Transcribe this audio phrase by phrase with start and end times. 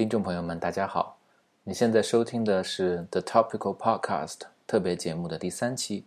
[0.00, 1.18] 听众朋友们，大家好！
[1.62, 6.06] 你现在收听的是 The Topical Podcast 特别节目的第三期。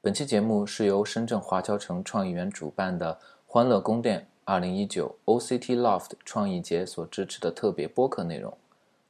[0.00, 8.52] 本期节目是由深圳华侨城创意园主办的“欢乐宫殿2019 OCT Loft 创意节”所支持的特别播客内容。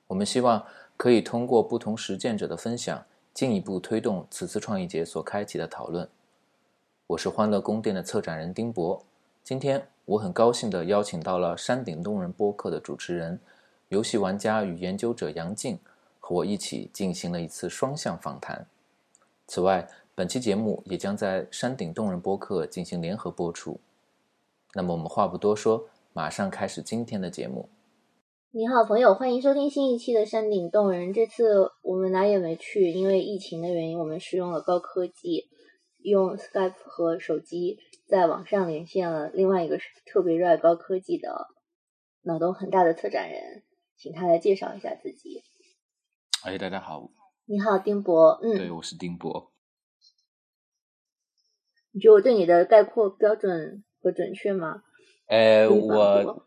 [0.09, 0.63] 我们希望
[0.99, 3.03] 可以通过不同实践者的分享，
[3.33, 6.07] 进一步推动此次创意节所开启的讨论。
[7.07, 9.03] 我是欢乐宫殿的策展人丁博。
[9.43, 13.41] 今天我很高兴地邀请到了山顶洞人播客的主持人。
[13.89, 15.79] 游戏玩家与研究者杨静
[16.19, 18.67] 和我一起进行了一次双向访谈。
[19.47, 23.79] 此外，本期节目也将在山顶洞人播客进行联合播出。
[24.75, 27.69] 那么，我们话不多说，马上开始今天的节目。
[28.51, 31.13] 你好，朋友，欢迎收听新一期的山顶洞人。
[31.13, 35.49] 这次我们哪也没去，因为疫情的原因，我们使用了高科技，
[35.99, 41.47] 用 Skype 和手机在网上连线了另外一个特别热爱高科技的
[42.23, 43.63] 脑洞很大的策展人。
[43.97, 45.43] 请他来介绍一下自己。
[46.43, 47.11] 哎，大家好，
[47.47, 48.39] 你好，丁博。
[48.43, 49.53] 嗯，对，我是丁博。
[51.93, 54.83] 你觉得我对你的概括标准和准确吗？
[55.29, 56.45] 哎，我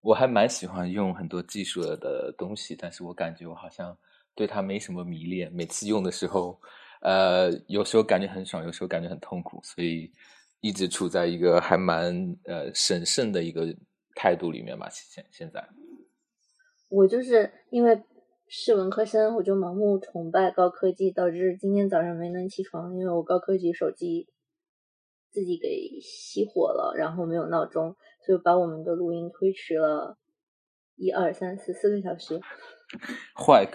[0.00, 3.96] 我还蛮喜欢用很多技术的东西，但是我感觉我好像
[4.34, 5.52] 对它没什么迷恋。
[5.52, 6.58] 每次用的时候，
[7.02, 10.10] 呃，有时候感觉很爽，有时候感觉很痛苦，所以
[10.60, 13.66] 一直处在一个还蛮呃审慎的一个
[14.14, 14.88] 态度里面吧。
[14.90, 15.62] 现现在。
[16.88, 18.02] 我就是因为
[18.48, 24.28] 是文科生，我就盲目崇拜高科技，导致今天早上没能起床，因为我高科技手机
[25.30, 25.68] 自己给
[26.00, 30.16] 熄火了，然后没有闹钟，所以把我们的录音推迟了
[30.94, 32.40] 一二三四四个小时。
[33.34, 33.66] 坏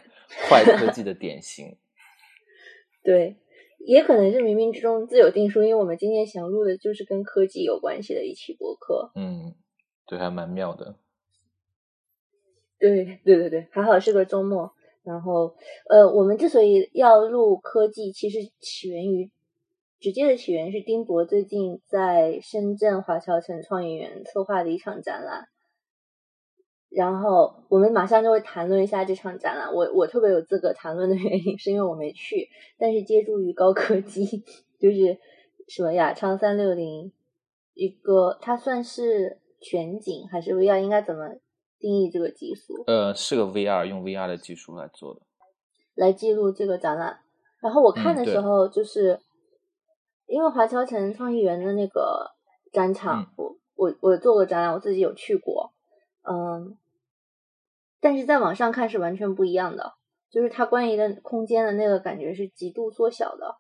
[0.50, 1.78] 坏科技的典型。
[3.04, 3.36] 对，
[3.80, 9.12] 也可能是冥冥之中自有定数，因为我们今天想录的就是跟科技有关系的一期博客。
[9.16, 9.54] 嗯，
[10.08, 10.96] 对，还蛮妙的。
[12.82, 14.74] 对对对对，还好是个周末。
[15.04, 15.56] 然后，
[15.90, 19.32] 呃，我们之所以要录科技，其实起源于
[20.00, 25.48] 直接的起源是丁博最近在深圳华侨城创意园策划的一场展览。
[26.90, 29.74] 然后我们马上就会谈论一下这场展览。
[29.74, 34.44] 我我特别有资格谈论的原因，是因为我没去，但是借助于高科技，
[34.80, 35.18] 就是
[35.68, 37.12] 什么雅昌三六零，
[37.74, 40.80] 一个它算是全景还是 VR？
[40.80, 41.38] 应该怎么？
[41.82, 45.22] 定义这个技术，呃，是个 VR，用 VR 的技术来做的，
[45.96, 47.20] 来记录这个展览。
[47.60, 49.20] 然后我看的时候，就是
[50.28, 52.32] 因为华侨城创意园的那个
[52.72, 55.74] 展场，我我我做过展览，我自己有去过，
[56.24, 56.78] 嗯，
[58.00, 59.94] 但是在网上看是完全不一样的，
[60.30, 63.58] 就是它关于的空间的那个感觉是极度缩小的。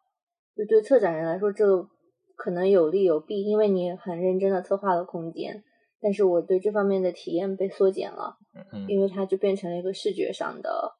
[0.55, 1.87] 就对策展人来说，这
[2.35, 5.63] 可能有利有弊，因为你很认真的策划了空间。
[6.01, 8.37] 但是我对这方面的体验被缩减了，
[8.87, 10.95] 因为它就变成了一个视觉上的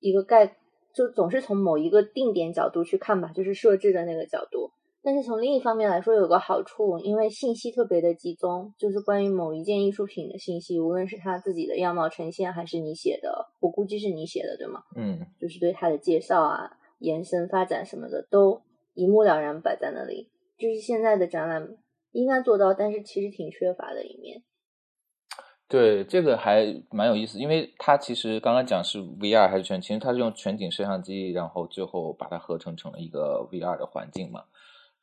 [0.00, 0.56] 一个概，
[0.94, 4.70] 就总是从某一个定点角度去看吧，就是设置的那个角度。
[5.02, 14.82] 但是从另一方面来说，有个好处，因为信息特别的集中，就是关于某一件艺术品的信息，无论是它自己的样貌呈现，还是你写的，我估计是你写的，对吗？
[14.96, 18.62] 嗯，就是对它的介绍啊、延伸发展什么的，都
[18.94, 20.28] 一目了然摆在那里。
[20.58, 21.76] 就是现在的展览。
[22.12, 24.42] 应该做到，但是其实挺缺乏的一面。
[25.68, 34.44] 对，这个还蛮有意思，因为它其实刚刚讲是 VR 还是全，其实它是用全景摄像机，然后最后把它合成成了一个 VR 的环境嘛。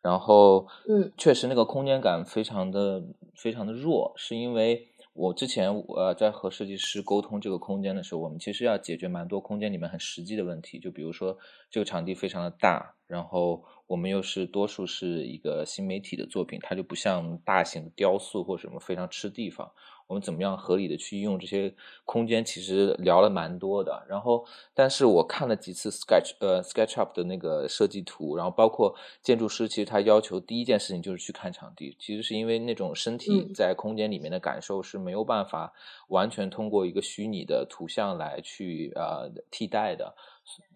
[0.01, 3.03] 然后，嗯，确实那个空间感非常的
[3.35, 11.37] 非常的弱，是因为我之前呃在和设计师沟通这个空间的时候，我们其实要解决蛮多空间里面很实际的问题，就比如说
[11.71, 13.63] 这个场地非常的大，然后。
[13.87, 19.71] 我们又是多数是一个新媒体的作品，它就不像大型的雕塑或什么非常吃地方。
[20.07, 21.73] 我们怎么样合理的去用这些
[22.03, 22.43] 空间？
[22.45, 24.05] 其实聊了蛮多的。
[24.07, 31.95] 然后，但是我看了几次 Sketch 呃 SketchUp 的那个设计图，然后包括建筑师，其实他要求第一件事情就是去看场地。
[31.99, 35.73] 其实是因为那种身体在空间里面的感受是没有办法
[36.09, 40.15] 完全通过一个虚拟的图像来去呃替代的。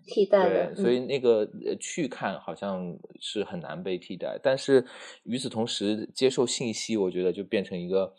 [0.07, 1.48] 替代的，所以那个
[1.80, 4.83] 去看好像是很难被替代，但是
[5.21, 8.12] 与此同时，接受信息，我觉得就变成一个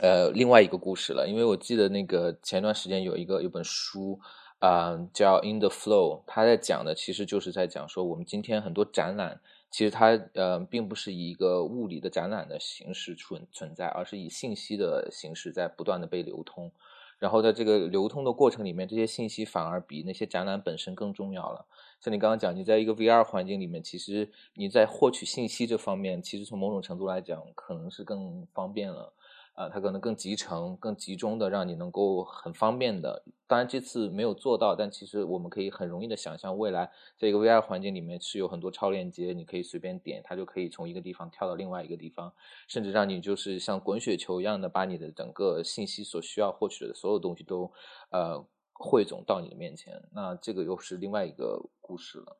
[0.00, 1.28] 呃另外一个故事了。
[1.28, 4.18] 因为我记得那个前段时间有一个有本书
[4.60, 9.40] 啊，叫《In the Flow》，他在讲的其实就是在讲说，我们今天很多展览，
[9.70, 16.70] 其实它呃并不是以一个物理的展览的形式存存在，而是以信息的形式在不断的被流通。
[17.18, 21.66] 然后在这个流通的过程里面，这些信息反而比那些展览本身更重要了。
[22.00, 29.12] 像你刚刚讲，你在一个 VR 环境里面，其实你在获取信息这方面，其实从某种程度来讲，可能是更方便了。
[29.54, 33.22] 啊，它可能更集成、更集中的，让你能够很方便的。
[33.46, 42.32] 当然这次没有做到，但其实我们可以很容易的想象，未来这个 VR 环境里面是有很多超链接，你可以随便点，它就可以从一个地方跳到另外一个地方，
[42.66, 47.70] 甚至让你就是像滚雪球一样的把你的整个信息所需要获取的所有东西都
[48.10, 50.02] 呃汇总到你的面前。
[50.12, 52.38] 那这个又是另外一个故事了。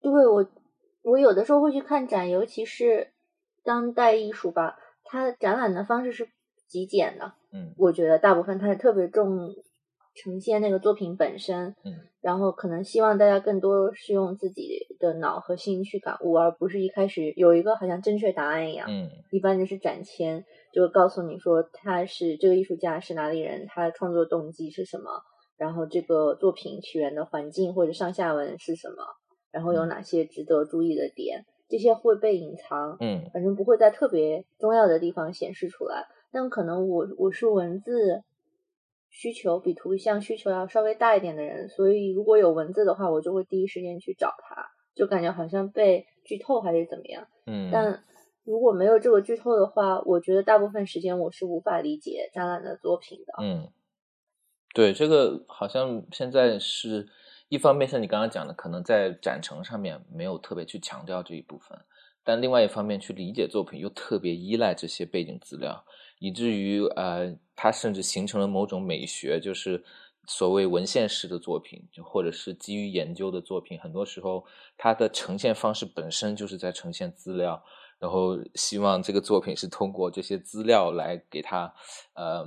[0.00, 0.46] 对我，
[1.02, 3.12] 我有的时候会去看展，尤其是
[3.62, 4.78] 当代艺术吧。
[5.06, 6.28] 它展览的方式是
[6.68, 9.54] 极简的，嗯，我觉得大部分它是特别重
[10.14, 11.92] 呈现那个作品本身，嗯，
[12.22, 25.10] 然后可能希望大家更多是用自己的脑和心去感悟，而不是一开始有一个好像正确答案一样，嗯，一般就是展签就告诉你说他是这个艺术家是哪里人，他的创作动机是什么，
[25.58, 28.96] 然后这个作品起源的环境或者上下文是什么，
[29.52, 31.44] 然后有哪些值得注意的点。
[31.68, 36.06] 这些会被隐藏，嗯，反正不会在特别重要的地方显示出来。
[36.30, 38.22] 但可能我我是文字
[39.10, 47.26] 需求比图像需求要稍微大一点的人，所以如果有文字的话，我就会第一时间去找它，就感觉好像被剧透还是怎么样。
[47.46, 48.02] 嗯，但
[48.44, 53.34] 如果没有这个剧透的话，我觉得大部分时间我是无法理解展览的作品的。
[53.42, 53.68] 嗯，
[54.74, 57.08] 对，这个好像现在是。
[57.48, 61.78] 一方面像你刚刚讲的，可能在展陈上面没有特别去强调这一部分，
[62.24, 65.84] 但另外一方面去理解作品又特别依赖这些背景资料，
[66.18, 69.84] 以至于呃，它甚至形成了某种美学，就是
[70.26, 74.44] 所谓文献式的作品，就或者是基于研究的作品，很多时候
[74.76, 77.62] 它的呈现方式本身就是在呈现资料，
[78.00, 81.72] 然后希望这个作品是通过这些资料来给它
[82.14, 82.44] 呃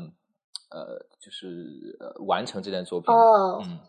[0.72, 3.16] 呃，就是呃完成这件作品。
[3.16, 3.80] 哦，嗯。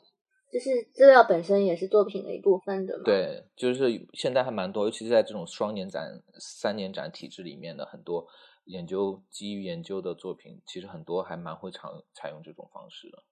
[0.52, 3.02] 就是资料本身也是作品的一部分，对吗？
[3.04, 8.26] 对，就是现在还蛮多，尤其是在这种双年展、三年展体制里面的很多
[8.64, 13.22] 研究基于研究的作品，其实很多还蛮会常采用这种方式的。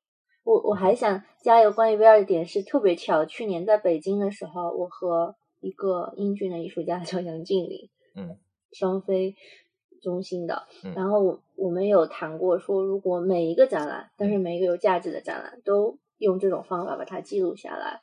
[0.45, 8.39] 我我还想加一个关于 VR 的点，是特别巧，去年在北京的时候，我和一个英俊的艺术家 叫杨静林，嗯，
[8.71, 9.35] 双飞
[10.01, 15.99] 中心的，嗯、然后我们有谈过说，如果每一个展览，但是每一个有价值的展览都。
[16.19, 18.01] 用这种方法把它记录下来，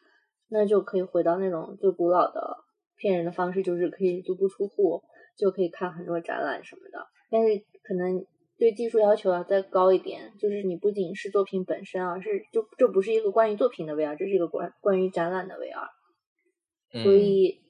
[0.48, 2.58] 那就可以回到那种最古老的
[2.96, 5.04] 骗人的方式，就是可以足不出户
[5.38, 7.06] 就可以看很多展览什么的。
[7.30, 8.26] 但是可能
[8.58, 17.04] 对技术要求要再高一点，就是你不仅是作品本身啊，是就这不是一个关于作品的 VR，这是一个关关于展览的 VR。
[17.04, 17.62] 所以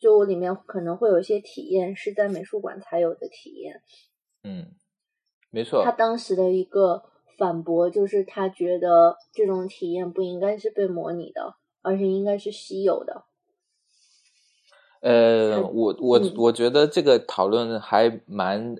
[0.00, 3.80] 就里面可能会有一些体验是在美术馆才有的体验。
[4.42, 4.66] 嗯，
[5.50, 5.84] 没错。
[5.84, 7.04] 他当时的一个。
[7.40, 13.24] 反驳就是他觉得这种体验不应该是被模拟的，而是应该是稀有的。
[15.00, 18.76] 呃，我我我觉得这个讨论还蛮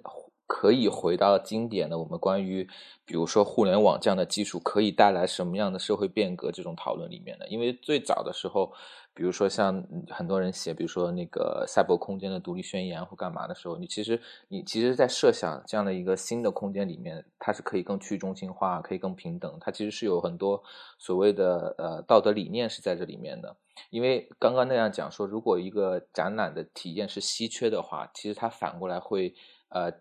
[0.50, 2.68] 可以回到经典的，我们关于
[3.04, 8.72] 比如说互联网这样的技术可以带来什么样的社会变革这种讨论里面的，因为最早的时候。
[9.12, 14.18] 比如说，像很多人写，比如说那个赛博空间的独立宣言或干嘛的时候，你其实
[14.48, 19.58] 你其实，在设想这样的一个新的空间里面，它是可以更去中心化，可以更平等。
[19.60, 20.62] 它其实是有很多
[20.96, 23.56] 所谓的呃道德理念是在这里面的。
[23.90, 29.34] 因为刚刚那样讲说，如果一个展览的体验是稀缺的话，其实它反过来会
[29.70, 29.92] 呃。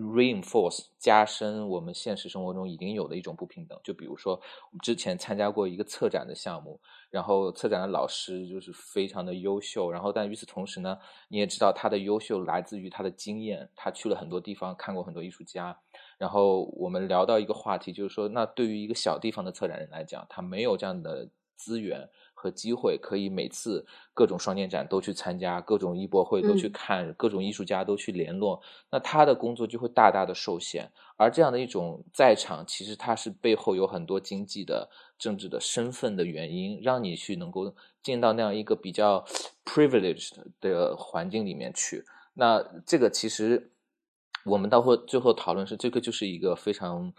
[0.00, 10.98] Reinforce 加深我们现实生活中已经有的一种不平等，就比如说我们之前参加过一个策展的项目，然后策展的老师就是非常的优秀，然后但与此同时呢，
[11.28, 15.78] 你也知道他的优秀来自于他的经验，他去了很多地方看过很多艺术家，
[16.18, 22.08] 然后我们聊到一个话题，就是说那对于一个小地方的策展人来讲，他没有这样的资源。
[22.46, 23.84] 和机会可以每次
[24.14, 30.88] 各种双年展都去参加，各种艺博会都去看，各种艺术家都去联络，那他的工作就会大大的受限。
[31.16, 34.88] 而这样的一种在场，其实它是背后有很多经济的、
[35.18, 39.24] 政治的身份的原因，让你去能够进到那样一个比较
[39.64, 42.04] privileged 的环境里面去。
[42.34, 43.72] 那这个其实。
[44.46, 47.12] 我们到后最后讨论是，这个就是一个非常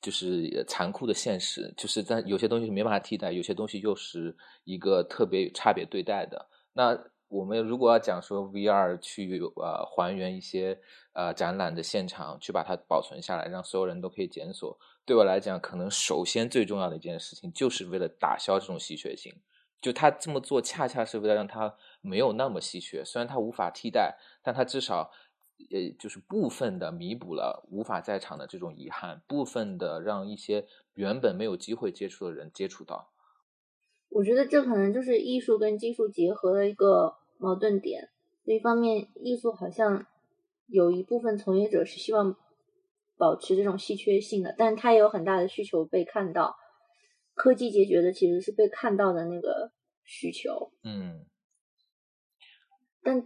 [0.00, 4.34] 就是残酷的现实，就是在有些东西是没办法替代，有些东西又是
[4.64, 6.48] 一个特别差别对待的。
[6.72, 10.80] 那我们如果要讲说 VR 去呃还原一些
[11.12, 19.34] 呃展览的现场，去把它保存下来，让所有人都可以检索，对我来讲，可能首先最重要的一件事情，就是为了打消这种稀缺性。
[19.82, 23.02] 就他这么做，恰恰是为了让它没有那么稀缺。
[23.04, 25.10] 虽然它无法替代，但它至少。
[25.70, 33.12] 呃，就是部分的弥补了无法在场的这种遗憾，部分的让一些原本没有机会接触的人接触到。
[34.08, 38.10] 我觉得这可能就是艺术跟技术结合的一个矛盾点。
[38.44, 40.06] 一方面，艺术好像
[40.66, 42.36] 有一部分从业者是希望
[43.16, 46.56] 保持这种稀缺性的，但它也有很大的需求被看到。
[47.34, 49.70] 科技解决的其实是被看到的那个
[50.04, 50.72] 需求。
[50.82, 51.24] 嗯，
[53.02, 53.20] 但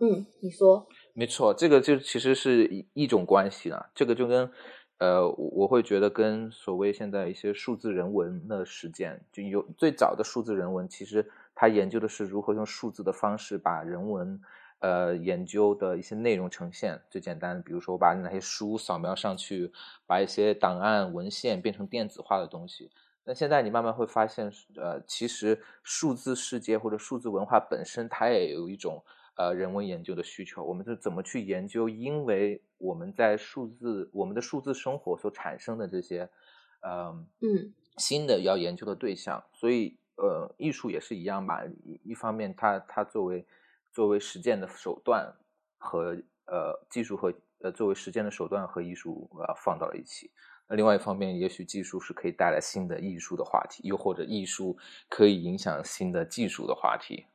[0.00, 3.90] 嗯，你说没错，这个就其实是一一种关系了。
[3.94, 4.50] 这个就跟
[4.98, 14.40] 呃，我会觉得跟所谓现在一些数字人文的实践，就有最早的数字人文，其实它研究的是如何用数字的方式把人文。
[14.84, 19.70] 呃，研究的一些内容呈现最简单，比如说我把那些书扫描上去，
[20.08, 22.90] 把一些档案文献变成电子化的东西。
[23.22, 29.04] 但现在你慢慢会发现，呃，其实数字世界或者数字文化本身，它也有一种
[29.36, 30.62] 呃人文研究的需求。
[30.64, 31.88] 我们是怎么去研究？
[31.88, 36.28] 因为我们在数字我们的数字生活所产生的这些，
[36.80, 39.42] 呃，嗯，新的要研究的对象。
[39.52, 41.64] 所以，呃，艺术也是一样吧。
[41.64, 43.46] 一一方面，它它作为
[43.90, 45.34] 作为实践的手段
[45.78, 50.30] 和呃技术和呃作为实践的手段和艺术呃放到了一起。
[50.68, 54.76] 那另外一方面，也许技术是可以带来新的艺术的话题，又或者艺术
[55.08, 57.26] 可以影响新的技术的话题。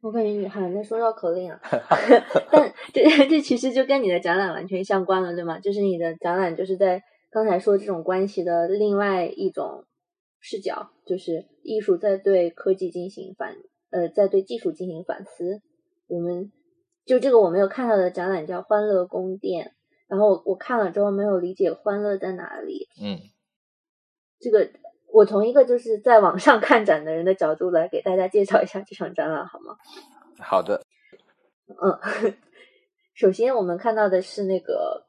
[0.00, 1.60] 我感觉你好像在说绕口令啊，
[2.52, 5.58] 但这这其实就跟你的展览完全相关了，对吗？
[5.58, 9.84] 就是你的展览就是在刚才说这种关系的另外一种
[10.40, 13.56] 视角，就是艺术在对科技进行反。
[13.90, 15.62] 呃，在对技术进行反思，
[16.08, 16.52] 我们
[17.06, 19.66] 就这个我没有看到的展览叫《欢乐宫殿》，
[20.08, 22.86] 然后我我看了之后没有理解欢乐在哪里。
[23.02, 23.16] 嗯，
[24.38, 24.68] 这个
[25.12, 29.76] 我从一个就是在网上看展的人的角度来给大家介绍一下这场展览好吗？
[30.38, 30.82] 好的。
[31.66, 31.98] 嗯，
[33.14, 35.04] 首先我们看到的是那个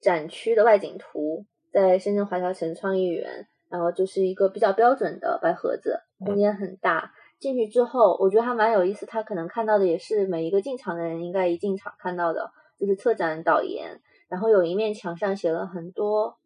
[0.00, 7.12] 展区的外景图，在深圳华侨城创意园，然后就是一个比较标准的白盒子，空间很大。
[7.40, 9.04] 进去之后，我觉得还蛮有意思。
[9.04, 14.00] 他可能看到的也是每一个进场的人应该一进场看到的，就是策展导言。
[14.28, 16.38] 然后有一面墙上写了很多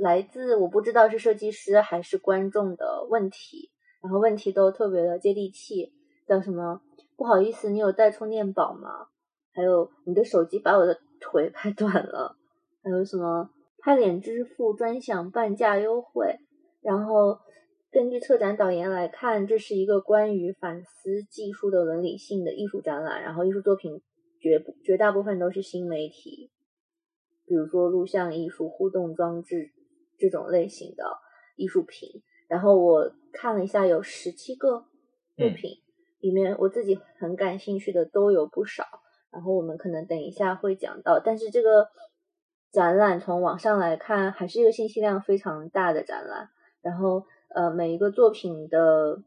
[0.00, 3.70] 来自我不知道是设计师还是观众的问题，
[4.02, 5.92] 然后问题都特别的接地气，
[6.26, 6.80] 叫什么？
[7.16, 9.08] 不好意思，你有带充电宝吗？
[9.52, 12.36] 还有你的手机把我的腿 拍短了。
[12.82, 13.50] 还有什么？
[13.78, 16.38] 拍脸支付专享半价优惠。
[16.80, 17.38] 然后。
[17.92, 23.20] 根据策展导言来看，这是一个关于反思技术的伦理性的艺术展览。
[23.20, 24.00] 然后，艺术作品
[24.38, 26.52] 绝绝大部分都是新媒体，
[27.46, 29.72] 比如说录像艺术、互动装置
[30.20, 31.18] 这种类型的
[31.56, 32.22] 艺术品。
[32.46, 34.84] 然后我看了一下，有十七个
[35.36, 35.78] 作品，
[36.20, 38.84] 里面我自己很感兴趣的都有不少。
[39.32, 41.88] 然后我们可能等一下会讲到，但是这个
[42.70, 46.50] 展览从网上来看，还是一个信息量非常大的展览。
[46.82, 47.24] 然后。
[47.52, 49.24] 呃，每一个作品的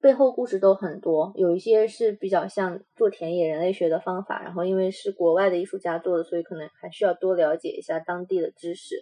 [0.00, 8.96] 背后故事都很多，有一些是比较像做田野人类学的方法，然后因为是国外的艺术家做的，所以可能还需要多了解一下当地的知识。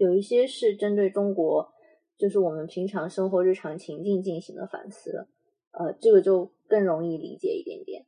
[0.00, 1.74] 有一些是针对中国，
[2.16, 5.28] 就是我们平常生活日常情境进行的反思，
[5.72, 8.06] 呃，这个就更容易理解一点点。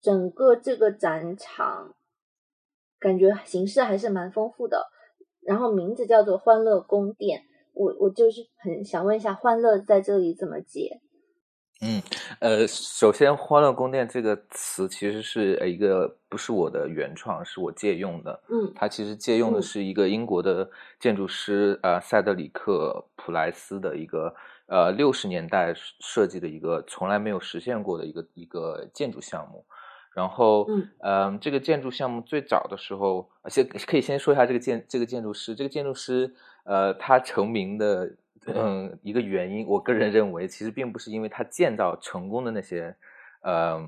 [0.00, 1.94] 整个这个展场
[2.98, 4.86] 感觉形式还是蛮丰富的，
[5.42, 7.42] 然后名字叫做欢乐宫殿。
[7.74, 11.02] 我我就是很想问一下，欢乐在这里怎么解？
[11.80, 12.02] 嗯，
[12.40, 18.40] 呃，首先“欢乐宫殿”这个词其实是一个不是我的原创，是我借用的。
[18.48, 20.68] 嗯，它其实借用的是一个英国的
[20.98, 24.34] 建筑师呃塞德里克普莱斯的一个
[24.66, 29.64] 呃六十年代设计的一个从来没有实现过的一个一个建筑项目。
[30.14, 30.66] 然后，
[31.04, 36.34] 嗯，这个建筑项目最早的时候，先可以先说一下这个建这个建筑师，这个建筑师。
[36.64, 38.14] 呃，他成名的
[38.46, 42.94] 嗯一个原因，我个人认为，其实并不是因为他建造成功的那些
[43.42, 43.78] 呃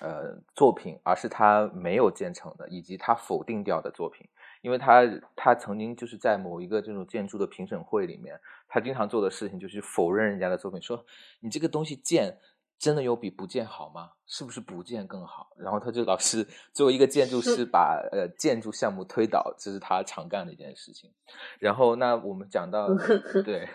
[0.00, 4.26] 呃作品，而是他没有建成的，以及他否定掉的作品。
[4.62, 5.02] 因为他
[5.36, 8.38] 他曾经就是在某一个这种建筑的评审会里面，
[8.68, 11.04] 他经常做的事情就是否认人家的作品，说
[11.40, 12.38] 你这个东西建。
[12.80, 14.12] 真的有比不建好吗？
[14.24, 15.48] 是不是不建更好？
[15.56, 21.10] 然后他就老是作为一个建筑师，把呃建筑项目推倒，这是他常干的一件事情。
[21.58, 22.86] 然后那我们讲到
[23.44, 23.68] 对，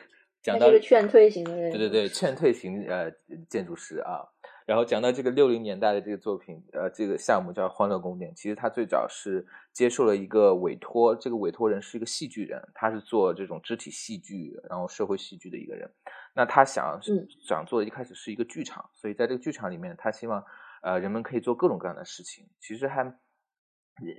[0.44, 3.10] 讲到劝退型的人，对对对，劝退型呃
[3.50, 4.28] 建筑师啊。
[4.66, 15.90] 然后讲到这个六零年代的这个作品，呃，这个项目叫《欢乐宫殿》，其实他最早是接受了一个委托，这个委托人是一个戏剧人，他是做这种肢体戏剧，然后社会戏剧的一个人。
[16.34, 16.98] 那他想
[17.46, 20.42] 想做的一开始是一个剧场，所以在这个剧场里面，他希望
[20.82, 22.46] 呃人们可以做各种各样的事情。
[22.62, 23.04] 其实还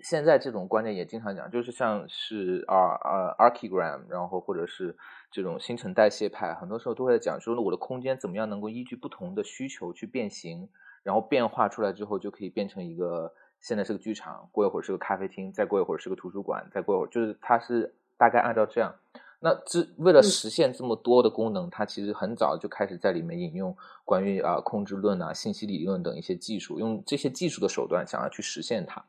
[0.03, 4.97] 现在这种观念也经常讲，就是像是啊啊 archigram，然后或者是
[5.31, 10.69] 这种新陈代谢派，很多时候都会讲说我的空间怎么样能够依据不同的需求去变形，
[11.03, 18.95] 然后变化出来之后就可以变成一个现在是个剧场，过一会儿是个咖啡厅，再过一会儿是个图书馆，再过一会儿就是它是大概按照这样。
[19.41, 29.05] 那这为了实现这么多的功能，它其实很早就开始在里面引用关于啊控制论啊、信息理论等一些技术，用这些技术的手段想要去实现它。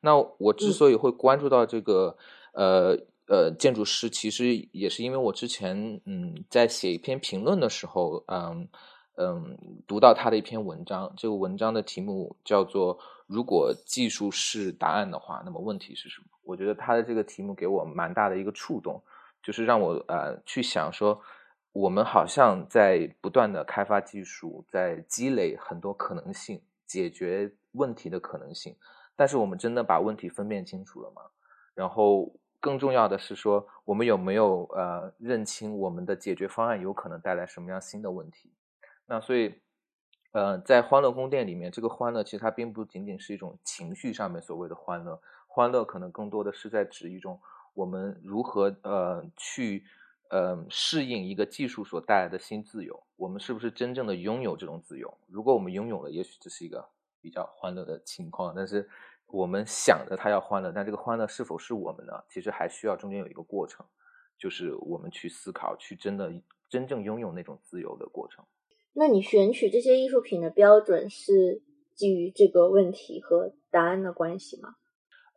[0.00, 2.16] 那我之所以会关注到这个
[2.52, 8.68] 呃呃建筑师，其实也是因为我之前嗯在写一篇评论的时候，嗯
[9.16, 19.02] 嗯读到他的一篇文章，这个文章的题目叫做“如果技术是答案的话，那么问题是什么？”我觉得他的这个题目给我蛮大的一个触动。
[19.42, 21.20] 就是让我呃去想说，
[21.72, 28.74] 我们好像在不断的开发技术，在积累很多可能性，解决问题的可能性。
[29.16, 31.22] 但是我们真的把问题分辨清楚了吗？
[31.74, 38.52] 然后更重要的是说，我们有没有呃认清我们的解决方案有可能带来什么样新的问题？
[39.06, 39.54] 那所以
[40.32, 47.40] 呃，在欢乐宫殿里面，这个欢乐其实它并不仅仅是一种情绪上面所谓的欢乐，欢乐可能更多的是在指一种。
[47.74, 49.84] 我们如何呃去
[50.30, 53.02] 呃适应一个技术所带来的新自由？
[53.16, 55.12] 我们是不是真正的拥有这种自由？
[55.26, 56.88] 如果我们拥有了，也许这是一个
[57.24, 58.52] 比较欢乐的情况。
[58.54, 58.86] 但是
[59.26, 62.12] 我们想着它要欢乐，但这个欢乐是否是我们呢？
[62.28, 63.86] 其实还需要中间有一个过程，
[64.38, 66.30] 就是我们去思考，去真的
[66.68, 68.44] 真正拥有那种自由的过程。
[68.92, 71.62] 那你选取这些艺术品的标准是
[71.94, 74.76] 基于这个问题和答案的关系吗？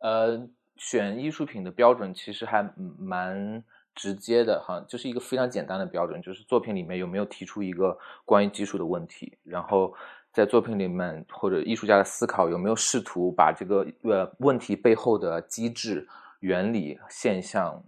[0.00, 0.50] 呃。
[0.80, 3.64] 选艺术品的标准其实还蛮
[3.96, 9.92] 直接的哈，就是一个非常简单的标准，就是作品里面有没有提出一个关于技术的问题，然后
[10.32, 16.06] 在作品里面或者艺术家的思考有没有试图把这个呃问题背后的机制、
[16.40, 17.82] 原理、现象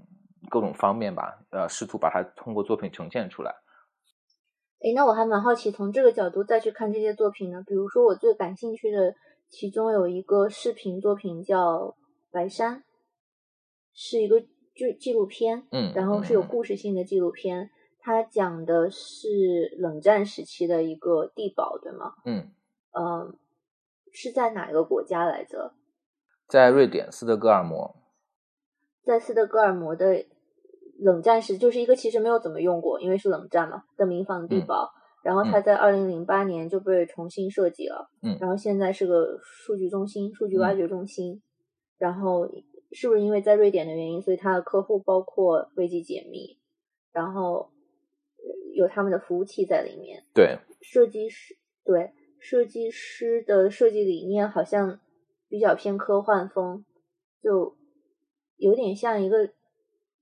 [0.49, 3.55] 各种方面吧，呃，试图把它通过作品呈现出来。
[4.81, 7.63] 诶，那我还蛮好奇，从这个角度再去看这些作品呢？
[7.67, 9.15] 比如说我最感兴趣的，
[9.49, 11.97] 其中有一个视频作品叫。
[12.33, 12.85] 白山
[13.93, 22.15] 是一个就纪录片，嗯，然后是有故事性的纪录片，它讲的是冷战时期的一个地堡，对吗？
[22.25, 22.51] 嗯，
[22.93, 23.35] 呃，
[24.13, 25.73] 是在哪个国家来着？
[26.49, 27.97] 在瑞典斯德哥尔摩。
[29.05, 30.27] 在斯德哥尔摩的
[30.99, 34.91] 冷战时，就是一个其实没有怎么用过，因为是冷战嘛的民房地堡，
[35.23, 41.43] 然后它在二零零八年就被重新设计了，嗯，然后现在是个数据中心、数据挖掘中心。
[41.99, 42.49] 然后
[42.93, 46.59] 是不是因为在瑞典的原因，所以他的客户包括危机解密，
[47.13, 47.71] 然后
[48.83, 50.25] 有他们的服务器在里面。
[50.35, 55.01] 对，设计师对设计师的设计理念好像
[55.49, 56.85] 比较偏科幻风，
[57.43, 57.77] 就
[58.57, 59.51] 有点像一个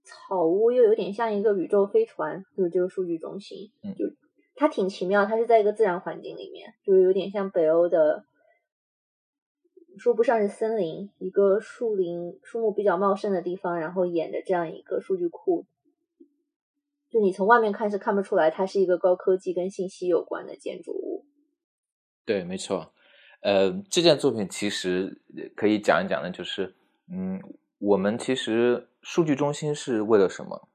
[0.04, 3.70] 草屋，又有点像一个宇宙飞船，就是这个数据中心。
[3.82, 4.04] 嗯，就
[4.54, 8.24] 它挺奇妙，它是在一个自然环境里面，就是有点像北欧的。
[10.00, 15.66] 说不上是森林，一个树林、树木比较茂盛的地方，然后沿着这样一个数据库，
[17.10, 21.24] 就你从外面看是看不出来，它是一个高科技跟信息有关的建筑物。
[22.24, 22.92] 对，没错。
[23.40, 25.22] 呃，这件作品其实
[25.56, 26.74] 可以讲一讲的，就是，
[27.10, 27.40] 嗯，
[27.78, 30.68] 我们其实数据中心是为了什么？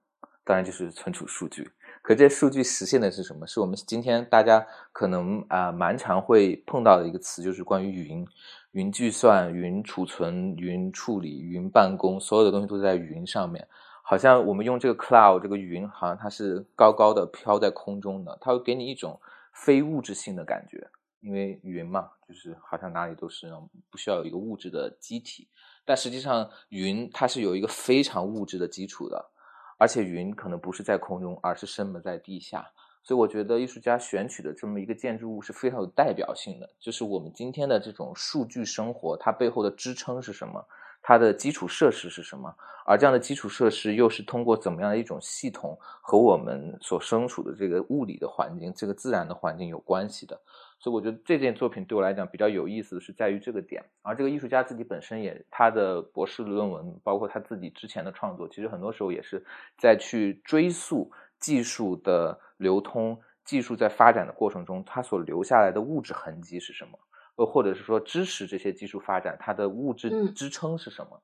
[0.43, 1.71] 当然就是存储数据。
[2.01, 3.45] 可这数据实现的是什么？
[3.47, 8.27] 是我们今天大家可能啊蛮常会碰到的一个词，就是关于云。
[8.71, 13.67] 云计算、云储存、云处理、云办公，所有的东西都在云上面。
[14.13, 19.19] 好像我们用这个 cloud 这个云，好像它是高高的飘在空中的，它会给你一种
[19.53, 20.87] 非物质性的感觉。
[21.21, 25.47] 因为云嘛，就是好像哪里都是那种不需要有一个物质的机体。
[25.83, 29.31] 但实际上，云它是有一个非常物质的基础的，
[29.79, 32.63] 而且云可能不是在空中，而是深埋在地下。
[33.01, 40.63] 所以我觉得艺术家选取的这么一个建筑物是非常有代表性的，就是我们今天的这种数据生活，它背后的支撑是什么？
[41.03, 42.51] 它的基础设施是什么？
[42.85, 50.41] 而这样的基础设施又是通过怎么样的一种系统和我们所身处的这个物理的环境、这个自然的环境有关系的？
[50.79, 53.83] 所以我觉得这件作品对我来讲比较有意思的是在于这个点。
[54.01, 59.45] 而这个艺术家自己本身也，他的博士论文，包括他自己之前的创作，其实很多时候也是
[59.77, 62.39] 在去追溯技术的。
[62.57, 66.97] 流通技术在发展的过程中，它所留下来的物质痕迹是什么？
[67.35, 71.21] 呃，或者是说支持这些技术发展，它的物质支撑是什么？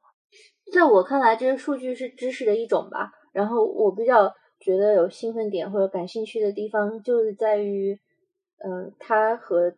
[0.71, 3.11] 在我看来，这些数据是知识的一种吧。
[3.33, 7.99] 然后我比较觉得有兴奋点或者感兴趣的地方，就是在于，
[8.57, 9.75] 呃，它和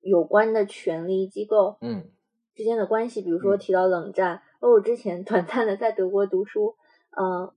[0.00, 2.10] 有关的权力机构嗯
[2.54, 3.22] 之间的关系。
[3.22, 6.76] 比如说提到冷战，哦，我之前 短暂的在德国读书，
[7.16, 7.52] 嗯。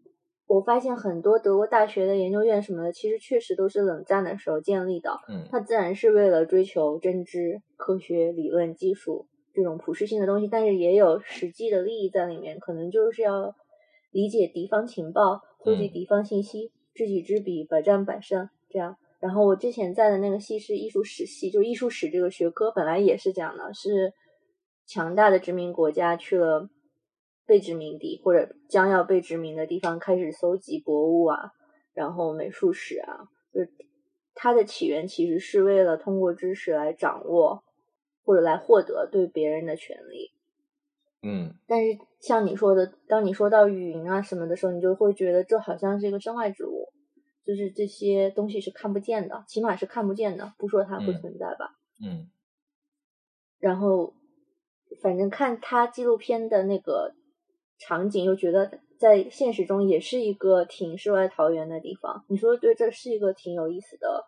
[0.48, 5.12] 我发现很多德国大学的研究院什么的，其实确实都是冷战的时候建立的。
[5.28, 13.54] 嗯，它自然是为了追求真知、科学、理论、技术这种普适性的东西，但是也有实际的利益在里面，可能就是要
[14.12, 18.96] 理解敌方情报、搜集敌方信息、知己知彼、百战百胜这样。
[19.20, 24.14] 然后我之前在的那个系是艺术史系，就艺术史这个学科本来也是这样的，是
[24.86, 26.70] 强大的殖民国家去了。
[27.48, 31.54] 被殖民地或者将要被殖民的地方开始搜集博物啊，
[31.94, 33.72] 然后美术史啊，就是
[34.36, 37.64] 它的起源其实是为了通过知识来掌握
[38.26, 40.32] 或者来获得对别人的权利。
[41.24, 46.90] 嗯，但是像你说的，当你说到云啊什么的时候，你就会觉得这好像是一个身外之物，
[47.46, 51.78] 就是这些东西是看不见的，起码是看不见的，不说它不存在吧。
[52.04, 52.30] 嗯。
[53.58, 54.14] 然后，
[55.02, 57.16] 反正看他纪录片的那个。
[57.80, 62.26] 场景又觉得在现实中也是一个挺世外桃源的地方。
[62.28, 64.26] 你说对，这是一个挺有意思的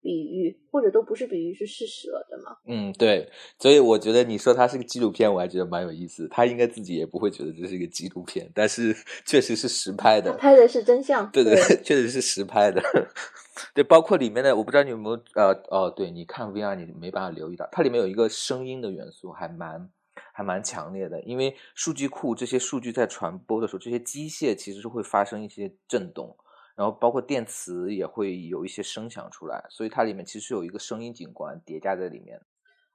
[0.00, 2.56] 比喻，或者都不是比喻，是事实了，对吗？
[2.66, 3.28] 嗯，对。
[3.58, 6.28] 所以我觉得你说它是个纪录片，我还觉得蛮有意思。
[6.28, 8.94] 他应该自己也不会觉得这是一个纪录片，但是
[9.26, 11.30] 确实是实拍的，拍的是真相。
[11.32, 12.82] 对对， 确实是实拍的。
[13.74, 19.90] 对，包括里面的，我不知道你有没有呃哦，对你看 VR 你没办法留意到，它里面有一个声音的元素，还蛮。
[20.36, 26.36] 还蛮强烈的，因为数据库这些数据在传播的时候，这些机械其实是会发生一些震动，
[26.74, 32.40] 然后包括电磁也会有一些声响出来，所以它里面其实有一个声音景观叠加在里面。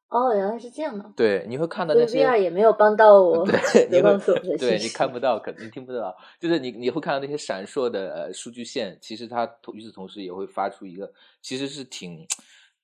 [0.09, 1.13] 哦，原来是这样的。
[1.15, 11.09] 对，你会看到那些 VR 也没有帮到 我， 对，你会对你看不到，可能听不到，就是你你会看到那些闪烁的呃数据线，其实它与此同时也会发出一个，
[11.41, 12.27] 其实是挺。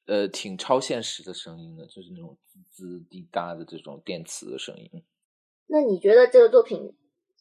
[0.05, 5.03] 呃，挺超现实的声音的，就是那种滋滋滴答的这种电磁的声音。
[5.67, 6.95] 那你觉得这个作品，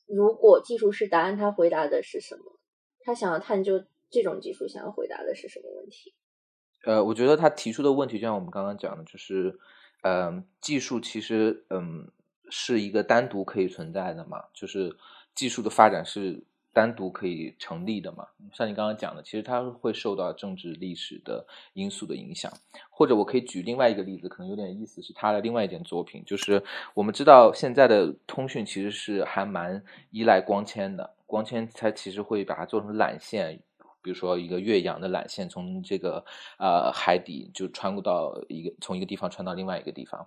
[0.06, 2.58] 如果技术是答案，他回答的是什么？
[3.00, 6.14] 他想要探究这种技术想要回答的是什么问题？
[6.84, 9.58] 呃，我觉得他提出的问题，就像我们刚刚讲的，就是，
[10.02, 12.10] 嗯，技术其实，嗯，
[12.48, 14.96] 是一个单独可以存在的嘛，就是
[15.34, 16.44] 技术的发展是。
[16.74, 18.26] 单独可以成立的嘛？
[18.52, 22.52] 像你刚刚讲的，其实它会受到政治历史的因素的影响。
[22.90, 26.62] 或者我可以举另外一个例子，可能有点意思，是他的另外一件作品，就是
[26.94, 33.60] 我们知道现在的通讯其实是还蛮依赖光纤的，光纤它其实会把它做成缆线，
[34.02, 36.24] 比如说一个越洋的缆线，从这个
[36.58, 40.26] 呃海底就穿过到一个从一个地方穿到另外一个地方。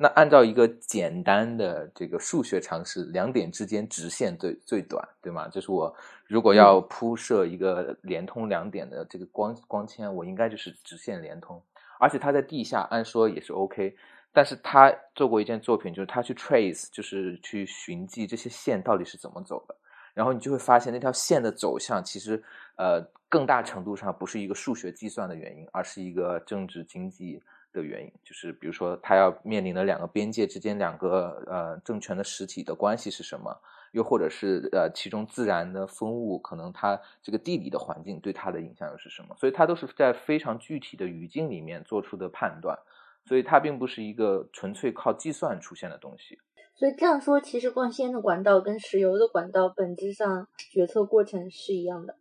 [0.00, 5.48] 那按照一个简单的这个数学常识，两点之间直线最最短，对吗？
[5.48, 5.92] 就是我
[6.28, 11.60] 如果要铺设一个连通两点的这个光光纤，我应该就是直线连通，
[11.98, 13.96] 而且它在地下，按说也是 OK。
[14.32, 19.74] 但是他做过一件作品，就是他去 trace，就是去寻迹这些线到底是怎么走的，
[20.14, 22.40] 然后你就会发现那条线的走向其实
[22.76, 27.42] 呃更大程度上不是一个数学计算的原因，而是一个政治经济。
[27.78, 33.56] 的原因就是，比如说，他要面临的两个边界之间两个呃政权的实体的关系是什么？
[33.92, 39.34] 又或者是呃其中自然的风物，可能它这个地理的环境对它的影响又是什么？
[39.38, 42.78] 所以它都是在非常具体的语境里面做出的判断，
[43.24, 46.38] 所以它并不是一个纯粹靠计算出现的东西。
[46.74, 52.16] 所以这样说，其实光纤的管道跟石油的管道本质上决策过程是一样的。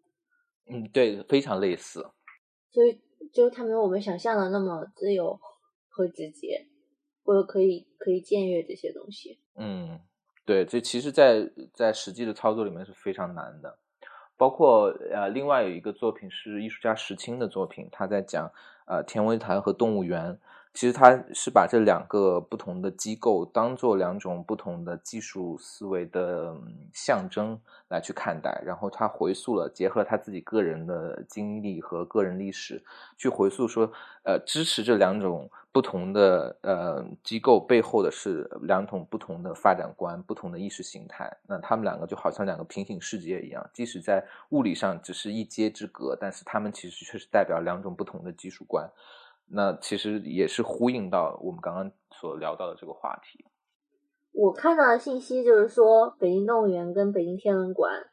[0.69, 2.07] 嗯，对，非常类似。
[2.71, 3.01] 所以。
[3.33, 5.39] 就是它没有我们想象的那么自由
[5.89, 6.67] 和直接，
[7.23, 9.39] 或者可以可以僭越这些东西。
[9.55, 9.99] 嗯，
[10.45, 13.77] 对，这其实，在在实际的操作里面是非常难的。
[14.37, 18.51] 包括呃，另外有一个作品是艺术家石青的作品，他在讲
[18.85, 20.39] 呃天文台和动物园。
[20.77, 26.55] 其实他是把这两个不同的机构当做两种不同的技术思维的
[26.93, 32.79] 象征来去看待，然后他回溯了，结合他自己个人的经历和个人历史，
[33.17, 41.35] 去回溯说，呃，支持这两种不同的呃机构背后的是两种不同的发展观、不同的意识形态。
[41.47, 48.87] 那他们两个就好像两个平行世界一样，即使在物理上只是一街之隔，但是他们其实却是代表两种不同的技术观。
[49.49, 53.45] 那其实也是呼应到我们刚刚所聊到的这个话题。
[54.33, 58.03] 我看到的信息就是说，北京动物园跟北京天文馆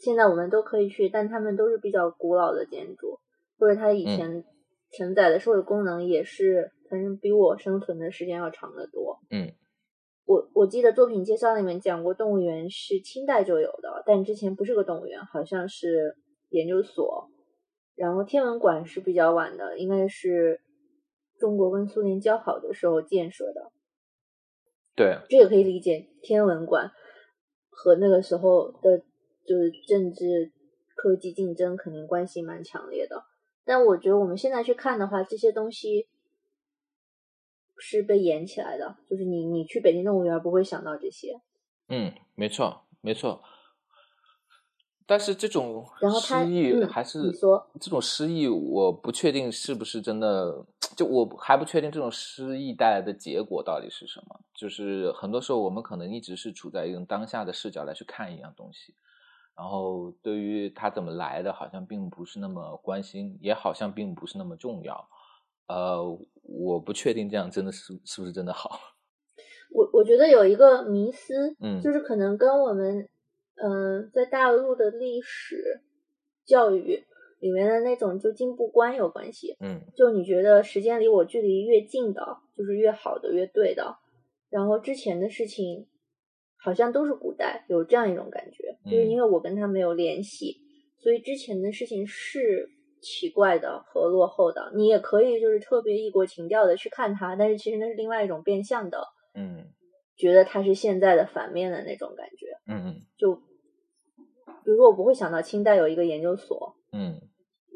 [0.00, 3.20] 现在我们都可以去，但他们都是比较古老的建筑，
[3.58, 4.44] 或者它以前
[4.90, 9.20] 承载的社会功能也是，反正比我生存的时间要长得多。
[9.30, 9.52] 嗯，
[10.24, 16.16] 我我记得作品介绍里面讲过，动物园是清代就有的，但之前不是个动物园，好像是
[16.48, 17.30] 研究所。
[17.94, 20.60] 然后天文馆是比较晚的，应该是。
[21.38, 23.70] 中国跟苏联交好的时候建设的，
[24.94, 26.08] 对，这也可以理解。
[26.20, 26.90] 天文馆
[27.70, 28.98] 和那个时候的
[29.46, 30.52] 就是政治、
[30.96, 33.24] 科技竞争肯定关系蛮强烈的。
[33.64, 36.08] 但我觉得我们现在去看的话，这些东西
[37.76, 38.96] 是被演起来的。
[39.08, 41.40] 就是你你去北京动物园不会想到这些。
[41.88, 43.42] 嗯，没错，没错。
[45.06, 45.86] 但是这种
[46.20, 50.66] 失忆还是你说这种失忆，我不确定是不是真的。
[50.96, 54.40] 就我还不确定这种失意带来的结果到底是什么。
[54.54, 58.94] 就是很多时候我们可能一直是处在一种当下的视角来去看一样东西，
[59.56, 65.08] 然后对于它怎么来的，好像并不是那么关心，也好像并不是那么重要。
[65.68, 66.02] 呃，
[66.42, 68.78] 我不确定这样真的是是不是真的好。
[69.74, 73.08] 我我觉得有一个迷思，嗯，就是可能跟我们。
[73.60, 75.82] 嗯，在大陆的历史
[76.46, 77.07] 教育
[77.40, 79.56] 里面的那种就进步观有关系。
[79.60, 83.96] 嗯，就你觉得时间离我距离越近的，就是越好的、越对的。
[84.50, 85.86] 然后之前的事情
[86.56, 90.56] 好像都是古代，有这样一种感觉，就是因为我跟他没有联系，
[90.98, 92.70] 所以之前的事情是
[93.00, 94.72] 奇怪的和落后的。
[94.74, 99.02] 你也可以就是特别异国情调的去看他，但是其实那是另外一种变相的，
[99.34, 99.66] 嗯，
[100.16, 102.46] 觉得他是现在的反面的那种感觉。
[102.66, 103.42] 嗯嗯，就。
[104.64, 107.20] 比如说，我不会想到清代有一个研究所，嗯，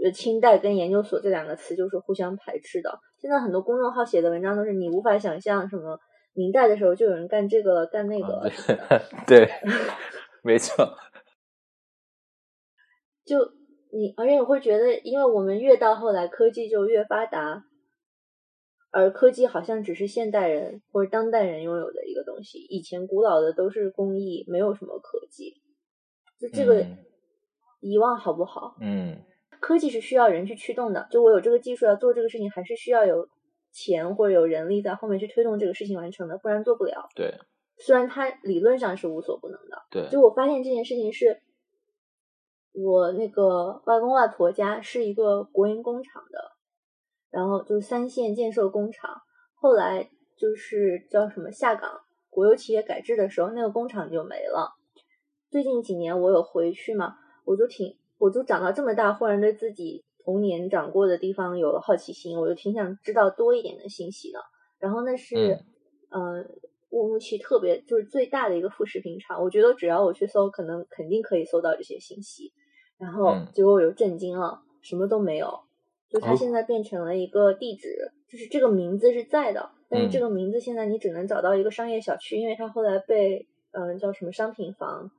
[0.03, 3.01] 呃，清代跟研究所这两个词就是互相排斥的。
[3.19, 5.99] 现在很多公众号写的文章都是你无法想象，什么
[6.33, 8.51] 明代的时候就有人干这个了，干那个，
[9.27, 9.49] 对，
[10.43, 10.97] 没错。
[13.25, 13.39] 就
[13.93, 17.65] 你，而且我会觉得，因为我们越到后来科技就越发达，
[18.91, 25.63] 而科技好像只是现代人或者当代人拥有的一个东西，以前古老的都是工艺，没有什么科技。
[26.41, 26.85] 就这个
[27.83, 28.77] 遗忘好不好？
[28.81, 29.19] 嗯，
[29.61, 31.07] 科技是需要人去驱动的。
[31.11, 33.29] 就我有这个技术要做这个事情，还是需要有
[33.73, 37.09] 钱或者有人力在后面去推动这个事情完成的，不然做不了。
[37.15, 37.35] 对，
[37.77, 39.83] 虽然它理论上是无所不能的。
[39.91, 41.43] 对，就我发现这件事情是，
[42.73, 46.53] 我那个外公外婆家是一个国营工厂的，
[47.31, 49.23] 然后就是三线建设工厂，
[49.55, 54.75] 后来就是叫什么下岗国有企业改制的时候，那个工厂就没了。
[55.51, 64.39] 最近几年我有回去嘛，我就挺，我就长到这么大，忽然对自己童年长过的地方有了好奇心，我就挺想知道多一点的信息的。
[64.79, 65.59] 然后那是，
[66.11, 66.49] 嗯，
[66.91, 72.53] 乌鲁木齐特别就是最大的一个副食品厂，我觉得只要我去搜，可能肯定可以搜到这些信息。
[72.99, 75.61] 然后结果我又震惊了，什么都没有，
[76.09, 85.11] 就它现在变成了一个地址，就是这个名字是在的，但是这个名字现在你只能找到一个商业小区，因为它后来被嗯叫什么商品房。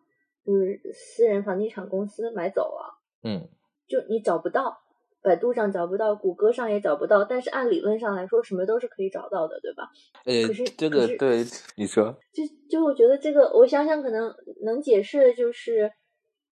[0.45, 3.47] 就是私人房地产公司买走了，嗯，
[3.88, 4.77] 就你找不到，
[5.21, 9.89] 百度上找不到，谷歌上也找不到，但是按理论上来说，什么都是可以找到的，对吧？
[10.25, 11.45] 呃，可是这个对
[11.77, 15.91] 你说，就就我觉得这个，我想想可能能解释的就是，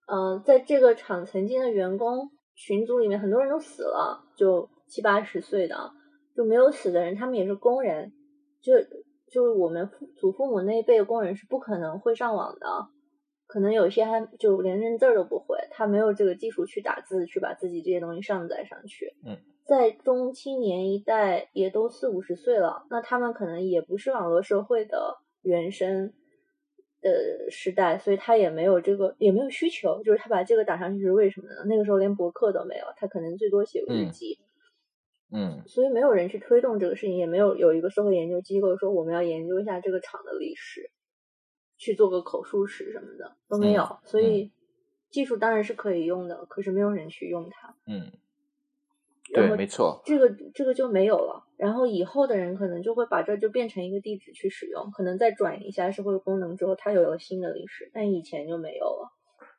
[0.08, 5.92] 嗯，在这个厂曾经的员工群组里面，很多人都死了，就七八十岁的，
[6.34, 8.14] 就没有死的人，他们也是工人，
[8.62, 8.74] 就
[9.30, 12.88] 就是我们父祖父母那一辈的工人是不可能会上网的。
[13.52, 19.14] 可能有些还就连认字都不会，他没有这个技术去打字，去把自己这些东西上载上去。
[19.28, 26.14] 嗯，在中青年一代也都四五十岁了，那他们可能也不是网络社会的原生
[27.02, 31.66] 的时代，所以他也没有这个也没有需求，就是他把这个打上去是为什么呢？
[31.66, 34.40] 那个时候连博客都没有，他可能最多写日记。
[35.34, 40.90] 嗯，所以没有人去推动这个事情，也没有有一个社会研究机构说我们要研究一下这个厂的历史。
[41.82, 44.52] 去做个口述史什么的都没有，所以
[45.10, 47.74] 技术当然是可以用的，可是没有人去用它。
[47.88, 48.12] 嗯，
[49.34, 51.48] 对，没错，这个这个就没有了。
[51.58, 59.12] 然后以后的人可能就会把这就变成一个地址去使用，可能再转一下社会功能之后，它有了新的历史，但以前就没有了。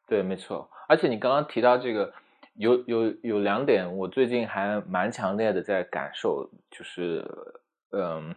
[0.07, 0.71] 对，没错。
[0.89, 2.13] 而且你刚刚提到这个，
[2.55, 7.29] 有有有两点，我最近还蛮强烈的在感受，就是
[7.91, 8.33] 嗯。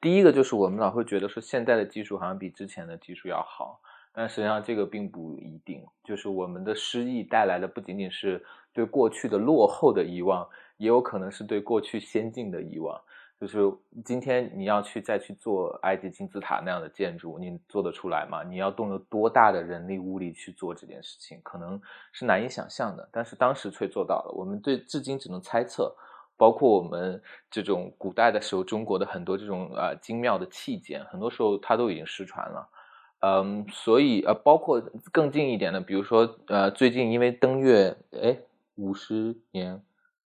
[0.00, 3.80] 第一个就是我们老会觉得说现在的技术好像比之前的技术要好，
[4.12, 5.84] 但实际上这个并不一定。
[6.04, 13.00] 就是我们的失忆带来的不仅仅是对过去的落后的遗忘，也有可能是对过去先进的遗忘。
[13.40, 13.58] 就是
[14.04, 18.42] 今天你要去再去做埃及金字塔那样的建筑，你做得出来吗？
[18.44, 21.78] 你要动用多大的人力物力去做这件事情，可能
[22.12, 23.06] 是难以想象的。
[23.12, 25.94] 但是当时却做到了，我们对至今只能猜测。
[26.36, 32.68] 包括我们这种古代的时候，中国的很多这种呃精妙的器件，很多时候它都已经失传了。
[33.20, 38.36] 嗯，所以呃，包括更近一点的，比如说呃，最近因为登月，哎，
[38.74, 39.82] 五十年，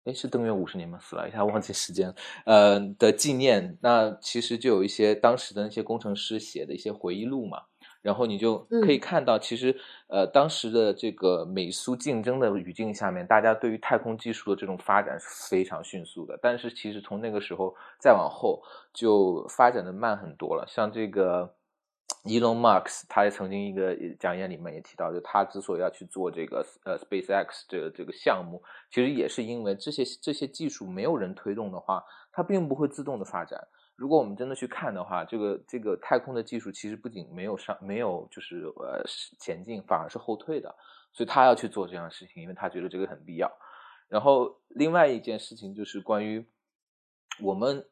[0.06, 0.98] 哎，是登月五十年吗？
[1.00, 2.12] 死了一下，忘记时间。
[2.46, 7.64] 呃的纪念，那其实就有一些当时的那些工程师写的一些回忆录嘛。
[8.08, 9.76] 然后你就可以看到，其实
[10.08, 16.40] 呃，当时的这个美苏竞争的语境下面，大家对于太空技术的这种发展是非常迅速的。
[16.42, 20.64] 但是其实从那个时候再往后，就发展的慢很多了。
[20.70, 21.54] 像这个
[22.24, 33.68] Elon Musk，他也曾经一个讲演里面也提到，就他之所以要去做这个呃 SpaceX 这个这个项目，其实也是因为这些这些技术没有人推动的话，它并不会自动的发展。
[33.98, 39.04] 如果我们真的去看的话，这个这个太空的技术其实不仅没有上没有就是呃
[39.40, 40.74] 前进，反而是后退的。
[41.12, 43.52] 所以他要去做这样的事情，因为他觉得这个很必要。
[44.08, 46.46] 然后另外一件事情就是关于
[47.42, 47.84] 我们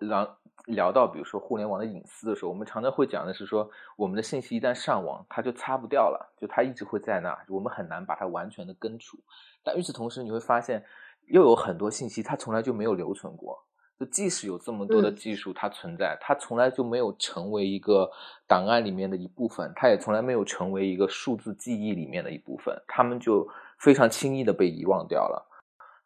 [0.00, 9.16] 聊聊到比如说互联网的隐私的时候，我们常常会讲的是说，我们的信息一旦上网，它就擦不掉了，就它一直会在那，我们很难把它完全的根除。
[9.62, 10.84] 但与此同时，你会发现
[11.28, 13.64] 又有很多信息它从来就没有留存过。
[14.06, 18.10] 即使有这么多的技术，它存在，它从来就没有成为一个
[18.46, 25.48] 档案里面的一部分，它也从来没有成为一个数字记忆里面的一部分，他们就非常轻易的被遗忘掉了。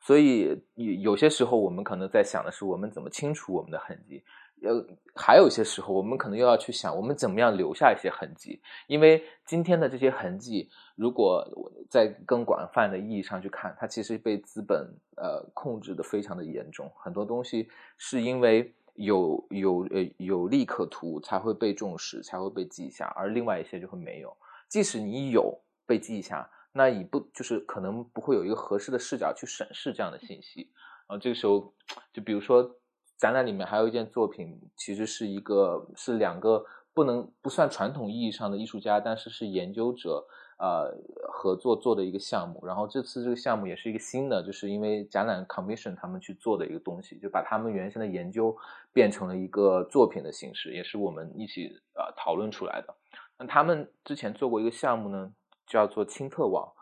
[0.00, 4.22] 所以有有些时候，我们可能在想的是，我们怎么清除我们的痕迹。
[4.62, 8.62] 呃，还有一些时候，我们可能又要去想，我们怎么样留下一些痕迹？
[8.86, 16.90] 因为今天的这些痕迹，如果我在更广泛的意义上去看，它其实被资本呃控制的非常的严重。
[16.96, 24.36] 很多东西是因为有有呃有利可图才会被重视，才会被记下，而另外一些就会没有。
[24.68, 25.56] 即使你有
[25.86, 30.70] 被记下，那你不就是可能不会有一个合适的视角去审视这样的信息？
[31.06, 31.72] 啊，这个时候
[32.12, 32.76] 就比如说。
[33.18, 40.26] 展览里面还有一件作品，其实是一个是两个不能不算传统意义上的艺术家，但是是研究者
[40.58, 40.94] 呃
[41.28, 42.64] 合作做的一个项目。
[42.66, 48.56] 然后这次这个项目也是一个新的，就是因为展览 commission 他们去做的一个东西，就把他们原先的研究
[48.92, 52.94] 变成了一个作品的形式，也是我们一起呃讨论出来的。
[53.38, 55.32] 那他们之前做过一个项目呢，
[55.66, 56.72] 叫做清特网，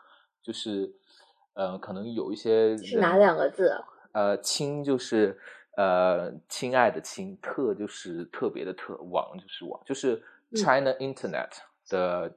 [0.41, 0.93] 就是
[1.53, 3.71] 呃可能有一些是哪两个字？
[4.11, 5.39] 呃，亲就是。
[5.77, 11.49] 呃，亲爱的亲，特就是特别的特，网就是网，就是 China Internet
[11.89, 12.33] 的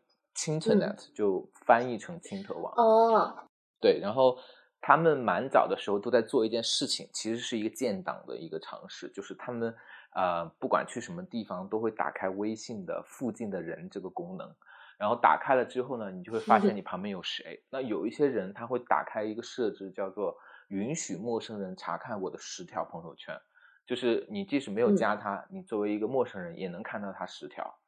[0.46, 2.72] Internet 就翻译成青特网。
[2.76, 3.36] 哦，
[3.80, 4.38] 对，然后
[4.80, 9.74] 他们蛮早的时候都在做一件事情，其实是一个建档的一个尝试，就是他们
[10.14, 14.54] 呃不管去什么地方都会打开微信的附近的人这个功能，
[14.98, 17.62] 然后打开了之后呢，你就会发现你旁边有谁。
[17.70, 20.36] 那有一些人他会打开一个设置叫做。
[20.68, 23.34] 允许陌生人查看我的十条朋友圈，
[23.86, 27.78] 就是你即使没有加他，你作为一个陌生人也能看到他十条。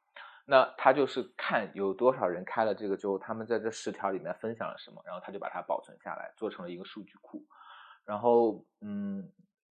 [0.45, 7.43] 那他就是看有多少人开了这个之后，他们在这十条里面分享了什么，然后他就把它保存下来，做成了一个数据库。
[8.05, 9.29] 然后，嗯，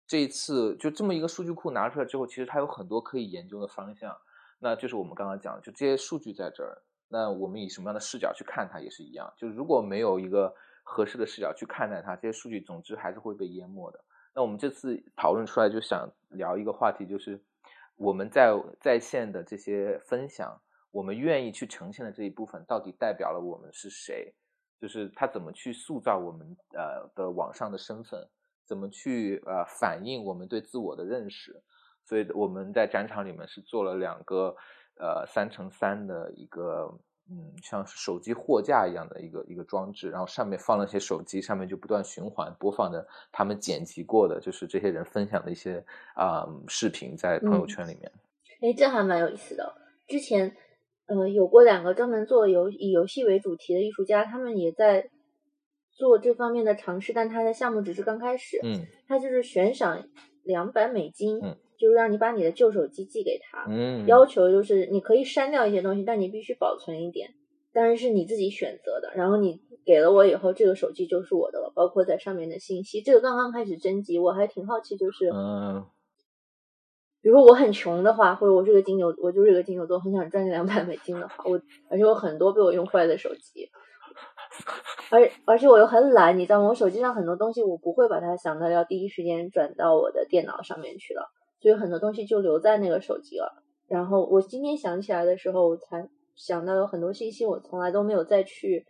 [0.07, 4.15] 这一次就这么一个数据库拿出来之后，其实它有很多可以研究的方向。
[4.59, 9.33] 那就是我们刚刚讲的，就这些数据在这儿，那我们以什么样的视角去看它也是一样。
[9.37, 10.53] 就如果没有一个。
[10.85, 14.03] 合适的视角去看待它，这些数据总之还是会被淹没的。
[14.35, 17.41] 那我们这次讨论出来就想聊一个话题，就是
[17.95, 24.33] 我们在在线的这些分享，我们愿意去呈现的这一部分，到底代表了我们是谁？
[24.79, 28.27] 就是他怎么去塑造我们呃的网上的身份，
[28.65, 31.63] 怎么去呃反映我们对自我的认识？
[32.05, 34.55] 所以我们在展场里面是做了两个
[34.99, 36.99] 呃三乘三的一个。
[37.29, 45.83] 嗯，像是手机货架一样的一个一个装置，然后上面放了些手机，上面就不断循环播放着他们剪辑过的，就是这些人分享的一些
[46.15, 48.11] 啊视频在朋友圈里面。
[48.61, 49.73] 哎，这还蛮有意思的。
[50.05, 50.55] 之前
[51.05, 55.09] 呃有过两个专门做游以游戏为主题的艺术家，他们也在
[55.91, 58.59] 做这方面的尝试，但他的项目只是刚开始。
[58.63, 60.05] 嗯，他就是悬赏
[60.43, 61.39] 两百美金。
[61.41, 61.57] 嗯。
[61.77, 67.29] 就是让你把你的旧手机寄给他，嗯，要求就是你可以删掉一些东西，但你必须保存一点，
[67.73, 69.11] 当然是你自己选择的。
[69.15, 73.01] 然后你给了我以后，这个手机就是我的了，包括在上面的信息。
[73.01, 75.85] 这个刚刚开始征集，我还挺好奇，就是，嗯，
[77.21, 83.69] 比如我很穷的话，或者我是个金牛，我就是一个金牛座，很想赚两百美金的话，我而且我很多被我用坏的手机，
[85.09, 86.69] 而而且我又很懒，你知道吗？
[86.69, 91.29] 我手机上很多东西我不会把它想到要第一时间转到我的电脑上面去了。
[91.63, 93.63] 所以很多东西就留在那个手机了。
[93.87, 98.85] 然后我今天想起来的时候，我才想到有很多信息我从来都没有再去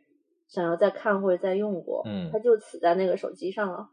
[0.48, 2.02] 想要再看或者再用过。
[2.08, 3.90] 嗯，它就死在那个手机上了。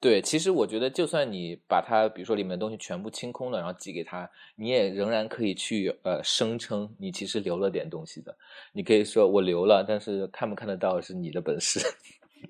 [0.00, 8.34] 对，其实我觉得，就算你把它，比如说里面的东西全部清空了，然后寄给他，你也仍然可以去呃声称你其实留了点东西的。
[8.72, 11.78] 你可以说我留了，但是看不看得到是你的本事。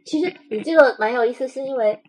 [0.04, 2.00] 其实你这个蛮有意思，是因为。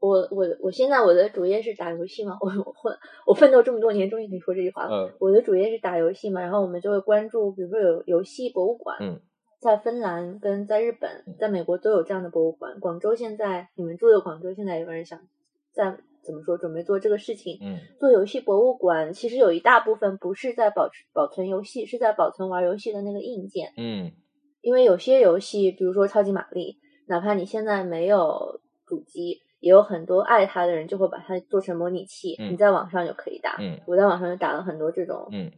[0.00, 2.96] 我我我现在我的主业是打游戏嘛，我我混
[3.26, 5.06] 我奋斗这么多年，终于可以说这句话了。
[5.06, 9.20] 嗯我的主业是打游戏嘛，然后我们就会关注，比如说有游戏博物馆，嗯
[9.60, 12.78] 在芬兰跟在日本、在美国都有这样的博物馆。
[12.78, 15.18] 广州现在你们住的广州，现在有人想
[15.72, 23.72] 在怎么说准备做这个事情，嗯做游戏博物馆，其实有一大部分不是在保持保存游戏，是在保存玩游戏的那个硬件。
[23.76, 24.12] 嗯
[24.60, 33.56] 因为有些游戏，比如说超级玛丽，哪怕你现在没有主机，也有很多爱它的人就会把它做成模拟器，嗯你在网上就可以打。
[33.58, 35.50] 嗯我在网上就打了很多这种嗯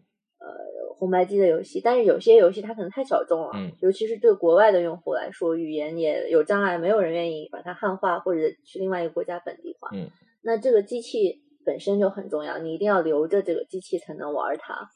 [0.96, 9.88] 红白机的游戏，但是有些游戏它可能太小众了，嗯尤其是对国外的用户来说，语言也有障碍，没有人愿意把它汉化或者去另外一个国家本地化。
[9.94, 10.10] 嗯，
[10.42, 14.90] 那这个机器本身就很重要，你一定要留着这个机器才能玩它。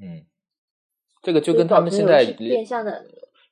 [0.00, 0.24] 嗯，
[1.22, 3.04] 这个就跟他们现在变相的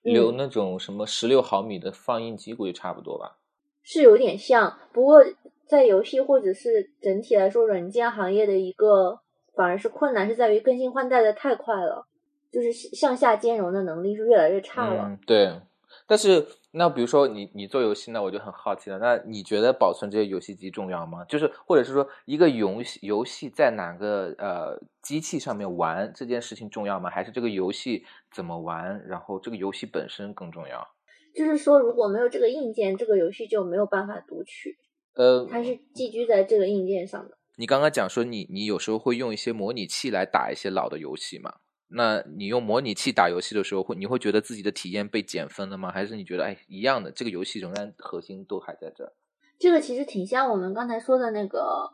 [0.05, 3.39] 嗯留那种什么十六毫米的放映机，估计差不多吧。
[3.85, 5.25] 是有点像，不过
[5.69, 9.21] 在游戏或者是整体来说，软件行业的一个
[9.55, 12.07] 反而是困难是在于更新换代的太快了，
[12.51, 15.17] 就是向下兼容的能力是越来越差了。
[15.27, 15.61] 对。
[16.07, 18.99] 但是那比如说你你做游戏，那我就很好奇了。
[18.99, 21.25] 那你觉得保存这些游戏机重要吗？
[21.27, 27.09] 就是或者是说一个游戏游戏在哪个呃机器上面玩这件事情重要吗？
[27.09, 30.87] 还是这个游戏怎么玩，然后这个游戏本身更重要？
[31.35, 34.77] 就是说，如果没有这个硬件，这个游戏就没有办法读取，
[35.15, 37.37] 呃，它是寄居在这个硬件上的。
[37.57, 41.55] 你刚刚讲说你你有时候会用一些模拟器来打一些老的游戏嘛？
[41.89, 45.93] 那你用模拟器打游戏的时候，会你会觉得自己的体验被减分了吗？
[45.93, 49.13] 还是你觉得哎一样的，这个游戏仍然核心都还在这儿？
[49.59, 51.93] 这个其实挺像我们刚才说的那个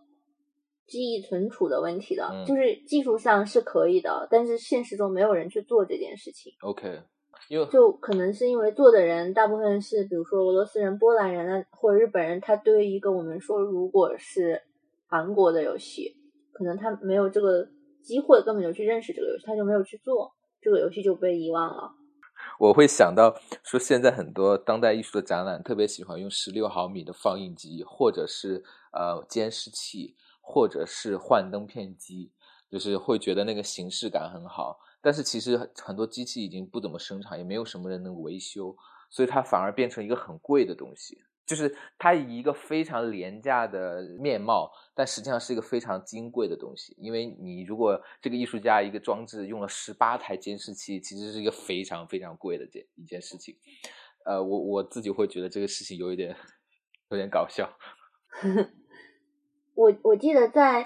[0.87, 6.55] 记忆存储的问题的，嗯就是技术上是可以的，但是现实中没有人去做这件事情。
[6.63, 7.03] OK，
[7.71, 14.63] 就可能是因为做的人大部分是，比如说俄罗斯人、波兰人啊，或者日本人，他对于一个我们说如果是
[15.07, 16.17] 韩国的游戏，
[16.53, 17.69] 可能他没有这个
[18.03, 21.95] 机会，根本就去认识这个游戏，他就没有去做，这个游戏就被遗忘了。
[22.59, 28.63] 我会想到说，现在很多当代艺术的展览特别喜欢用十六毫米的放映机，或者是
[28.93, 32.33] 呃监视器，或者是幻灯片机，
[32.71, 34.79] 就是会觉得那个形式感很好。
[35.03, 38.77] 但是其实很多机器已经不怎么生产，也没有什么人能维修，
[39.09, 41.23] 所以它反而变成一个很贵的东西。
[41.47, 46.95] 就是它以一个非常廉价的面貌，但实际上是一个非常金贵的东西。
[46.97, 53.57] 因为你如果这个艺术家一个装置用了十八台监视器，其实是一个非常非常贵的件一件事情。
[54.25, 56.37] 呃，我我自己会觉得这个事情有一点
[57.09, 57.69] 有点搞笑。
[59.75, 60.85] 我我记得在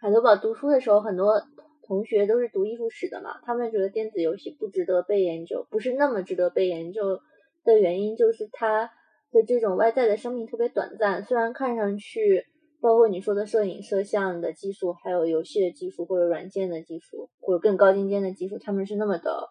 [0.00, 1.42] 海德堡读书的时候，很多
[1.88, 7.20] 同学都是读艺术史的嘛，他们觉得电子游戏不值得被研究，不是那么值得被研究
[7.64, 8.92] 的原因就是它
[9.32, 12.46] 的这种外在的生命特别短暂，虽然看上去。
[12.80, 19.50] 包括你说的摄影、摄像的技术，还有游戏的技术，或者软件的技术，或者更高精尖的技术，他们是那么的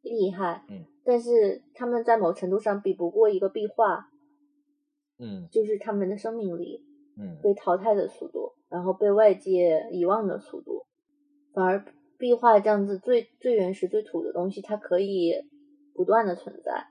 [0.00, 4.08] 厉害，嗯，但是他们在某程度上比不过一个壁画，
[5.18, 6.82] 嗯就是他们的生命力，
[7.18, 10.86] 嗯被淘汰的速度，然后被外界遗忘的速度，
[11.54, 11.84] 反而
[12.18, 15.34] 壁画这样子最最原始、最土的东西，它可以
[15.94, 16.86] 不断的存在。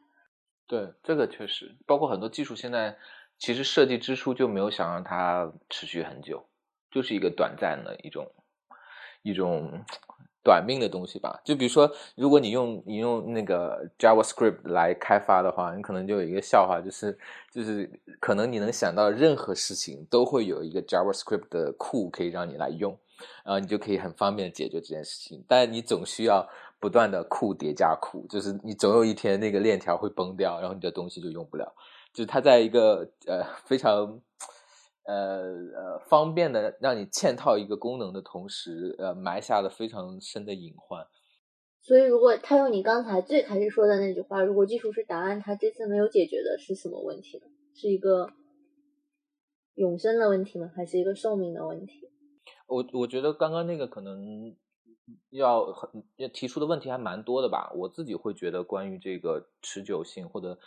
[0.68, 2.98] 对，这个确实，包括很多技术现在
[3.38, 6.46] 其实设计之初就没有想让它持续很久，
[6.92, 8.32] 就是一个短暂的一种
[9.22, 9.84] 一种
[10.44, 11.42] 短命的东西吧。
[11.44, 17.18] 就比如说，如果你用你用那个 JavaScript 来开发的话，你可能就有一个笑话，就是
[17.52, 17.90] 就是
[18.20, 22.98] 可能你能想到任何事情都会有一个 JavaScript 的库可以让你来用，
[23.44, 25.44] 然后你就可以很方便解决这件事情。
[25.48, 26.48] 但你总需要
[26.80, 31.74] 不断的库叠加库，就是你总有一天那个链条会崩掉，然后你的东西就用不了。
[32.14, 34.22] 就是它在一个呃非常
[35.06, 35.44] 呃
[35.76, 41.06] 呃方便的让你嵌套一个功能的同时，呃埋下了非常深的隐患。
[41.84, 47.46] 所以，如果他用你刚才最开始说的那句话，如果技术是答案，他这次没有解决的是什么问题呢？
[47.74, 48.30] 是一个
[49.74, 50.70] 永生的问题吗？
[50.76, 52.08] 还是一个寿命的问题？
[52.72, 54.56] 我我觉得刚刚那个可能
[55.30, 57.70] 要很要提出的问题还蛮多的吧。
[57.76, 60.58] 我自己会觉得关于这个持久性，或者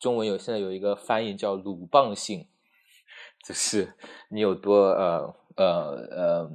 [0.00, 2.48] 中文有现在有一个翻译叫鲁棒性，
[3.44, 3.94] 就是
[4.28, 5.66] 你有多呃呃
[6.10, 6.50] 呃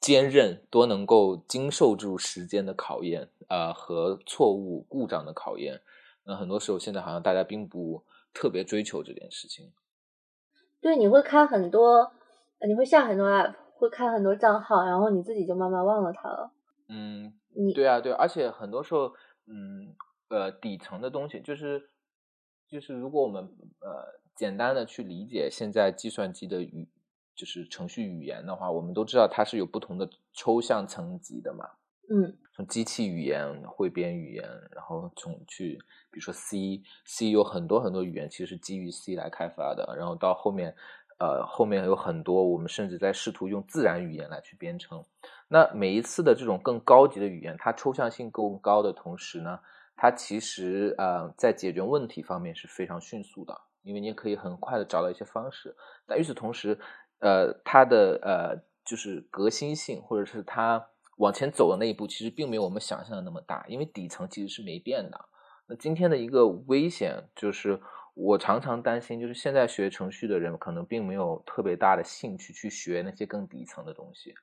[0.00, 5.82] 坚韧，多能够经受住时间的考验啊、呃和错误故障的考验。
[6.24, 8.02] 那很多时候现在好像大家并不
[8.32, 9.72] 特别追求这件事情。
[10.80, 12.12] 对，你会开很多，
[12.66, 16.52] 你会下很多 app，会开很多账号，然后你自己就慢慢忘了它了。
[16.88, 19.12] 嗯，你对啊，对啊，而且很多时候，
[19.46, 19.92] 嗯，
[20.28, 21.90] 呃，底层的东西就是
[22.68, 23.42] 就是，如果我们
[23.80, 26.88] 呃简单的去理解现在计算机的语，
[27.34, 31.68] 就是程序语言的话，我们都知道它是有不同的抽象层级的嘛。
[32.08, 35.76] 嗯，从机器语言、汇编语言，然后从去，
[36.10, 40.76] 比如说 C，C 有很多很多语言其实是基于 C 来开发的，然后到后面，
[41.18, 45.04] 呃，后面有很多我们甚至在试图用自然语言来去编程。
[45.48, 49.58] 那每一次的这种更高级的语言，它抽象性更高的同时呢，
[49.96, 55.74] 它其实呃在解决问题方面是非常迅速的，因为你可以很快的找到一些方式。
[56.06, 56.78] 但与此同时，
[57.20, 60.86] 呃，它的呃就是革新性或者是它。
[61.18, 65.20] 往前走的那一步，其实并没有我们想象的那么大，因为底层其实是没变的。
[65.68, 67.80] 那今天的一个危险就是，
[68.14, 74.34] 我常常担心，就是现在学程序的人可能并没有特别大的兴趣去学那些更底层的东西。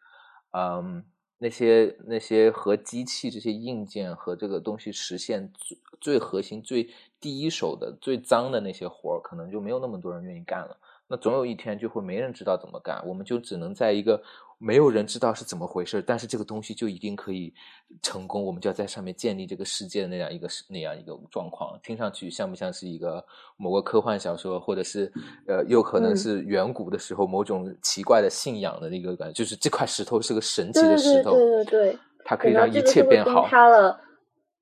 [0.51, 1.05] 嗯，
[1.37, 6.89] 那些那些和机器这些硬件和这个东西实现最最核心、最
[7.19, 10.77] 第一手的、最脏的那些活儿，可能就没有那么多人愿意干了。
[11.09, 14.21] 那总有一天就会没人知道怎么干，我们就只能在一个。
[14.61, 17.53] 没有人知道是怎么回事，但是这个东西就一定可以
[18.01, 21.79] 成功，我们就要在上面建立这个世界的那样一个那样一个状况。
[21.81, 23.23] 听上去像不像是一个
[23.55, 25.09] 某个科幻小说，或者是
[25.47, 29.33] 呃，又可能是远古的时候某种奇怪的信仰的那个感觉？
[29.33, 33.47] 就是这块石头是个神奇的石头，对对对，它可以让一切变好。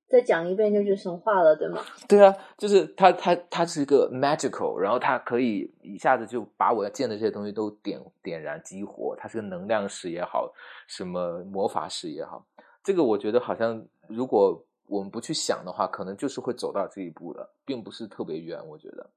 [0.09, 1.81] 再讲一遍就是神话了，对吗？
[2.07, 9.13] 对啊，就是它，它，它是一个 magical，然后它可以一下子就把我要见的这些东西都点点燃激活。
[9.17, 10.49] 它是个能量石也好，
[10.87, 12.45] 什么魔法石也好，
[12.81, 18.65] 这个我觉得好像如果我们不去想的话，可能就是会走到这一步的，并不是特别远。
[18.65, 19.09] 我觉得，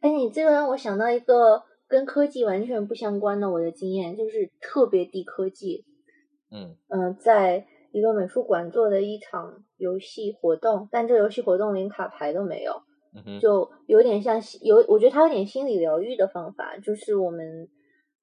[0.00, 5.84] 哎，你这个让我想到一个跟科技完全不相关的我的经验，就是特别低科技。
[6.50, 7.68] 嗯嗯，在。
[7.92, 12.82] 一个美术馆做的一场游戏活动，但这游戏活动连卡牌都没有，
[13.38, 17.68] 就有点像有，我觉得它有点心理疗愈的方法，就是我们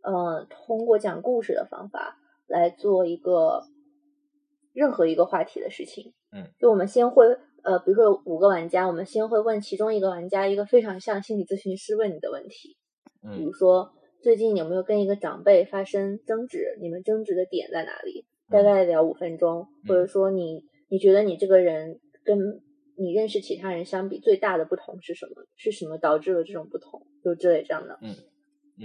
[0.01, 2.17] 呃通过讲故事的方法
[2.47, 3.63] 来做一个
[4.73, 6.13] 任何一个话题的事情。
[6.31, 7.25] 嗯，就我们先会
[7.63, 12.75] 呃，比如说五个玩家，我们先会问其中一个玩家一个非常像心理咨询师问你的问题，
[13.35, 13.91] 比如说
[14.21, 18.25] 最近有没有跟一个长辈发生争执，你们争执的点在哪里？
[18.49, 22.61] 大概聊五分钟，或者说你你觉得你这个人跟
[22.95, 25.45] 你认识其他人相比最大的不同是什么？
[25.55, 27.01] 是什么导致了这种不同？
[27.23, 27.99] 就之类这样的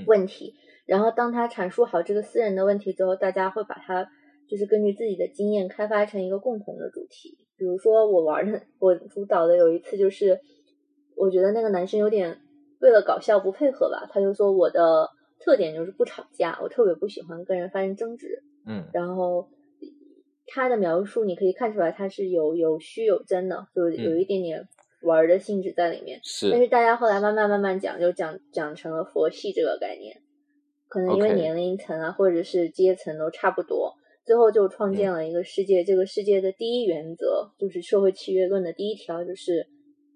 [0.07, 0.55] 问题。
[0.87, 4.09] 然后当他阐述好这个私人的问题之后，大家会把它
[4.49, 7.39] 就是根据自己的经验开发成一个共同的主题。
[7.57, 10.39] 比如说我玩的我主导的有一次就是，
[11.17, 12.39] 我觉得那个男生有点
[12.81, 15.09] 为了搞笑不配合吧，他就说我的
[15.41, 18.43] 特点就是不吵架，我特别不喜欢跟人发生争执。
[18.67, 19.49] 嗯，然后
[20.47, 24.69] 他的描述你可以看出来，他是有有虚有真的，就有一点点
[25.03, 26.21] 玩的性质在里面。
[26.23, 30.21] 是，但是大家后来慢慢慢慢讲，就讲讲成了佛系这个概念，
[30.89, 35.85] 可能因为年龄层啊，或者是阶层都差不多，最后就创建了一个世界。
[35.85, 39.67] 这个世界的第一原则就是社会契约论的第一条，就是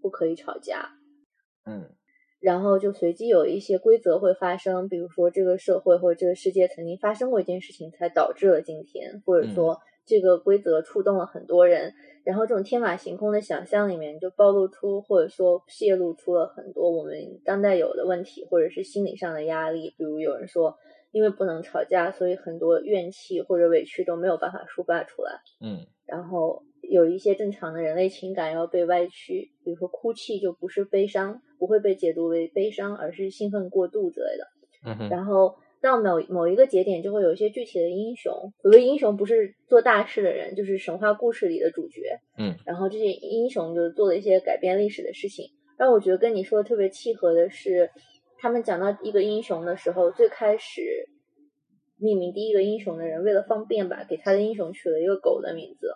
[0.02, 0.90] 不可以吵架。
[1.64, 1.90] 嗯。
[2.40, 9.76] 然后就随机有一些规则会发生，比如说这个社会或者这个世界曾经发生过一件事情，才导致了今天，或者说
[10.08, 11.92] 这个规则触动了很多人。
[12.24, 19.94] 然后这种天马行空的想象里面，就暴露出或者说泄露出了很多我们当代有的问题，或者是心理上的压力。
[19.96, 20.76] 比如有人说，
[21.12, 25.32] 因为不能吵架，所以很多怨气或者委屈都没有办法抒发出来。
[25.60, 26.64] 嗯，然后。
[26.80, 34.46] 有一些正常的人类情感要被歪曲，比如说哭泣就不是悲伤，不会被解读为悲伤，而是兴奋过度之类的。
[34.86, 38.32] 嗯然后到某某一个节点，就会有一些具体的英雄。
[38.62, 42.00] 所谓英雄，不是做大事的人，就是神话故事里的主角。
[42.38, 42.54] 嗯。
[42.66, 45.50] 然后这些英雄就做了一些改变历史的事情。
[45.76, 47.90] 让我觉得跟你说的特别契合的是，
[48.38, 51.08] 他们讲到一个英雄的时候，最开始
[51.96, 55.94] 命名第一个英雄的人，为了方便吧，给他的英雄取了一个狗的名字。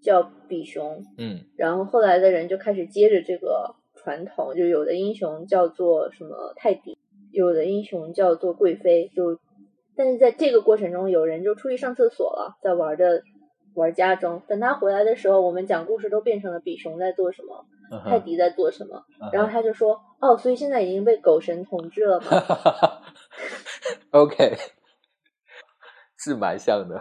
[0.00, 6.96] 叫比熊，嗯，然后后来的人就开始接着这个传统，就有的英雄叫做什么泰迪，
[7.32, 9.38] 有的英雄叫做贵妃，就
[9.96, 13.22] 但是在这个过程中，有人就出去上厕所了，在玩的
[13.74, 17.64] 玩家中，等他回来的时候，我们讲故事都变成了比熊在做什么，
[18.04, 22.26] 泰迪在做什么，然后他就说，哦，所以现在已经被狗神统治了吗？
[24.10, 24.56] OK，
[26.16, 27.00] 是蛮像的。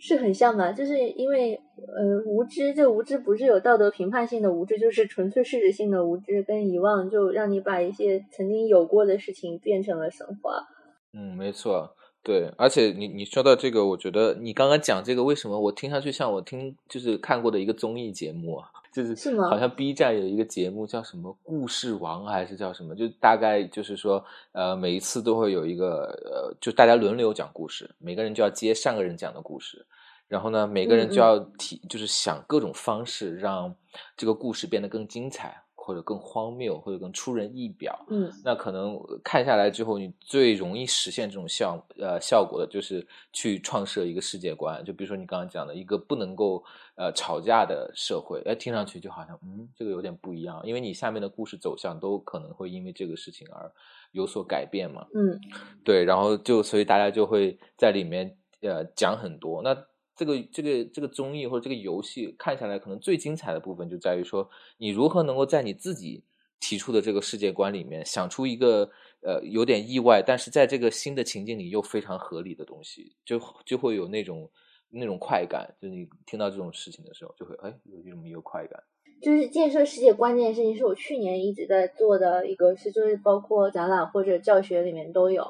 [0.00, 0.72] 是很像嘛？
[0.72, 10.66] 就是因为呃无知，就无知不是有道德评判性的无知，就是纯粹事实性的无知跟遗忘，就让你把一些曾经有过的事情变成了神话。
[11.12, 11.90] 嗯，没错，
[12.22, 18.68] 对，而且你你说到这个，我觉得你刚刚讲这个，为什么我听上去像我听就是看过的一个综艺节目啊？
[18.92, 19.48] 就是是吗？
[19.48, 22.94] 好像 B 站有一个节目叫什么“故事王”还是叫什么？
[22.96, 29.86] 就大概就是说，呃，每一次都会有一个呃，就大家轮流讲故事，每个人就要接上个人讲的故事，
[30.26, 33.74] 然后呢，每个人就要提，就是想各种方式让
[34.16, 35.62] 这个故事变得更精彩。
[35.88, 44.84] 或者更荒谬，或者更出人意表，嗯，那可能看下来之后，你最容易实现这种效呃效果的，就是去创设一个世界观。
[44.84, 46.62] 就比如说你刚刚讲的一个不能够
[46.94, 53.72] 呃吵架的社会，哎，听上去就好像嗯，这个有点不一样，因为你下面的故事走向都可能会因为这个事情而
[54.12, 55.40] 有所改变嘛，嗯，
[55.82, 59.62] 对，然后就所以大家就会在里面呃讲很多。
[59.62, 59.87] 那。
[60.18, 66.24] 这个这个这个综艺或者这个游戏看下来，可能最精彩的部分就在于说，你如何能够在你自己
[66.58, 68.90] 提出的这个世界观里面想出一个
[69.22, 74.50] 呃有点意外，但是在这个新的情境里又非常合理的东西，就就会有那种
[74.90, 75.72] 那种快感。
[75.80, 78.82] 就你听到这种事情的时候，就会哎有这么一个快感。
[79.22, 85.46] 就是建设世界观这件事情，是我去年一直在做的一个事，就是包括展览或者教学里面都有。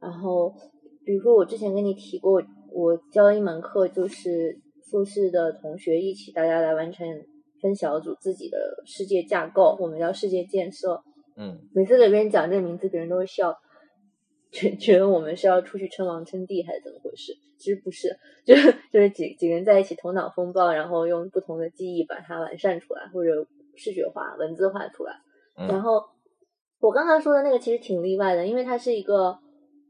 [0.00, 0.54] 然后
[1.04, 2.42] 比如说我之前跟你提过。
[2.76, 4.60] 我教一门课，就是
[4.90, 7.08] 复试的同学一起，大家来完成
[7.62, 11.02] 分小组自己的世界架构，我们叫世界建设。
[11.38, 13.56] 嗯，每次给别人讲这个名字，别人都会笑，
[14.50, 17.32] 觉觉得我们是要出去称王称帝还是怎么回事？
[17.56, 18.14] 其实不是，
[18.44, 23.30] 就是就是几几个人在一起头脑风暴，然后用不同的记忆把它完善出来，或者
[23.74, 25.14] 视觉化、文字化出来。
[25.56, 26.02] 然后
[26.80, 29.38] 我刚刚说的那个其实挺例外的，因为它是一个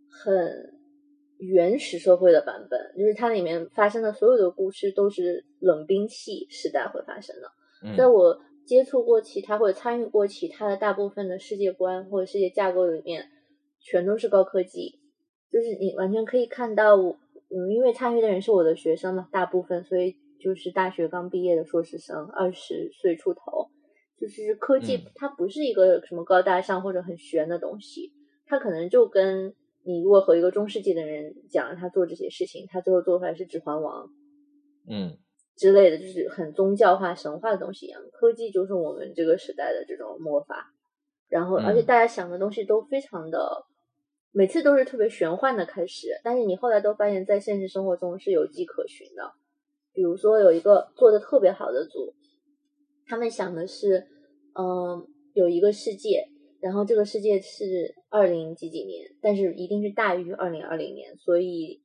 [0.09, 0.75] 很。
[1.39, 7.97] 原始社会的版本，就是它里面发生的所有的故事都是冷兵器时代会发生的。
[7.97, 13.28] 在我接触过其他或者参与过其他的大部分的世界观或者世界架构里面，
[13.80, 14.99] 全都是高科技，
[15.53, 23.68] 就是你完全可以看到，嗯，因为参与的人是我的学生嘛，大部分，所以就是大学刚毕业的硕士生，二十岁出头，
[24.18, 28.12] 就是科技它不是一个什么高大上或者很玄的东西，
[28.47, 29.55] 它可能就跟。
[29.87, 34.07] 你如果和一个中世纪的人讲他做这些事情，他最后做出来是《指环王》，
[34.91, 35.16] 嗯
[35.57, 38.03] 之类的，就是很宗教化、神话的东西一样。
[38.12, 40.74] 科技就是我们这个时代的这种魔法，
[41.28, 43.64] 然后而且大家想的东西都非常的，
[44.32, 49.32] 每次都是特别玄幻的开始，但是你后来都发现，在现实生活中是有迹可循的。
[49.95, 52.12] 比如说有一个做的特别好的组，
[53.07, 54.09] 他们想的是，
[54.59, 56.28] 嗯，有一个世界。
[56.66, 61.80] 然后这个世界是二零几几年，但是一定是大于二零二零年，所以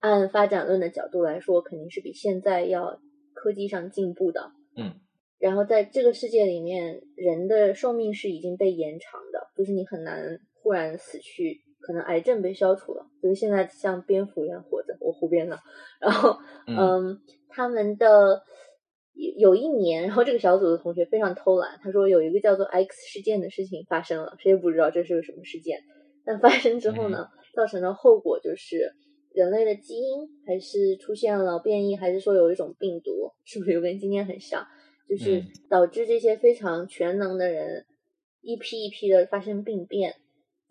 [0.00, 3.00] 按发展论的角度来说，肯定是比现在要
[3.32, 4.50] 科技上进步的。
[4.76, 4.98] 嗯，
[5.38, 15.60] 然后在这个世界里面，人的寿命是已经被延长的，就是你很难忽然死去，可能癌症被消除了，就是现在像蝙蝠一样活着，我胡编的。
[16.00, 18.42] 然后，嗯，他们的。
[19.14, 25.78] 有有一年，然后这个小组的同学非常偷懒，他说有一个叫做 X 事件的事情发生了，谁也不知道这是个什么事件。
[26.24, 28.92] 但发生之后呢，造成的后果就是
[29.32, 34.66] 人类的基因还是出现了变异，还是说有一种病毒，是不是又跟今天很像？
[35.08, 37.84] 就是导致这些非常全能的人
[38.40, 40.14] 一批一批的发生病变，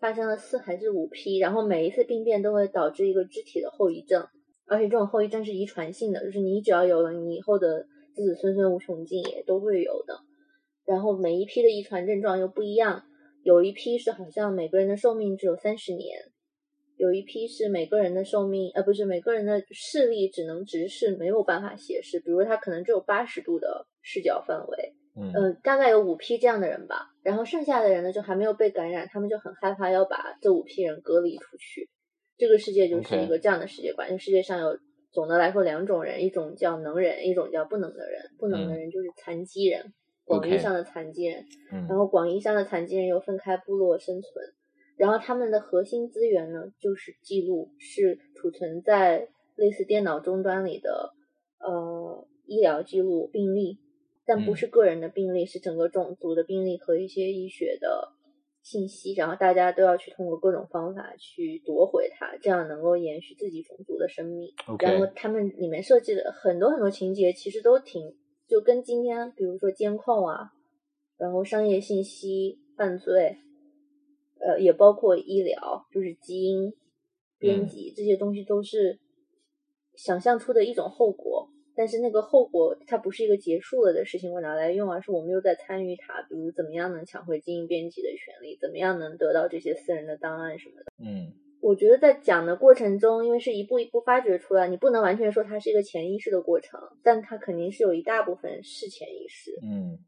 [0.00, 4.26] 发生了四还是五批，然后每一次病变都会导致一个肢体的后遗症，
[4.66, 7.86] 而且这种后遗症是遗传性的，就是你只要有了，你以后的。
[8.14, 10.20] 子子孙孙无穷尽也都会有的，
[10.86, 13.02] 然后每一批的遗传症状又不一样，
[13.42, 16.16] 有一批是好像每个人的寿命只有三十年，
[16.96, 31.90] 有一批是每个人的寿命呃不是每个人的视力只能直视没有办法斜视，比如他可能只有八十度的视角范围，嗯，大概有五批这样的人吧，然后剩下的人呢就还没有被感染，他们就很害怕要把这五批人隔离出去，
[32.38, 34.78] 这个世界就是一个这样的世界观，世界上有。
[35.14, 38.20] 总的来说，两种人，一种叫能人，一种叫不能的人。
[38.36, 39.94] 不能的人就是残疾人，
[40.24, 41.46] 广义上的残疾人。
[41.88, 44.44] 然后广义上的残疾人又分开部落生存，
[44.96, 51.12] 然后他们的核心资源呢，就是记录，是储存在类似电脑终端里的
[51.60, 53.78] 呃医疗记录病例，
[54.26, 58.13] 但不是个人的病例，是整个种族的病例和一些医学的。
[58.64, 64.52] 信息，然后大家都要去通过各种方法去夺回它，这样能够延续自己种族的生命。
[64.80, 68.16] 然后他们里面设计的很多很多情节，其实都挺
[68.48, 70.54] 就跟今天，比如说监控啊，
[71.18, 73.36] 然后商业信息、犯罪，
[74.40, 76.72] 呃，也包括医疗，就是基因
[77.38, 78.98] 编辑这些东西，都是
[79.94, 81.50] 想象出的一种后果。
[81.76, 86.22] 但是那个后果，它不是一个结束了的事情，我拿来用，而是我们又在参与它。
[86.28, 90.92] 比如怎么样能抢回基因编辑的权利，怎么样能得到这些私人的档案什么的。
[90.98, 99.50] 嗯，我觉得在讲的过程中，因为是一步一步发掘出来，你不能完全说它是一个潜意识的过程，但它肯定是有一大部分是潜意识。
[99.62, 99.98] 嗯，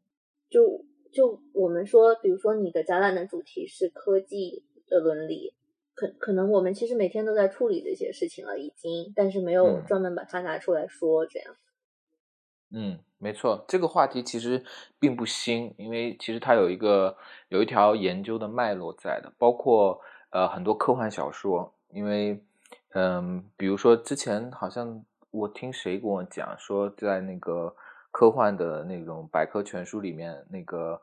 [0.49, 5.55] 就就我们说，比如说你的展览的主题是科技的伦理，
[5.97, 11.57] 可可能我们其实每天都在处理这些事情了，已经，但是没有专门把它拿出来说，这样。
[12.71, 14.63] 嗯，没错，这个话题其实
[14.99, 17.17] 并不新，因为其实它有一个
[17.49, 22.39] 有一条研究的脉络在的，包括呃很多科幻小说，因为
[22.91, 27.75] 嗯，比如说之前好像我听谁跟我讲说，在那个
[28.11, 31.01] 科幻的那种百科全书里面，那个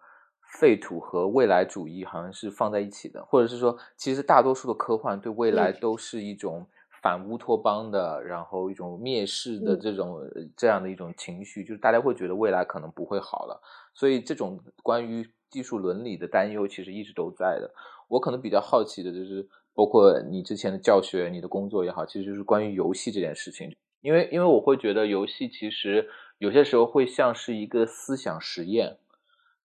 [0.60, 6.68] 废土和未来主义好像是放在一起的，或者是说，其实大多数的科幻对未来都是一种。
[7.02, 10.22] 反乌托邦的，然后一种蔑视的这种
[10.56, 13.62] 这样的一种情绪，就是大家会觉得未来可能不会好了，
[13.94, 17.70] 所以这种关于技术伦理的担忧其实一直都在的。
[18.08, 28.96] 我可能比较好奇的就是，包括你之前的教学、你的工作也好，其实就是关于游戏这件事情，因为因为我会觉得游戏其实有些时候会像是一个思想实验，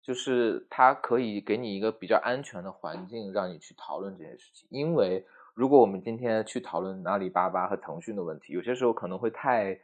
[0.07, 5.27] 就是它可以给你一个比较安全的环境，让你去讨论这件事情，因为。
[5.57, 9.81] 如果我们今天去讨论阿里巴巴和腾讯的问题，有些时候可能会太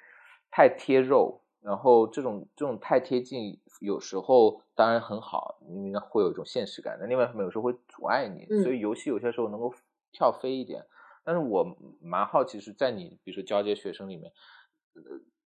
[0.51, 6.99] 太贴肉，然后这种这种太贴近，有时候当然很好，因为会有一种现实感。
[7.01, 9.73] 但另外一方面，有时候会阻碍你，所以游戏有些时候能够
[10.13, 10.85] 跳飞一点。
[11.25, 14.31] 但是我蛮好奇，是在你比如说交接学生里面，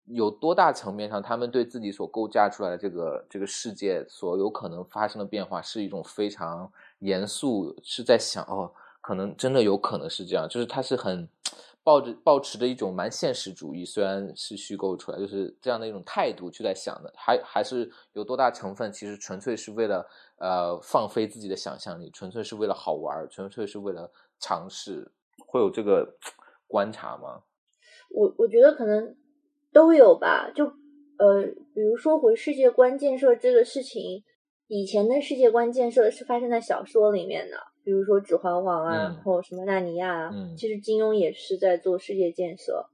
[0.05, 8.71] 有多大层面上，他们对自己所构架出来的这个这个世界所有可能发生的变化，是一种非常严肃，是在想哦。
[9.01, 11.27] 可能真的有可能是这样，就是他是很
[11.83, 25.11] 抱着抱持着一种蛮现实主义，虽然是虚构出来，就是这样的一种态度去在想的，还还是有多大成分，其实纯粹是为了呃放飞自己的想象力，纯粹是为了好玩，纯粹是为了尝试，
[25.45, 26.15] 会有这个
[26.65, 27.41] 观察吗？
[28.09, 29.13] 我我觉得可能
[29.73, 30.65] 都有吧，就
[31.17, 31.43] 呃，
[31.73, 34.23] 比如说回世界观建设这个事情，
[34.67, 37.57] 以前的世界观建设是发生在小说里面的。
[37.83, 42.85] 比如说《指环王》啊，或什么《纳尼亚》啊，其实金庸也是在做世界建设。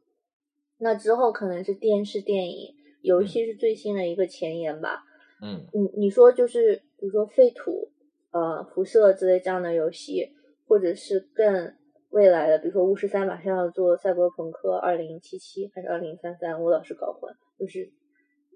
[0.80, 2.74] 那之后可能是电视、电影、
[3.04, 5.04] 游戏是最新的一个前沿吧。
[5.44, 7.90] 嗯，你你说就是比如说废土、
[8.32, 10.32] 呃辐射之类这样的游戏，
[10.68, 11.76] 或者是更
[12.10, 17.34] 未来的，比如说巫师三马上要做赛博朋克二零七七还是二零三三，我老是搞混。
[17.58, 17.92] 就是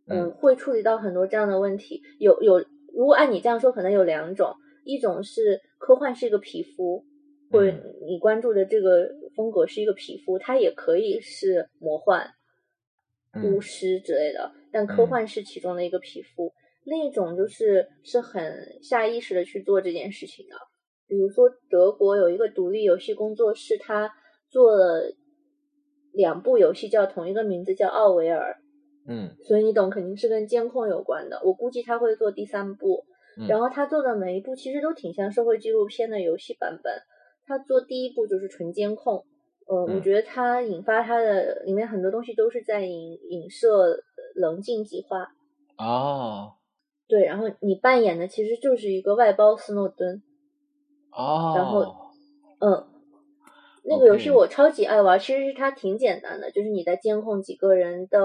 [0.07, 2.01] 嗯，会处理到很多这样的问题。
[2.19, 2.59] 有有，
[2.93, 4.53] 如果按你这样说，可能有两种。
[4.85, 7.05] 一种是科幻是一个皮肤，
[7.49, 7.71] 或者
[8.05, 12.29] 你关注的这个风格是一个皮肤，它也可以是魔幻、
[13.45, 16.51] 巫师之类的，但科幻是其中的一个皮肤。
[16.83, 20.55] 另一种就是是很下意识的去做这件事情的，
[21.07, 24.11] 比如说德国有一个独立游戏工作室，他
[24.49, 25.13] 做了
[26.11, 28.57] 两部游戏，叫同一个名字，叫奥维尔。
[29.07, 31.41] 嗯，所以你懂，肯定是跟监控有关的。
[31.43, 33.05] 我估计他会做第三部。
[33.49, 36.93] 然后他做的每一部其实都挺像社会纪录片的游戏版本。
[37.47, 39.25] 他做第一部就是纯监控，
[39.65, 44.03] 呃，我觉得他引发他的里面很多东西都是在影影射
[44.35, 45.27] 棱镜计划。
[45.79, 46.53] 哦，
[47.07, 50.21] 对，然后你扮演的其实就是一个外包斯诺登。
[51.15, 51.95] 哦，然后，
[52.59, 52.85] 嗯，
[53.83, 58.19] 那个游戏我超级爱玩，其实是它挺简单的，就是你在监控几个人的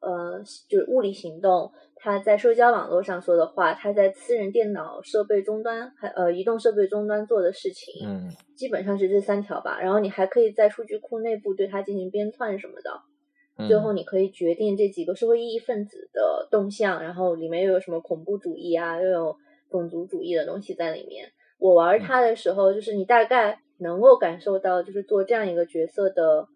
[0.00, 1.72] 呃，就是物理行动。
[2.00, 9.80] 他在社交网络上说的话，他在私人电脑设备终端，还呃移动设备终端做的事情，嗯，基本上是这三条吧。
[9.80, 19.36] 然后你还可以在数据库内部对它进行编篡什么的，最后你可以决定这几个社会意义分子的动向，然后里面又有什么恐怖主义啊，又有
[19.68, 21.32] 种族主义的东西在里面。
[21.58, 26.46] 我玩它的时候，就是你大概能够感受到，就是做这样一个角色的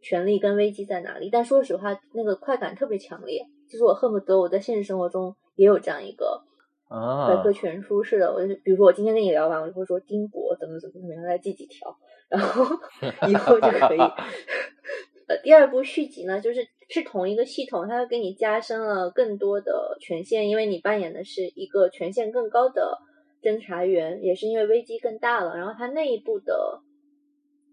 [0.00, 1.28] 权利跟危机在哪里。
[1.30, 3.42] 但说实话，那个快感特别强烈。
[3.70, 6.42] 就是我恨不得我在现实生活中也有这样一个
[6.90, 11.96] 百科全书似的，我就比如说我今天跟你聊完，我就会说丁博怎么怎么怎么样来记几条，
[12.28, 12.64] 然后
[13.28, 13.98] 以后就可以。
[15.26, 16.60] 呃，第二部续集呢，就是
[16.90, 22.98] 是同一个系统，它给你加深了更多的权限，因为你扮演的是一个权限更高的
[23.42, 25.56] 侦查员，也是因为危机更大了。
[25.56, 26.80] 然后他内部的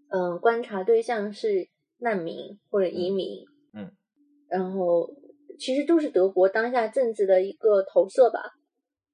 [0.08, 1.68] 嗯观察对象是
[1.98, 3.92] 难民或者移民，嗯，
[4.48, 5.14] 然后。
[5.58, 8.40] 其实都是德国当下政治的一个投射吧，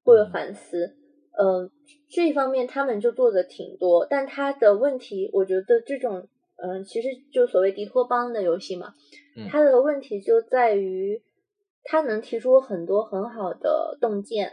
[0.05, 0.95] 或者反思。
[1.37, 1.69] 嗯，
[2.09, 8.95] 这一方面他们就做的挺多，但他的问题，我觉得这种，嗯，其实就所谓迪托邦的游戏嘛，
[9.51, 11.21] 他的问题就在于，
[11.83, 14.53] 他能提出很多很好的洞见，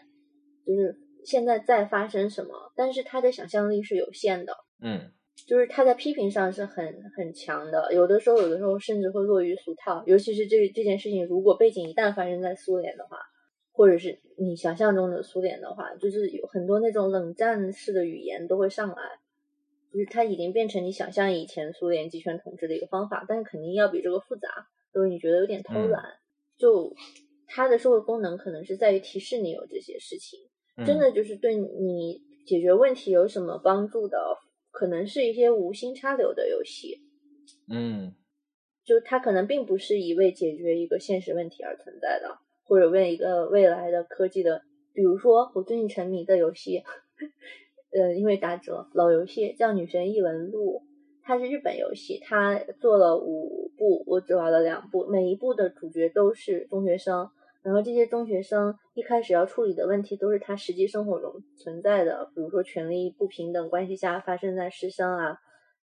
[0.66, 4.54] 就是现在在发生什么，但是他的想象力是有限的。
[4.82, 5.12] 嗯，
[5.48, 13.18] 就是他在批评上是很很强的，有的时候有的时候甚至会落于俗套，尤其是这这件事情如果背景一旦发生在苏联的话，
[13.72, 18.96] 或者是你想象中的苏联的话，就是有很多那种冷战式的语言都会上来，
[19.92, 24.50] 就是它已经变成你想象以前苏联集权统治的一个方法，但是肯定要比这个复杂，
[24.94, 26.04] 就是你觉得有点偷懒，
[26.58, 26.94] 就
[27.48, 30.40] 它的社会功能可能是在于提示你有这些事情，
[30.86, 34.18] 真的就是对你解决问题有什么帮助的。
[34.72, 36.98] 可能是一些无心插柳的游戏，
[37.70, 38.16] 嗯，
[38.84, 46.82] 就它可能并不是一味解决一个现实问题而存在的，或者为一个未来的科技的，比如说我最近沉迷的游戏，
[47.94, 50.80] 呃，因为打折老游戏叫《女神异闻录》，
[51.22, 57.30] 它是日本游戏，它做了五部，我只玩了两部，每一部的主角都是中学生。
[57.64, 65.38] 然后这些中学生一开始要处理的问题都是他实际生活中存在的，比如说权力不平等关系下发生在师生啊、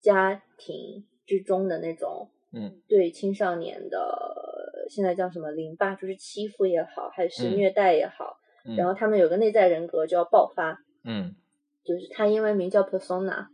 [0.00, 8.38] 家庭之中的那种，嗯，对青少年的现在叫什么凌霸，就是欺负也好，还是虐待也好，
[8.76, 11.36] 然后他们有个内在人格就要爆发，嗯，
[11.84, 13.48] 就是他英文名叫 persona，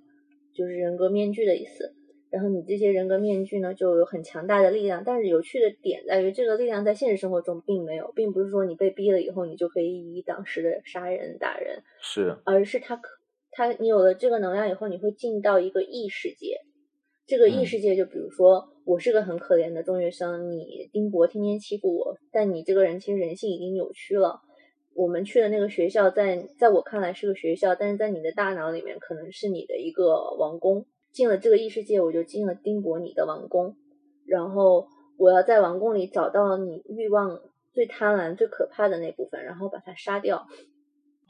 [0.54, 1.96] 就是人格面具的意思。
[2.34, 5.04] 然后你这些人格面具呢，就有很强大的力量。
[5.06, 13.08] 但是有趣的点在于，这个力量在现实生活中并没有，并不是说你被逼了以后，你就可以以当时的杀人打人，是，而是他可
[13.52, 16.58] 他你有了这个能量以后，你会进到一个异世界。
[17.24, 24.40] 这个异世界就比如说，我是个很可怜的中学生，你丁博天天欺负我，但你这个人其实人性已经扭曲了。
[24.94, 30.84] 我们去的那个学校，在在我看来是个学校，但是在你的大脑里面可能是你的一个王宫。
[31.14, 33.76] 进了这个异世界，我就进了丁博你的王宫，
[34.26, 37.40] 然后我要在王宫里找到你欲望
[37.72, 40.48] 最贪婪、最可怕的那部分，然后把它杀掉。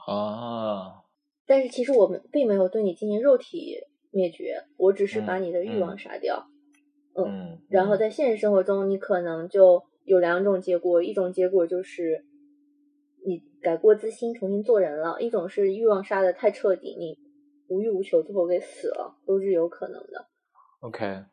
[0.07, 1.03] 啊！
[1.45, 3.77] 但是其实我们并没有对你进行肉体
[4.09, 6.47] 灭绝，我只是把你的欲望杀掉。
[7.15, 7.59] 嗯。
[7.69, 12.25] 然后在现实生活中，你可能就有两种结果：一种结果就是
[13.23, 17.23] 你改过自新，重新做人了；一种是欲望杀的太彻底，你。
[17.67, 20.27] 无欲无求，最后给死了，都是有可能的。
[20.81, 21.23] OK，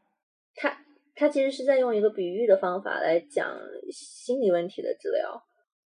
[0.55, 0.77] 他
[1.15, 3.59] 他其实是在用一个比喻的方法来讲
[3.91, 5.43] 心理问题的治疗。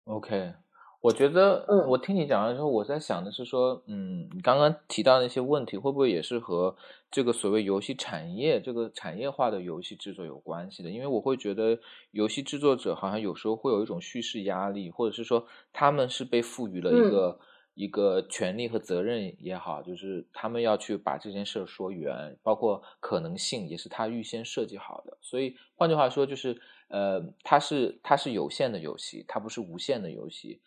[0.04, 0.52] OK，
[1.00, 6.76] 我觉得，嗯，我听你讲完之后，我在想的是说，嗯，你刚刚提到那些问题，会不会也是和
[7.10, 10.90] 这个所谓游戏产业这个产业化的游戏制作有关系的？
[10.90, 11.78] 因为我会觉得
[12.10, 17.40] 游戏制作者好像有时候会有一种叙事压力，或者是说他们是被赋予了一个。
[17.74, 25.18] 一个权利和责任也好，就是他们要去把这件事说圆，包括可能性也是他预先设计好的。
[25.20, 26.56] 所以换句话说，就是
[26.88, 30.60] 呃，它是它是有限的游戏，它不是无限的游戏。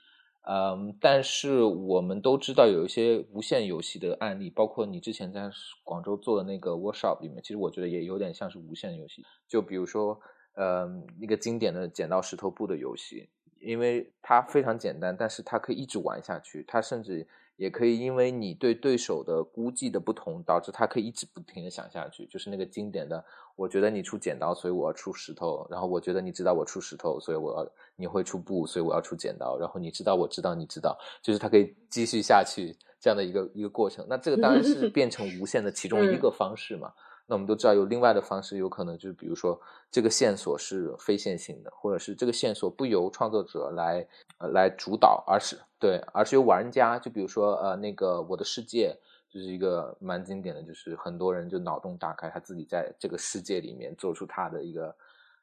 [0.50, 5.50] 嗯，但是我们都知道有一些无限游戏的案例，包括你之前在
[5.84, 9.26] 广州做的那个 workshop 里面，其实我觉得也有点像是无限游戏。
[9.48, 10.20] 就比如说，
[10.56, 10.90] 呃，
[11.20, 13.30] 一个经典的剪刀石头布的游戏。
[13.68, 16.64] 因为它非常简单，但是它可以一直玩下去。
[16.66, 22.26] 它甚至也可以因为你对对手的估计的不同，导致它可以一直不停的想下去。
[22.28, 23.22] 就是那个经典的，
[23.58, 25.68] 我觉得你出剪刀，所以我要出石头。
[25.70, 29.58] 然后我觉得你知道我出石头，所以我要你会出布，所以我要出剪刀。
[29.60, 34.08] 然后你知道我知道你知道，就是它可以继续下去这样的一个一个过程。
[34.08, 36.94] 那这个当然是变成无限的其中一个方式嘛。
[37.30, 39.60] 那我们都知道有另外的方式，有可能就是比如说
[39.92, 44.08] 这个线索是非线性的，或者是这个线索不由创作者来
[44.38, 46.98] 呃来主导，而是对，而是由玩家。
[46.98, 48.98] 就比如说呃那个我的世界
[49.30, 54.96] 就是一个蛮经典的，就是很多人就脑洞大开，他自己在这个世界里面做出他的一个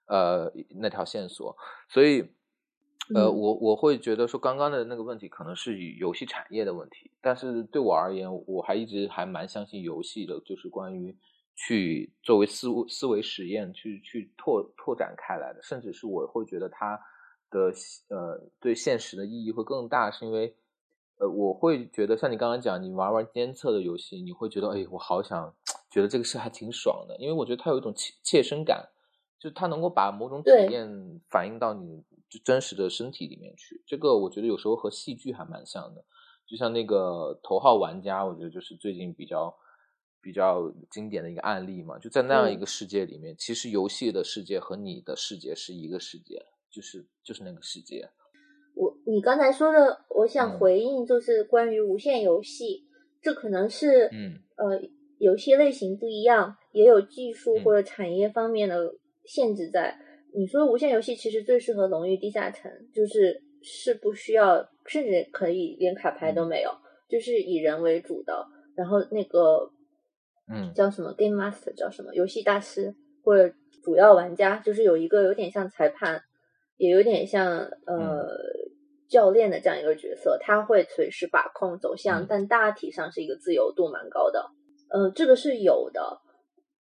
[0.07, 1.55] 呃那条线索。
[1.91, 2.33] 所以
[3.15, 11.15] 呃我我会觉得说刚刚的那个问题可能是游戏产业的问题，但是对我而言，我还一直还蛮相信游戏的，就是关于。
[11.57, 17.01] 去作为思思维实验去去拓拓展开来的，甚至是我会觉得它
[17.49, 17.73] 的
[18.09, 20.57] 呃对现实的意义会更大，是因为
[21.19, 25.55] 呃我会觉得像你刚刚讲，你玩玩监测的游戏，你会觉得哎，我好想
[25.89, 28.89] 觉得这个事还挺爽的，因为我觉得它有一种切切身感，
[29.39, 33.81] 就它能够把某种体验反映到你就真实的身体里面去。
[33.87, 36.05] 这个我觉得有时候和戏剧还蛮像的，
[36.47, 39.57] 就像那个头号玩家，我觉得就是最近比较。
[40.25, 48.09] 比较经典的一个案例嘛，就在那样一个世界里面，其实游戏的世界和你的世界是一个世界，就是就是那个世界。
[48.75, 52.87] 我你刚才说的，我想回应就是关于无限游戏，
[53.21, 54.81] 这可能是嗯呃
[55.19, 58.95] 游戏类型不一样，也有技术或者产业方面的
[59.27, 59.95] 限制在。
[60.35, 66.71] 你说无限游戏其实最适合《龙与地下城》，就是是不需要，甚至可以连卡牌都没有，
[67.11, 69.71] 就是以人为主的，然后那个。
[70.49, 76.23] 嗯，叫什么 Game Master，叫什么游戏大师或者主要玩家，就是有一个有点像裁判，
[76.77, 78.29] 也有点像呃
[79.09, 84.51] 教练的这样一个角色，他会随时把控走向，但大体上是一个自由度蛮高的。
[84.91, 86.21] 呃，这个是有的。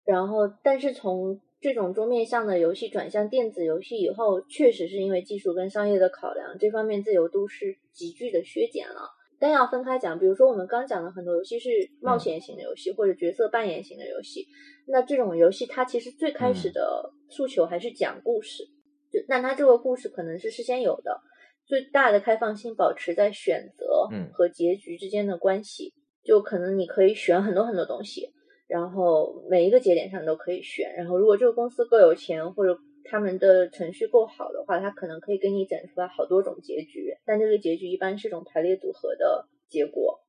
[0.03, 9.12] 然后，但是从这种桌面上的游戏转向电子游戏以后，确实是因为技术跟商业的考量，这方面自由度是急剧的削减了。
[9.41, 11.69] 但要分开讲，比如说我们刚讲的很多游戏是
[11.99, 14.45] 冒险型的游戏或者角色扮演型的游戏，
[14.87, 18.63] 那这种游戏它其实最开始的诉求还是讲故事，
[19.11, 21.19] 就那它这个故事可能是事先有的，
[21.65, 25.91] 最大的开放性保持在选择和结局之间的关系，
[26.23, 28.29] 就可能你可以选很多很多东西，
[28.67, 32.77] 然后每一个节点上都可以选，然后如果这个公司够有钱或者。
[33.03, 40.19] 他们的程序够好的话，他可能可以给你整出来好多种结局，但这个结局一般是种排列组合的结果。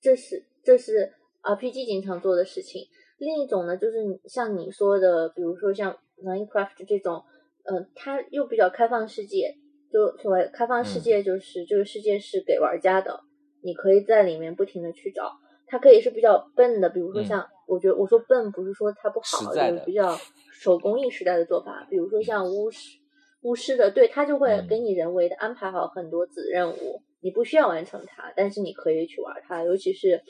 [0.00, 1.12] 这是这是
[1.42, 2.86] RPG 经常做的事情。
[3.18, 7.22] 另一种呢，就是像你说的，比如说像 Minecraft 这种，
[7.64, 9.54] 嗯，它又比较开放世界。
[9.92, 13.20] 就所谓开放世界，就是这个世界是给玩家的，
[13.62, 15.32] 你可以在里面不停的去找。
[15.66, 20.16] 它可以是比较笨的，比如说像，我觉得我说笨不是说它不好，就是比较。
[20.54, 22.96] 手工艺时代的做法，比如说像巫师，
[23.40, 29.64] 巫师的，对他就会给你人为的安排好很多子任务，你不需要完成它，但是你可以去玩它。
[29.64, 30.22] 尤其是，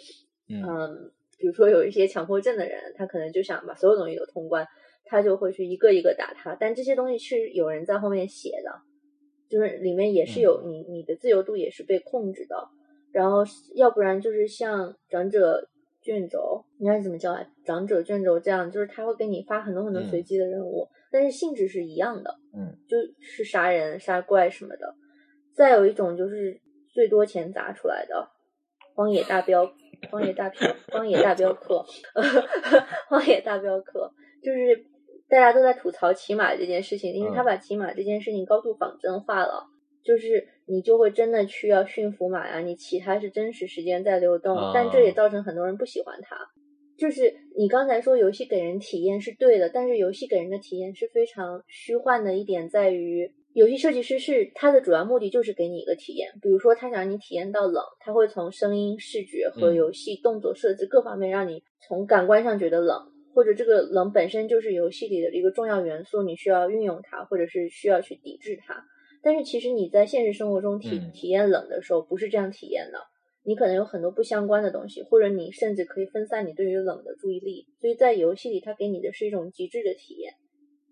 [0.48, 4.66] 嗯，比如说有一些强迫症的人，他可能就想把所有东西都通关，
[5.04, 6.56] 他就会去一个一个打它。
[6.58, 8.80] 但这些东西是有人在后面写的，
[9.50, 12.56] 就是里面也是有你你的自由度也是被控制的。
[13.12, 15.68] 然后要不然就是像长者。
[16.02, 17.46] 卷轴应该怎么叫啊？
[17.64, 24.94] 长者卷轴这样，就是他会给你发很多很多随机的任务，但是性质是一样的，嗯，就是杀人、杀怪什么的。
[25.54, 26.60] 再有一种就是
[26.92, 28.28] 最多钱砸出来的
[28.96, 29.64] 《荒野大镖》
[30.10, 31.76] 《荒野大镖》《荒野大镖客》
[33.08, 34.12] 《荒野大镖客》，
[34.44, 34.86] 就是
[35.28, 39.68] 大家都在吐槽骑马这件事情，因为他把骑马这件事情高度仿真化了。
[40.04, 46.36] 就是你就会真的去要驯服马呀，你骑它是真实时间在流动，但这也造成很多人不喜欢它。
[46.98, 68.84] 就是你刚才说游戏给人体验是对的，但是游戏给人的体验是非常虚幻的一点在于，游戏设计师是他的主要目的就是给你一个体验，比如说他想让你体验到冷，他会从声音、视觉和游戏动作设置各方面让你从感官上觉得冷，或者这个冷本身就是游戏里的一个重要元素，你需要运用它，或者是需要去抵制它。
[69.22, 72.98] 但是其实你在现实生活中体体验冷的时候不是这样体验的，
[73.44, 77.66] 你可能有很多不相关的东西，或者你甚至可以分散你对于冷的注意力。
[77.80, 80.34] 所以在游戏里，它给你的是一种极致的体验。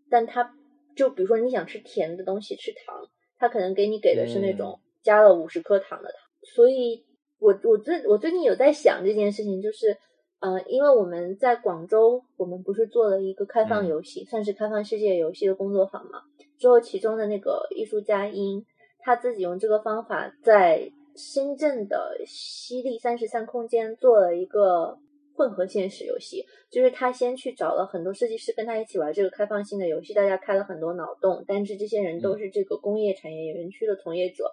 [0.09, 0.55] 但它
[0.97, 3.09] 就比如说你想吃甜的东西，吃糖，
[3.39, 6.18] 它可能给你给的是那种加了五十克糖的糖。
[6.55, 7.05] 所以
[7.39, 9.97] 我我最我最近有在想这件事情，就是
[10.41, 16.22] 呃，因为我们在广州，我们不是做了一个开放游戏，算是开放世界游戏的工作坊嘛。
[16.61, 18.62] 之后，其中的那个艺术家英，
[18.98, 24.98] 他自己用这个方法在深圳的西丽三十三空间做了一个
[25.34, 26.44] 混合现实游戏。
[26.70, 31.42] 就是他先去找了很多设计师跟他一起玩这个开放性的游戏，大家开了很多脑洞。
[31.48, 34.44] 但是这些人都是这个工业产业园区的从业者，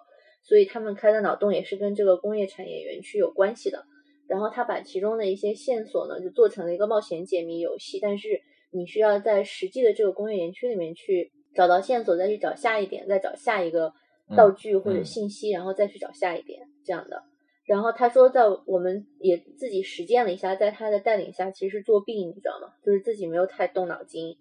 [0.42, 3.84] 所以他们开的脑洞也是跟这个工业产业园区有关系的。
[4.26, 8.00] 然后他把其中的一些线索呢，就做成了一个冒险解谜游戏。
[8.00, 8.40] 但是
[8.70, 11.30] 你需要在实际的这个工业园区里面去。
[11.54, 13.92] 找到线索，再去找下一点，再找下一个
[14.36, 17.22] 道具或者信息，然后再去找下一点这样的。
[17.64, 22.72] 然后他说，在我们也自己实践了一下，在他的带领下，其实作弊，你知道吗？
[22.82, 24.36] 就是自己没有太动脑筋，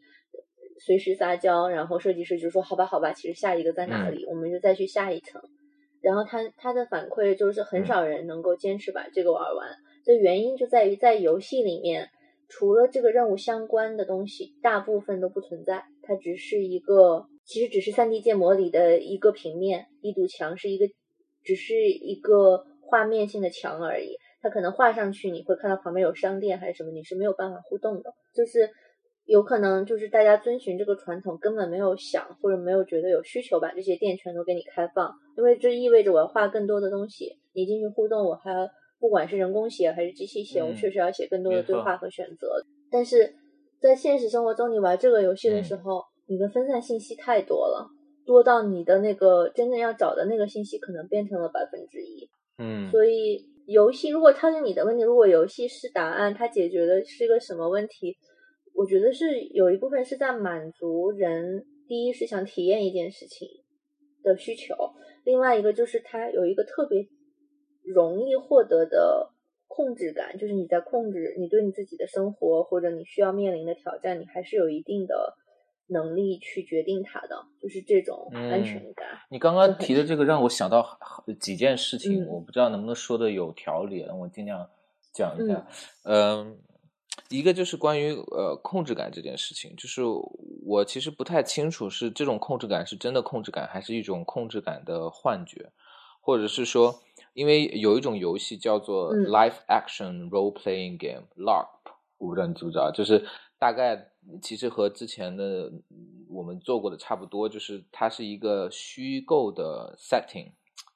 [0.79, 4.25] 随时撒娇，然后设计师就说：“好吧，好吧，其实下一个在哪里？
[4.27, 5.41] 我们就再去下一层。”
[5.99, 12.09] 然后他他的反馈就是很少人能够坚持把这个玩完，这原因就在于在游戏里面。
[12.49, 15.83] 除了这个任务相关的东西，大部分都不存在。
[16.01, 20.85] 它只是一个，其实只是三 D 建模里的一个平面，一堵墙是一个，
[21.43, 24.15] 只是一个画面性的墙而已。
[24.41, 28.13] 它可能画上去，你会看到旁边有商店还是什么，你是没有办法互动的。
[28.33, 28.69] 就是
[29.25, 38.69] 有可能就是大家遵循这个传统，根本没有想或者没有觉得有需求把这些店全都给你开放，因为这意味着我要画更多的东西，你进去互动，我还要。
[38.99, 42.63] 不管是人工写还是机器写，我确实要写更多的对话和选择。
[42.89, 43.35] 但是
[43.79, 47.87] 在现实生活中，你玩这个游戏的时候，你的分散信息太多了，
[48.25, 52.27] 多到你的那个真正要找的那个信息可能变成了百分之一。
[52.57, 58.17] 嗯，所以游戏如果它是你的问题，如果游戏是答案，它解决的是一个什么问题？
[58.73, 63.47] 我觉得是有一部分是在满足人第一是想体验一件事情
[64.23, 64.75] 的需求，
[65.23, 67.07] 另外一个就是它有一个特别。
[67.93, 69.31] 容易获得的
[69.67, 75.35] 控制感，就是你在控制你对你自己的生活或者你需要面临的挑战，你还是有一定的
[75.87, 79.07] 能力去决定它的，就是这种安全感。
[79.29, 80.99] 你刚刚提的这个让我想到
[81.39, 84.69] 几件事情，我不知道能不能说的有条理，我尽量
[85.13, 85.67] 讲一下。
[86.03, 86.59] 嗯。
[87.29, 90.01] 一个就是关于呃控制感这件事情，就是
[90.65, 95.71] 我其实不太清楚是这种控制感是真的控制感，还是一种控制感的幻觉，
[96.21, 97.01] 或者是说，
[97.37, 101.67] 因为有一种游戏叫做 Live Action Role Playing Game（LARP），
[102.17, 103.23] 我不知道你知不知道，就是
[103.59, 104.09] 大概
[104.41, 105.71] 其实和之前的
[106.29, 110.53] 我们做过的差不多，就是它是一个虚构的 setting，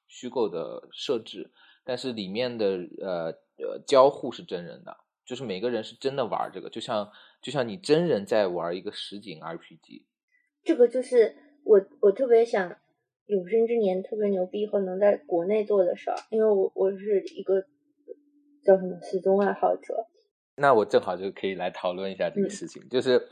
[0.08, 1.52] 虚构的设置，
[1.84, 2.66] 但是里面的
[3.00, 3.26] 呃
[3.58, 4.96] 呃交互是真人的。
[5.24, 7.08] 就是每个人是真的玩这个，就像
[7.40, 10.02] 就像你真人在玩一个实景 RPG。
[10.64, 12.76] 这个就是我我特别想
[13.32, 17.62] 有生之年特别牛逼和能在国内做的事儿，因为我我是一个
[18.62, 20.06] 叫什么死忠爱好者。
[20.56, 23.26] 那我正好就可以来讨论一下这个事情，就是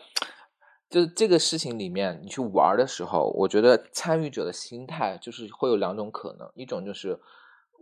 [0.89, 7.19] 就是这个事情里面，你去玩的时候，我觉得参与者的心态就是会有两种可能，一种就是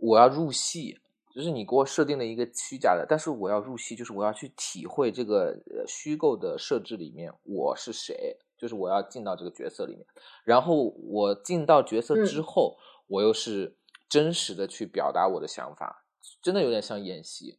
[0.01, 0.97] 我要入戏。
[1.31, 5.55] 就是你给我设定了一个虚假的，但是我要入戏，就是我要去体会这个
[5.87, 10.05] 虚构的设置里面我是谁，就是我要进到这个角色里面，
[10.43, 16.03] 然后我进到角色之后，我又是真实的去表达我的想法，
[16.41, 17.57] 真的有点像演戏。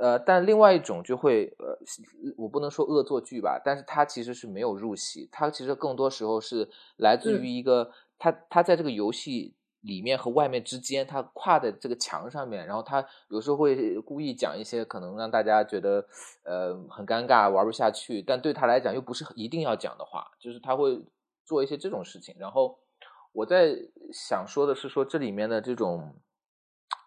[0.00, 1.76] 呃，但另外一种就会，呃，
[2.36, 9.56] 我不能说恶作剧吧，但是他其实是没有入戏，他其实更多时候是来自于一个他他在这个游戏。
[9.88, 16.06] 里面和外面之间，他跨在这个墙上面，然后他有时候会故意讲一些可能让大家觉得
[16.44, 21.02] 呃很尴尬、玩不下去，但对他来讲又不是一定要讲的话，就是他会
[21.42, 22.34] 做一些这种事情。
[22.38, 22.78] 然后
[23.32, 23.74] 我在
[24.12, 26.14] 想说的是，说这里面的这种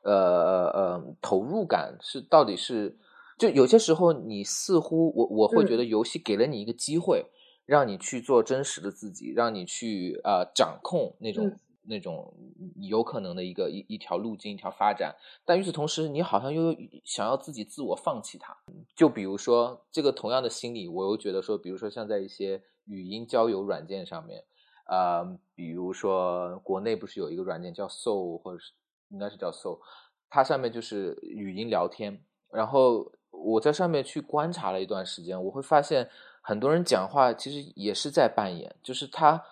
[0.04, 2.98] 呃呃投入感是到底是，
[3.38, 7.28] 就有些时候你似乎我我会觉得游戏给了你一个机会，
[7.68, 11.56] 让你去做真实的自己，让你去呃掌控那种。
[11.84, 12.34] 那种
[12.76, 18.56] 有可能的一个一一条路径一条发展，但与此同时，你好像又想要自己自我放弃它。
[18.96, 24.44] 就比如说这个同样的心理，我又觉得说，比如说像在一些语音交友软件上面，
[24.86, 25.26] 呃，
[25.56, 28.74] 比如说国内不是有一个软件叫 Soul，或者是
[29.10, 29.80] 应该是叫 Soul，
[30.30, 32.24] 它上面就是语音聊天。
[32.52, 36.08] 然后我在上面去观察了一段时间，我会发现
[36.42, 39.44] 很多人讲话其实也是在扮演，就是他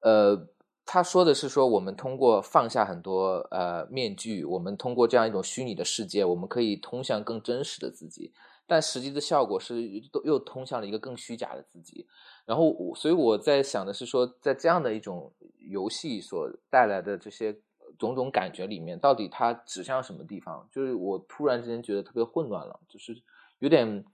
[0.00, 0.46] 呃。
[0.84, 8.32] 他说的是说，我们通过放下很多呃面具，我们通过这样一种虚拟的世界，我们可以通向更真实的自己。
[8.66, 9.74] 但实际的效果是，
[10.10, 12.06] 都又通向了一个更虚假的自己。
[12.46, 17.56] 然后，所以我在想的是说，在这样的一种游戏所带来的这些
[17.98, 20.66] 种种感觉里面，到底它指向什么地方？
[20.70, 23.22] 就是我突然之间觉得特别混乱了，就是
[23.58, 24.04] 有点、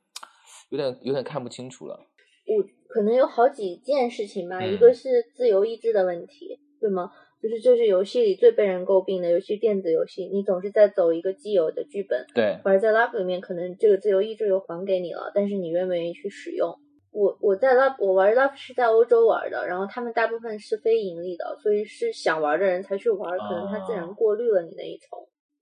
[0.71, 2.07] 有点、有点看不清楚了。
[2.49, 7.11] 我可能有好几件事情吧，一个是自由意志的问题，对吗？
[7.41, 12.27] 就是这是游戏里最被人诟病的，尤其电子游戏，你总是在走一个既有的剧本。
[12.35, 12.59] 对。
[12.65, 16.75] 而在 Love 里面，可能这个自由意志又还给你了，但是你愿不愿意去使用？
[17.13, 25.11] 我我在 Love 我玩 Love 是在欧洲玩的，然后他们大部分是非盈利的，所以是想玩的人才去玩，可能他自然过滤了你那一层，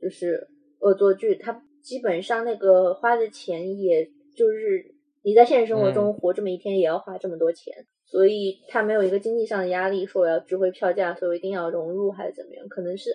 [0.01, 0.47] 就是
[0.80, 1.34] 恶作剧。
[1.34, 4.95] 他基本上那个花的钱，也就是。
[5.27, 7.74] 你在现实生活中活这么一天也要花这么多钱，
[8.05, 12.68] 所以他没有一个经济上的压力，说我要值回票价，所以我一定要融入还是怎么样？
[12.68, 13.11] 可能是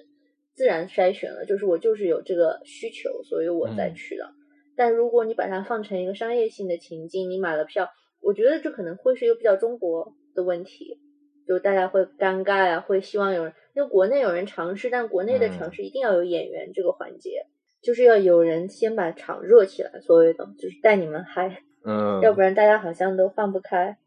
[0.54, 4.30] 自然筛选了，就是我就是有这个需求，所以我再去了。
[4.76, 7.88] 但如果你把它放成一个商业性的情境，你买了票，
[8.20, 11.00] 我觉得这可能会是一个比较中国的问题，
[11.48, 17.46] 就大家会尴尬呀，会希望有人，因为国内有人尝试，但国内的尝试一定要有演员这个环节，
[17.82, 21.64] 就是要有人先把场热起来，所谓的就是带你们嗨。
[21.84, 23.98] 嗯，要不然大家好像都放不开。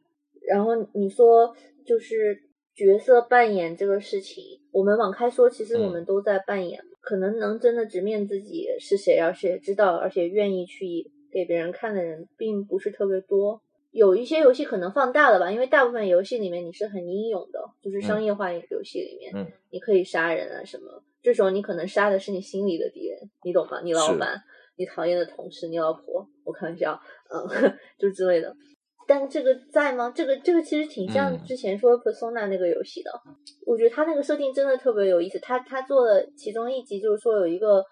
[0.47, 1.55] 然后你说
[1.87, 2.43] 就是
[2.75, 6.81] 角色扮演这个事情，我们往开说，其实我们都在扮演。
[7.01, 13.61] 可能能真的直面自己是谁，而且知道，而且愿意去给别人看的人，并不是特别多。
[13.91, 21.03] 有一些游戏可能放大了吧，因为大部分游戏里面你是很英勇的，就是商业化游戏里面，你可以杀人啊什么。
[21.23, 23.81] 这时候你可能杀的是你心里的敌人，你懂吗？
[23.83, 24.43] 你老板。
[24.77, 28.55] 你讨厌的同事，你老婆，我开玩笑，嗯， 就之类的。
[29.07, 30.11] 但这个在吗？
[30.17, 33.11] 这个这个其实挺像之前说 Persona 那个游戏的。
[33.67, 35.39] 我觉得他那个设定真的特别有意思。
[35.41, 37.85] 他他做了其中一集，就是说有一个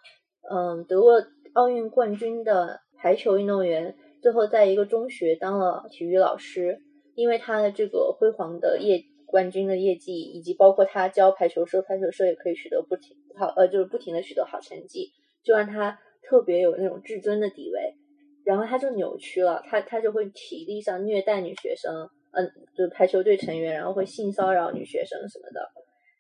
[0.50, 1.22] 嗯得过
[1.52, 6.78] 奥运冠军的排球运动员，最后在一个中学当了体育老师，
[7.14, 15.12] 因为他的这个辉煌的业冠军的业绩，以及包括他教排球社，排球社也可以取得不停好呃就是不停的取得好成绩，
[15.44, 15.98] 就让他。
[16.32, 17.94] 特别有那种至尊的地位，
[18.42, 25.60] 然后他就扭曲了，他他就会体力上虐待女学生，嗯，就是排球队成员，然后会性骚扰女学生什么的。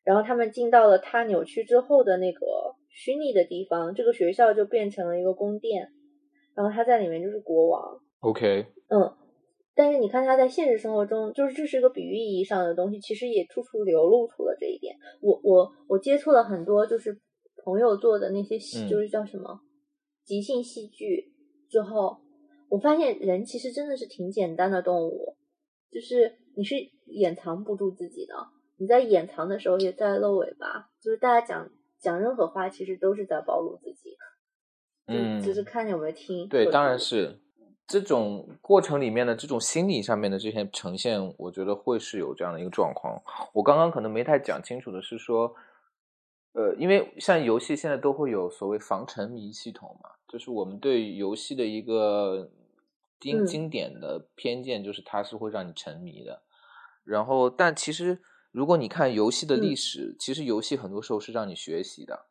[0.04, 5.88] 然后他们进到了他扭曲之后的那个虚拟的地方，这个学校就变成了一个宫殿，
[6.54, 7.98] 然后他在里面就是国王。
[8.20, 9.16] OK，嗯，
[9.74, 14.94] 但是你看他在现实生活中，就是这是一个比喻意义上的东西，其实也处处流露出了这一点。
[15.22, 17.18] 我我我接触了很多就是
[17.64, 19.58] 朋友做的那些戏，就是叫什么
[20.24, 21.32] 即兴戏剧
[21.68, 22.18] 之后，
[22.68, 25.36] 我发现人其实真的是挺简单的动物，
[25.90, 26.76] 就是你是
[27.06, 28.34] 掩藏不住自己的。
[28.78, 31.70] 你在掩藏的时候也在露尾巴，就是大家讲
[32.00, 34.16] 讲任何话，其实都是在暴露自己。
[35.06, 36.48] 嗯，就是看有没有听。
[36.48, 37.40] 对，当然是
[37.86, 43.20] 这种过程里面的这种心理上面的这些呈现，我觉得会是有这样的一个状况。
[43.52, 45.54] 我刚刚可能没太讲清楚的是说，
[46.52, 52.50] 呃，因为像游戏现在都会有所谓防沉迷系统嘛，就是我们对游戏的一个
[53.20, 56.42] 经经典的偏见，就是它是会让你沉迷的。
[57.04, 58.22] 然后，但其实。
[58.52, 62.26] 如果你看游戏的历史，其实游戏很多时候是让你学习的，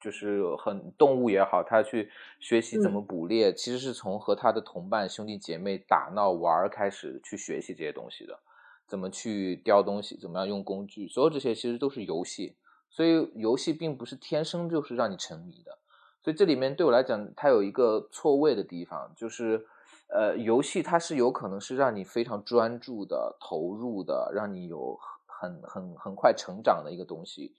[0.00, 8.40] 就是很动物也好，它去学习怎么捕猎，其实是从和他的同伴兄弟姐妹打闹玩开始去学习这些东西的，
[8.86, 12.56] 怎么去叼东西，怎么样用工具，所有这些其实都是游戏，
[12.90, 15.78] 所以游戏并不是天生就是让你沉迷的，
[16.22, 19.64] 所以这里面对我来讲，它有一个错位的地方，就是，
[20.08, 24.98] 呃，游戏它是有可能是让你非常专注的、投入的，让你有。
[25.42, 27.54] 很很很快成长的一个东西，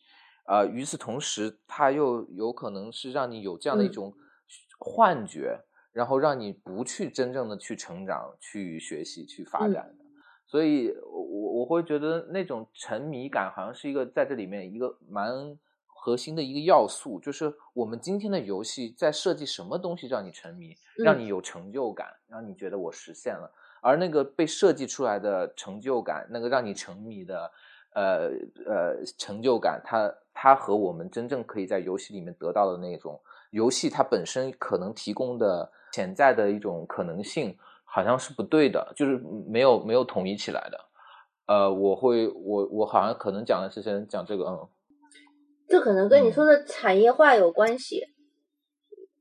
[0.46, 4.14] 呃，与此同时，它又有可能是让你有这样的一种
[4.78, 5.60] 幻觉，
[5.92, 10.01] 然后让你不去真正的去成长、去学习、去发展的。
[10.52, 23.50] 所以，我我会觉得那种沉迷感好像是一个在这里面一个蛮核心的一个要素，就是我们今天的游戏在设计什么东西让你沉迷，让你有成就感，让你觉得我实现了，
[23.82, 27.50] 而那个被设计出来的成就感，那个让你沉迷的。
[27.94, 28.30] 呃
[28.66, 33.20] 呃，成就感，它它和我们真正可以在游戏里面得到的那种
[33.50, 37.54] 游戏它本身可能提供的潜在的一种可能性，
[37.94, 40.80] 好像是不对的，就是没有没有统一起来的。
[41.48, 44.70] 呃，我会我我好像可能讲的是先讲这个，嗯，
[45.68, 48.06] 这可能跟你说的产业化有关系，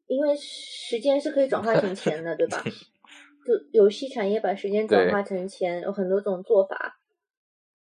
[0.06, 2.62] 因为时间是可以转化成钱的，对吧？
[3.44, 6.98] 就游戏产业把时间转化成钱，有很多种做法。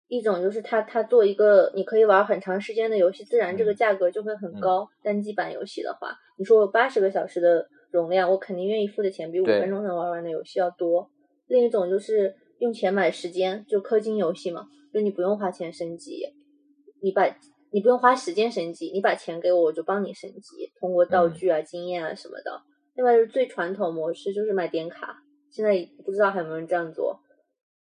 [0.06, 4.88] 一种就是他他做一个你可以玩很长时间的游戏，自然这个价格就会很高。
[5.02, 11.10] 单机版游戏的话，你说我八十个小时的容量，我肯定愿意付的钱比五分钟能玩完的游戏要多。
[11.46, 16.26] 另一种就是用钱买时间，就氪金游戏嘛，就你不用花钱升级，
[17.00, 17.24] 你把
[17.70, 22.62] 你不用花时间升级，你把钱给我，我就帮你升级，通过道具啊、经验啊什么的。
[22.94, 27.20] 另外就是最传统模式，就是买点卡，现在不知道还有没有人这样做。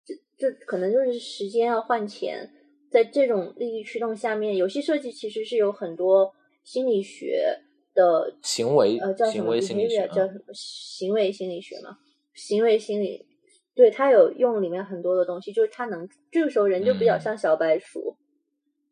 [0.05, 2.49] 这这可能就是时间要换钱，
[2.91, 6.31] 在这种利益驱动下面，游戏设计其实是有很多
[6.63, 7.59] 心理学
[7.99, 11.97] 的行为呃叫什么心理学叫什么行为心理学嘛？
[12.33, 13.25] 行为心理
[13.75, 18.15] 对他有用里面很多的东西，就是他能这个时候人就比较像小白鼠，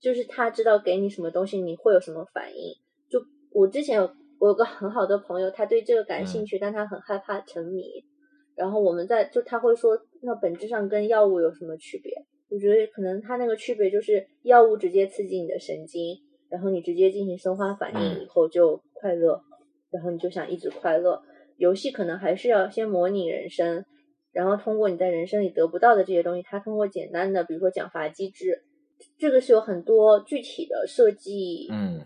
[0.02, 2.76] 就是他知道给你什么东西你会有什么反应。
[3.10, 8.04] 就我之前有我有个很好的朋友，他对这个感兴趣，但他很害怕沉迷。
[8.56, 12.12] 然后我们在就他会说，那本质上跟药物有什么区别？
[12.50, 16.18] 我觉得可能他那个区别就是药物直接刺激你的神经，
[16.50, 19.42] 然后你直接进行生化反应以后就快乐，
[19.92, 21.22] 然后你就想一直快乐。
[21.58, 23.84] 游戏可能还是要先模拟人生，
[24.32, 28.64] 然后通过你在人生里得不到的这些东西，它通过简单的比如说奖罚机制，
[29.18, 32.06] 这个是有很多具体的设计，嗯，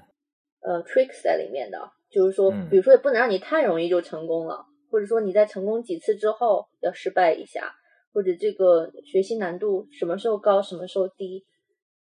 [0.62, 1.78] 呃，tricks 在里面的，
[2.10, 4.66] 就是说，比如说也不能让你太容易就成功了。
[4.90, 7.72] 或者说你在成功几次之后要失败一下，
[8.14, 11.46] 或者这个学习难度什么时候高什么时候低，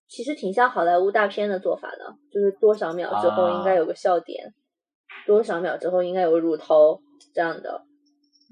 [0.08, 4.54] 其实挺像好莱坞大片的做法的，就是多少秒之后应该有个笑点，
[5.26, 7.00] 多少秒之后应该有个乳头
[7.34, 7.84] 这样的，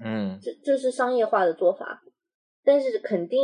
[0.04, 2.02] 嗯，这这是商业化的做法，
[2.64, 3.40] 但是肯定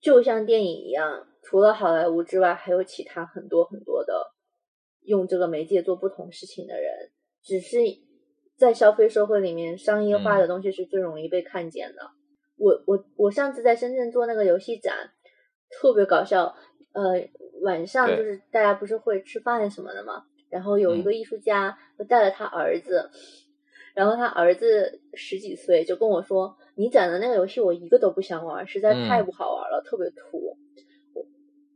[0.00, 4.32] 就像电影一样，除了好莱坞之外，还有其他很多很多的
[5.02, 7.10] 用这个媒介做不同事情的人，
[7.42, 7.78] 只是。
[8.56, 12.02] 在消费社会里面，商业化的东西是最容易被看见的。
[12.56, 15.10] 我我我上次在深圳做那个游戏展，
[15.68, 16.54] 特别搞笑。
[16.94, 17.28] 呃，
[17.62, 23.10] 晚上就是大家不是会吃饭什么的嘛，然后有一个艺术家就带了他儿子，
[23.94, 30.56] 然后他儿子十几岁就跟我说：“你展的那个游戏我一个都不想玩，实在太不好玩了，特别土。”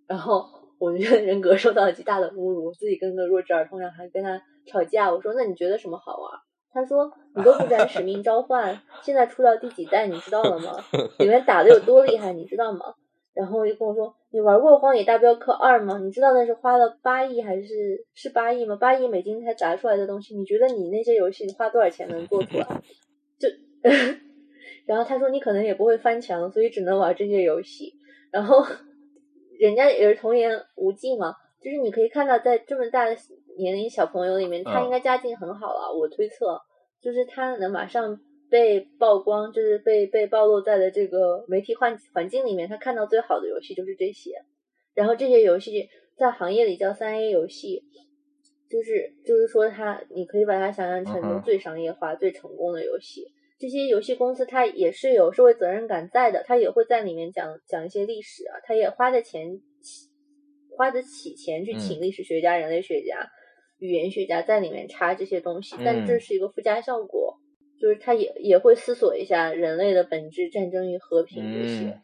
[0.07, 0.47] 然后
[0.79, 5.13] 我觉得人格受到了极大的侮辱，我自己跟个弱智儿童一样，还跟他吵架。
[5.13, 6.31] 我说：“那你觉得什么好玩？”
[6.73, 10.77] 他说：“你都不玩《使命召唤》，现在出到第几代，你知道了吗？
[11.19, 12.95] 里面打的有多厉害，你知道吗？”
[13.39, 15.97] 然后就跟我说：“你玩过《荒野大镖客二》吗？
[16.03, 18.75] 你知道那是花了八亿还是是八亿吗？
[18.75, 22.67] 八亿美金才砸出来的东西，你觉得你那些游戏花多少钱能做出来？
[23.39, 23.49] 就，
[24.87, 27.93] 然后他说你可能也不会翻墙，所以只能玩这些游戏。
[28.33, 28.67] 然后
[29.57, 31.33] 人家也是童言无忌嘛，
[31.63, 33.17] 就是你可以看到在这么大的
[33.57, 35.97] 年龄小朋友里面，他应该家境很好了。
[35.97, 36.61] 我推测，
[37.01, 38.19] 就是他能马上。”
[38.51, 44.33] 被曝光就是被被暴露在的这个媒体环环境里面，他看到最好的游戏就是这些，
[44.95, 47.83] 然后这些游戏在行业里叫三 A 游戏，
[48.71, 53.27] 就是就是说它你可以把它想象成最商业化、最成功的游戏。
[53.59, 59.61] 这些游戏公司它也是有社会责任感在的，它也会在里面讲讲一些历史啊，它也花的钱
[60.77, 63.29] 花得起钱去请历史学家、人类学家、
[63.79, 67.37] 语言学家在里面插这些东西，但这是一个附加效果。
[67.81, 72.01] 就是他也也会思索一下人类的本质、战争与和平这些，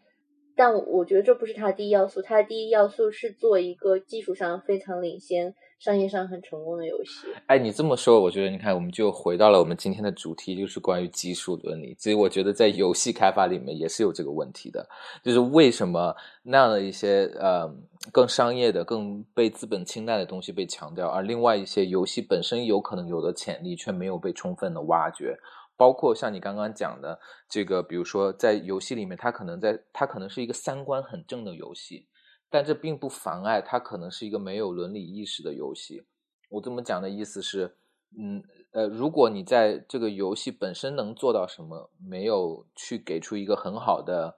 [0.56, 7.26] 但我觉得这不是他的第一要素，他的第一要素是做一个技术上非常领先、商业上很成功的游戏。
[7.46, 11.96] 哎，你这么说，我觉得你看，我们就回到了我们今天的主题，就是关于技术伦理。
[11.98, 14.86] 所以我觉得在游戏开发里面也是有这个问题的，
[15.24, 16.14] 就是为什么
[16.44, 17.68] 那样的一些呃
[18.12, 25.36] 更商业的、更被资本青睐的东西被强调，而另外一些游戏本身有可能有的潜力却没有被充分的挖掘。
[25.76, 27.18] 包括像你刚刚讲的
[27.48, 32.06] 这个，比如说在游戏里面，它可能在它可能是一个三观很正的游戏，
[32.48, 36.04] 但这并不妨碍它可能是一个没有伦理意识的游戏。
[36.48, 37.74] 我这么讲的意思是，
[38.16, 44.36] 嗯呃，如果你在这个游戏本身能做到什么，没有去给出一个很好的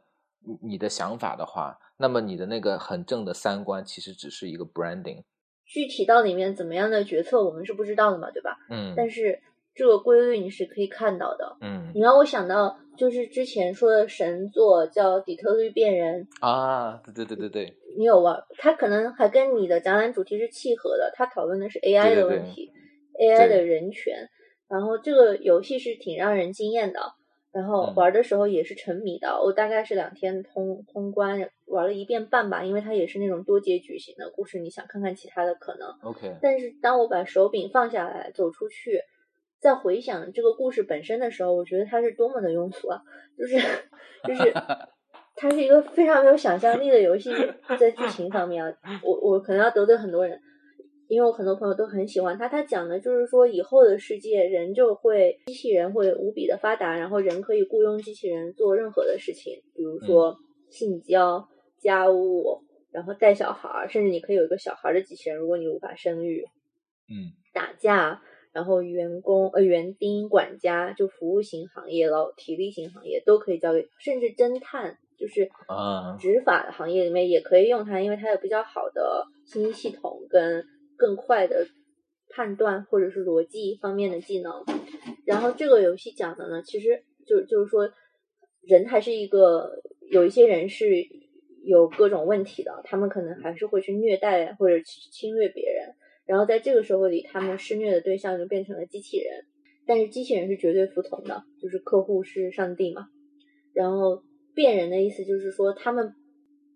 [0.63, 5.25] 你的想法的话，那么你的那个很正的三观其实只是一个 branding。
[5.67, 8.57] 具体到里面怎么样的决策，我们是不知道的嘛，对吧？
[8.71, 9.43] 嗯，但是。
[9.77, 18.43] 这个规律你是可以看到的，嗯，你让我想到就是之前说的神作叫《底特律变人》啊，对对对对对，你有玩？
[18.57, 22.43] 它可能还跟你的展览主题是契合的，它讨论的是 AI 的问。
[22.47, 22.73] 题
[23.20, 24.28] ，AI 的人权，
[24.66, 27.01] 然后这个游戏是挺让人惊艳的，
[27.53, 39.03] 然后玩的时候也是沉迷的，我大概是两天通通关玩了一遍半吧，因为它也是那种多结局型的故事，你想看看其他的可能，OK，但是当我把手柄放下来走出去。
[39.59, 43.01] 在回想这个故事本身的时候，我觉得它是多么的庸俗啊！
[43.37, 43.57] 就是
[44.27, 44.53] 就是，
[45.35, 47.31] 它是一个非常没有想象力的游戏，
[47.78, 48.73] 在剧情方面啊，
[49.03, 50.39] 我我可能要得罪很多人，
[51.09, 52.49] 因为我很多朋友都很喜欢它。
[52.49, 60.37] 它讲的就是说，以后的世界人就会机器人会无比的发达，然后人可以雇佣机器人做任何的事情，比如说
[60.70, 62.62] 性交、家务，
[62.93, 66.45] 然后带小孩，甚至你可以有一个小孩的机器人，如果你无法生育，
[67.09, 68.23] 嗯，打架。
[68.57, 80.65] 然后员工呃园丁管家就服务型行业劳体力型行业都可以交给，甚至侦探就是啊执法行业里面也可以用它，因为它有比较好的信息系统跟
[80.97, 81.66] 更快的
[82.31, 84.65] 判断或者是逻辑方面的技能。
[85.27, 87.91] 然后这个游戏讲的呢，其实就就是说
[88.62, 90.87] 人还是一个有一些人是
[91.62, 94.77] 有各种问题的，他们可能还是会去虐待或者
[95.12, 95.95] 侵略别人。
[96.27, 99.44] 然后在这个社会里，他们施虐的对象就变成了机器人，
[99.86, 103.09] 但是机器人是绝对服从的，就是客户是上帝嘛。
[103.73, 104.23] 然后
[104.55, 106.15] 变人的意思就是说，他们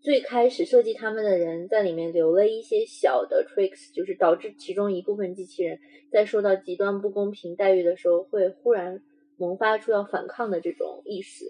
[0.01, 5.79] 最开始设计他们的人在里面留了一些小的 tricks，就是导致其中一部分机器人
[6.13, 9.03] 在受到极端不公平待遇的时候，会忽然
[9.37, 11.45] 萌发出要反抗的这种意识，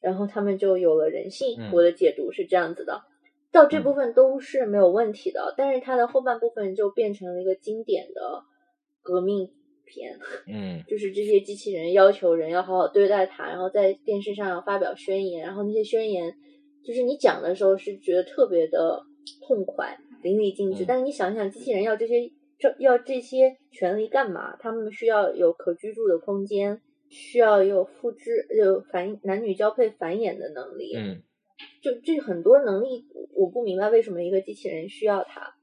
[0.00, 1.70] 然后他们就有了人性。
[1.72, 3.02] 我的解读是这样子的。
[3.52, 8.44] 到这部分都是没有问题的，但是它的后半部分就变成了一个经典的
[9.02, 9.50] 革命
[9.84, 10.18] 片。
[10.46, 16.32] 嗯，就是这些机器人要求人要好好对待它，然后在电视上要发表宣言，然后那些宣言
[16.84, 19.02] 就是你讲的时候是觉得特别的
[19.46, 20.84] 痛快、淋漓尽致。
[20.86, 24.56] 但是你想想，机器人要这些这要这些权利干嘛？
[24.58, 30.94] 他们需要有可居住的空间，需要有复制、有繁男女交配繁衍的能力。
[30.96, 31.22] 嗯。
[31.82, 33.04] 就这很多能力，
[33.34, 35.54] 我不明白为什么一个机器人需要它。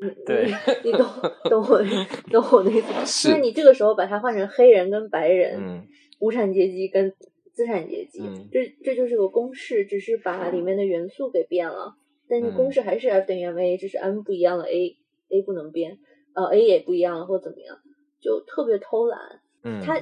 [0.00, 0.50] 嗯，对，
[0.82, 1.06] 你懂
[1.44, 1.80] 懂我
[2.30, 3.28] 懂我的意思。
[3.28, 5.86] 就是你这个时候把它换成黑人跟白人，嗯，
[6.20, 7.12] 无产阶级跟
[7.52, 8.20] 资产阶级，
[8.50, 11.94] 这这就是个公式，只是把里面的元素给变了。
[12.28, 14.96] 但是公式还是 F 等于 ma，只是 m 不一样了，a
[15.28, 15.98] a 不能变，
[16.34, 17.76] 呃 a 也不一样了，或怎么样，
[18.20, 19.20] 就特别偷懒。
[19.62, 20.00] 嗯，他。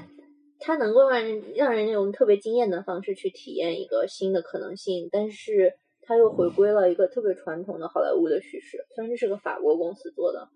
[0.65, 8.87] 它能够让人让人用特别惊艳的方式去体验一个新的可能性，但是它又回归了一个特别传统的好莱坞的叙事。
[8.95, 10.49] 虽然这是个法国公司做的，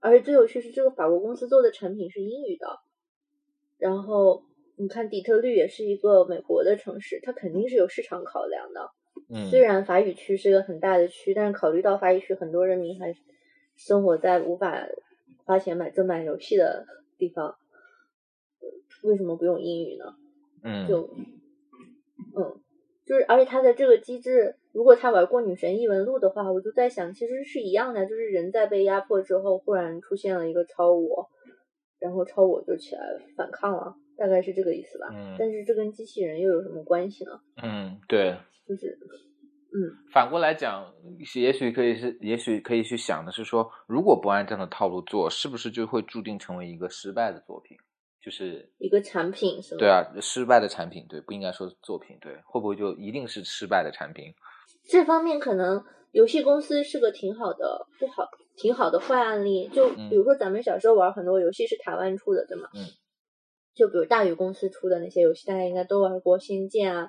[0.00, 2.80] 而且最有趣是这个法国公司做的产品是英语的，
[3.76, 4.42] 然后
[4.76, 8.90] 你看底特律也是一个美国的城市，它肯定是有市场考量的。
[9.28, 13.14] 嗯，虽然法语区是一个很大的区，但是考虑到法语区很多人民还
[13.76, 14.88] 生活在无法
[15.44, 16.86] 花钱买正版游戏的
[17.18, 17.56] 地方，
[19.02, 20.04] 为什么不用英语呢？
[20.64, 21.10] 嗯，就
[22.36, 22.60] 嗯，
[23.04, 31.28] 就是而且它的这个机制，如果他玩过《女神异闻录》的话，我就在想，其实是一样的，就是人在被压迫之后，忽然出现了一个超我，
[31.98, 33.02] 然后超我就起来
[33.36, 35.08] 反抗了，大概是这个意思吧。
[35.12, 37.40] 嗯，但是这跟机器人又有什么关系呢？
[37.62, 38.98] 嗯，对，就是
[39.74, 40.92] 嗯，反过来讲，
[41.34, 47.76] 也许可以是，也许可以去想的是说，如果不按这样的套路做，是不是就会注定成为一个失败的作品？
[48.22, 49.78] 就是一个产品是吗？
[49.80, 54.32] 对啊，失败的产品，对，不应该说作品，对，会不会就一定是失败的产品？
[54.88, 59.68] 这方面可能游戏公司是个挺好的，不好，挺好的坏案例。
[59.68, 62.68] 就比如说咱们小时候玩很多游戏是台湾出的，对吗？
[62.74, 62.86] 嗯。
[63.74, 67.06] 就比如大宇公司出的那些游戏，大家应该都玩过《仙剑》啊、《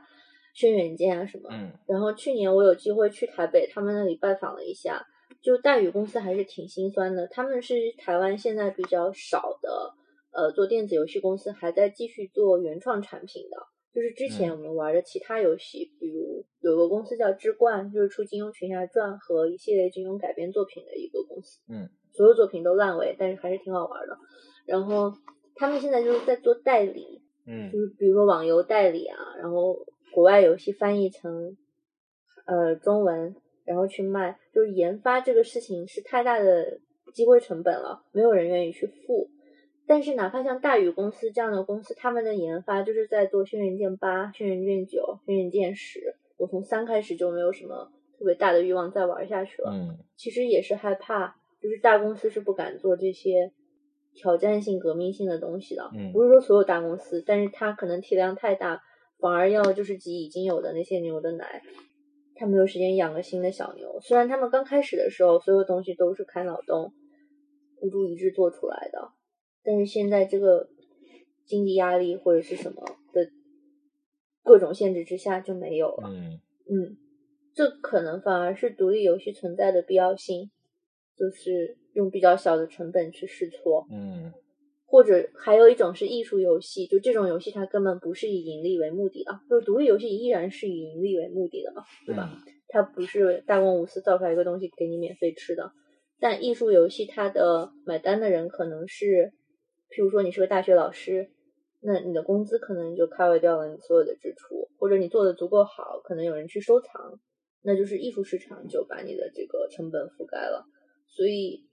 [0.59, 1.49] 轩辕剑》啊什么。
[1.51, 1.73] 嗯。
[1.87, 5.05] 然后去年我有机会去台北，他们那里拜访了一下，
[5.41, 7.27] 就大宇公司还是挺心酸的。
[7.27, 9.93] 他们是台湾现在比较少的。
[10.33, 13.57] 呃，做电子游戏公司还在继续做原创产品的，
[13.93, 21.59] 就是之前我们玩的其他游戏，比如有个公司叫之冠，就是出《金庸群侠传》和一系列金庸改编作品的一个公司。
[21.69, 24.17] 嗯，所有作品都烂尾，但是还是挺好玩的。
[24.65, 25.13] 然后
[25.55, 31.55] 他们现在就是在做代理，嗯，就是比如说网游代理啊，然后国外游戏翻译成
[32.47, 33.35] 呃中文，
[33.65, 36.79] 然后去卖，就是研发这个事情是太大的
[37.13, 39.29] 机会成本了，没有人愿意去付。
[39.85, 45.99] 但是，哪怕像大宇公司这样的公司，他们的研发就是在做《轩辕剑八》《轩辕剑九》《轩辕剑十》，
[46.37, 49.71] 我从三开始就没有什么特别大的欲望再玩下去了。
[49.73, 53.51] 嗯，其实也是害怕，就是大公司是不敢做这些
[54.15, 55.91] 挑战性、革命性的东西的。
[55.93, 58.81] 嗯，不是说所有大公司，但是它可能体量太大，
[59.19, 61.61] 反而要就是挤已经有的那些牛的奶，
[62.35, 63.99] 他没有时间养个新的小牛。
[63.99, 66.93] 虽然他们刚开始的时候，所有东西都是开脑洞、
[67.81, 69.09] 孤注一掷做出来的。
[69.63, 70.67] 但是现在这个
[71.45, 72.83] 经济压力或者是什么
[73.13, 73.29] 的
[74.43, 76.09] 各种限制之下就没有了。
[76.09, 76.97] 嗯嗯，
[77.53, 80.51] 这可能反而是独立游戏存在的必要性，
[81.15, 83.85] 就是用比较小的成本去试错。
[83.89, 84.33] 嗯，
[84.85, 92.37] 或者还有一种是艺术游戏，就这种游戏它根本不是以盈利为目的的，就是独立游戏依然是以盈利为目的的嘛，对吧？
[92.67, 95.71] 它不是大公无私造出来一个东西给你免费吃的。
[96.19, 99.31] 但艺术游戏它的买单的人可能是。
[99.93, 101.29] 譬如说，你是个大学老师，
[101.79, 107.19] 那你的工资可能就 cover 掉了你所有的支出，或者你做的足够好，可能有人去收藏，
[107.61, 110.65] 那就是艺术市场就把你的这个成本覆盖了。
[111.07, 111.67] 所以，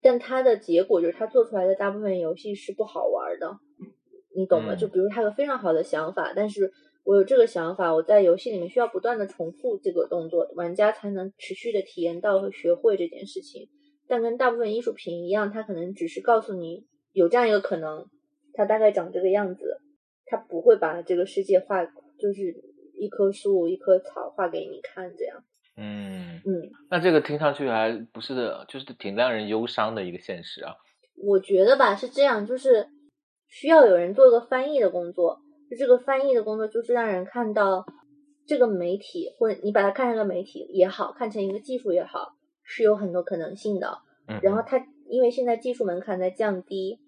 [0.00, 3.58] 但它的结果就是，它做出来的大部分游戏是不好玩的，
[4.34, 4.74] 你懂吗？
[4.74, 6.72] 就比如他有非常好的想法，但是
[7.04, 13.68] 我有这个想法，我在游戏里面需要不断的重复这个动作，玩家才能持续的体验到和学会这件事情。
[14.08, 16.86] 但跟大部分艺术品一样，它可能只是告诉你。
[17.16, 18.04] 有这样一个可能，
[18.52, 19.80] 它大概长这个样子，
[20.26, 21.82] 它不会把这个世界画，
[22.18, 22.54] 就是
[22.92, 25.42] 一棵树、一棵草画给你看这样。
[25.78, 30.74] 嗯嗯，那这个听上去还不是的，就是挺让人忧伤的一个现实啊。
[31.16, 32.86] 我觉得吧是这样，就是
[33.48, 35.40] 需要有人做个翻译的工作，
[35.70, 37.86] 就这个翻译的工作就是让人看到
[38.46, 44.00] 这个媒体，或者你把它看成个媒体也好，看成一个技术也好，是有很多可能性的。
[44.28, 46.98] 嗯，然后它因为现在技术门槛在降低。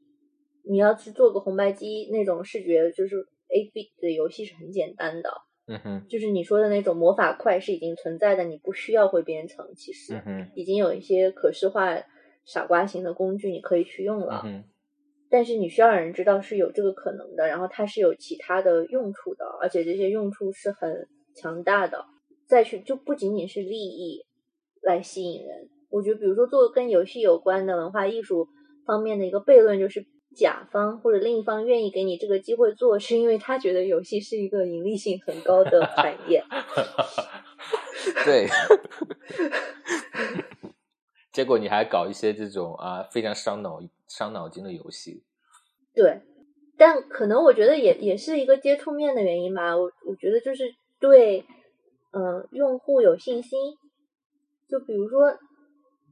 [0.69, 3.17] 你要去做个红白机那种视觉，就是
[3.49, 5.31] A B 的游戏是很简单的，
[5.67, 11.99] 嗯哼，就是你说的那种魔法块是已经存在的，你不需要会编程，其实，嗯，已经有一些可视化
[12.45, 14.65] 傻瓜型的工具你可以去用了，嗯
[15.31, 22.05] 但是你需要让人知道是有这个可能的，然后它是有其他的用处的，而且这些用处是很强大的，
[22.47, 24.27] 再去就不仅仅是利益
[24.83, 28.49] 来吸引人，我觉得比如说做跟游戏有关的文化艺术
[28.85, 30.05] 方面的一个悖论就是。
[30.39, 36.45] 甲方或者另一方愿意给你这个机会做， 是因为他觉得游戏是一个盈利性很高的产业。
[38.25, 38.47] 对，
[41.33, 45.25] 结果你还搞一些这种啊非常伤脑伤脑筋的游戏。
[45.93, 46.23] 对，
[46.79, 49.77] 但可能我觉得也也是一个接触面的原因吧。
[49.77, 51.45] 我我觉得就是对，
[52.13, 53.77] 嗯，用户有信心。
[54.69, 55.37] 就比如说。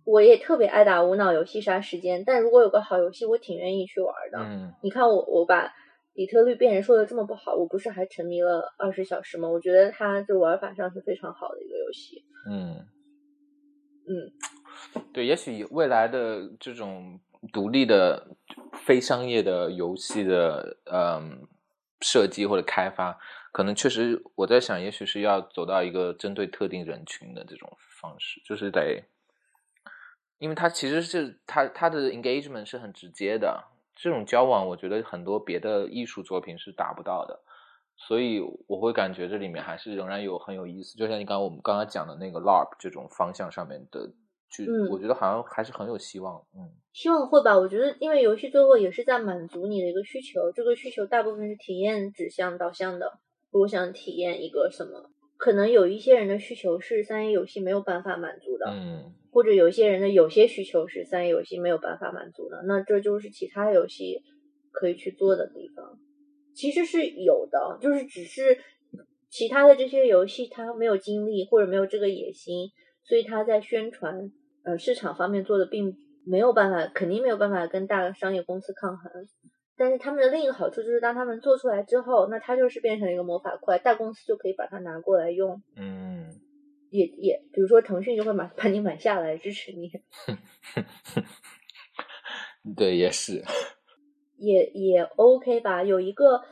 [0.07, 4.39] 我也特别爱打无脑游戏杀时间，但如果有个好游戏，我挺愿意去玩的。
[4.39, 5.75] 嗯，你看我我把
[6.15, 9.49] 底特律变人说的这么不好，我不是还沉迷了二十小时吗？
[9.49, 12.25] 我觉得它就玩法上是非常好的一个游戏。
[12.49, 12.87] 嗯
[14.09, 17.19] 嗯，对，也许未来的这种
[17.53, 18.29] 独立的
[18.73, 21.49] 非商业的游戏的嗯
[22.01, 23.19] 设计或者开发，
[23.53, 27.69] 可能确实我在想，也许是要走到一个针对特定人群的这种
[28.01, 29.03] 方式，就是得，
[30.39, 33.65] 因为它其实是它它的 engagement 是很直接的，
[33.95, 37.41] 这种交往，我觉得很多别的艺术作品是达不到的，
[37.97, 44.13] 所以我会感觉这里面还是仍然有很有意思，就像你刚刚我们刚刚讲的那个 LARP 这种方向上面的。
[44.59, 46.41] 嗯，我觉得好像还是很有希望。
[46.55, 47.59] 嗯，希望会吧。
[47.59, 53.19] 我觉得，因为游戏最后也是在满足你的一个需求，这个需求大部分是体验指向导向的。
[53.51, 64.23] 我想体验一个什么，可能有一些人的需求是三 A 游戏没有办法满足的，嗯，或者有一些人的有些需求是三 A 游戏没有办法满足的，那这就是其他游戏
[64.73, 65.99] 可以去做的地方。
[66.55, 68.59] 其实是有的，就是只是
[69.29, 72.71] 其他的这些游戏它没有精力或者没有这个野心，
[73.05, 74.31] 所以它在宣传。
[74.65, 79.13] 呃，市场方面做的并没有办法，肯定没有办法跟大商业公司抗衡。
[79.77, 85.63] 但是他们的另一个好处就是，当他们做出来之后，那它就是变成一个魔法块，大公司就可以把它拿过来用。
[85.77, 86.29] 嗯，
[86.91, 89.91] 也也，比如说腾讯就会买把你买下来支持你。
[92.77, 93.43] 对，也是。
[94.39, 95.83] 也也 OK 吧？
[95.83, 96.43] 有一个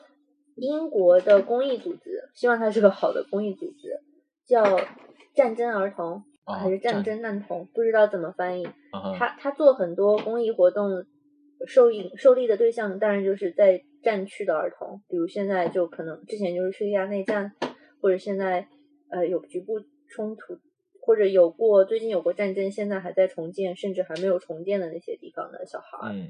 [0.57, 4.01] 英国的公益组织，希望它是个好的公益组织，
[4.47, 4.63] 叫
[5.35, 6.25] 战争儿童。
[6.47, 8.69] 还是战争难童，不知道怎么翻译。
[9.19, 11.07] 他他做很多公益活动，
[11.67, 17.53] 受益受力的对象当然就是在战区的儿童，比如现在就可能之前就是叙利亚内战，
[18.01, 18.69] 或者现在
[19.11, 20.59] 呃有局部冲突，
[21.01, 26.13] 或者有过最近有过战争，现在还在重建，甚至还没有重建的那些地方的小孩。
[26.13, 26.29] 嗯，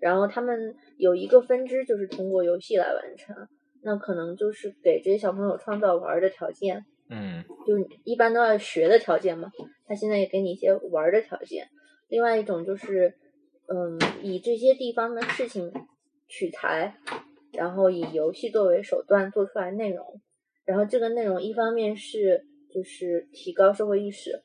[0.00, 3.34] 然后他们有一个分支，就是通过游戏来完成，
[3.82, 6.84] 那可能就是给这些小朋友创造玩的条件。
[7.08, 9.48] 嗯，就一般都要学的条件嘛，
[9.86, 11.68] 他现在也给你一些玩的条件。
[12.08, 13.14] 另外一种就是，
[13.68, 15.72] 嗯，以这些地方的事情
[16.28, 16.96] 取材，
[17.52, 20.20] 然后以游戏作为手段做出来内容。
[20.64, 24.42] 然后这个内容一方面是就是提高社会意识，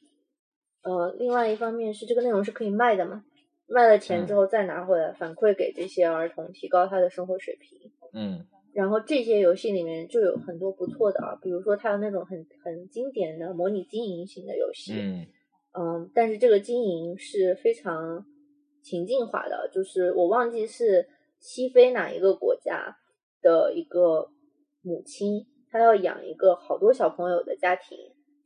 [0.84, 3.24] 呃，另外一方面是这个内容是可以卖的嘛，
[3.68, 7.92] 卖了钱之后再拿回来反馈给这些儿童，提高他的生活水平。
[8.14, 8.46] 嗯。
[8.74, 15.28] 然后这些游戏里面就有很多不错的啊，比如说它有那种很很经典的模拟经营型的游戏，嗯
[15.74, 18.26] 嗯，但是这个经营是非常
[18.82, 21.08] 情境化的，就是我忘记是
[21.40, 22.98] 西非哪一个国家
[23.42, 24.30] 的一个
[24.82, 27.98] 母亲，她要养一个好多小朋友的家庭，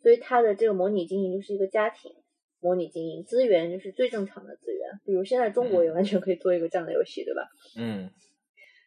[0.01, 2.11] 所以她的这个模拟经营就是一个家庭
[2.59, 7.41] 模拟经营，资源就是最正常的资源，比如现在中国也完全可以做一个这样的游戏，对吧？
[7.77, 8.09] 嗯，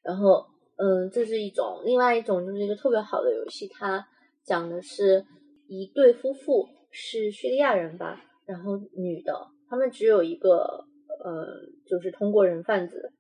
[0.02, 0.46] 然后。
[0.80, 4.06] 嗯，这是一种，另外一种就是一个特别好的游戏，它
[4.44, 5.26] 讲的是
[5.66, 10.84] 一对夫妇是叙利亚人吧，然后女的，他们只有一个
[11.24, 11.46] 呃，
[11.86, 13.12] 就是通过人贩子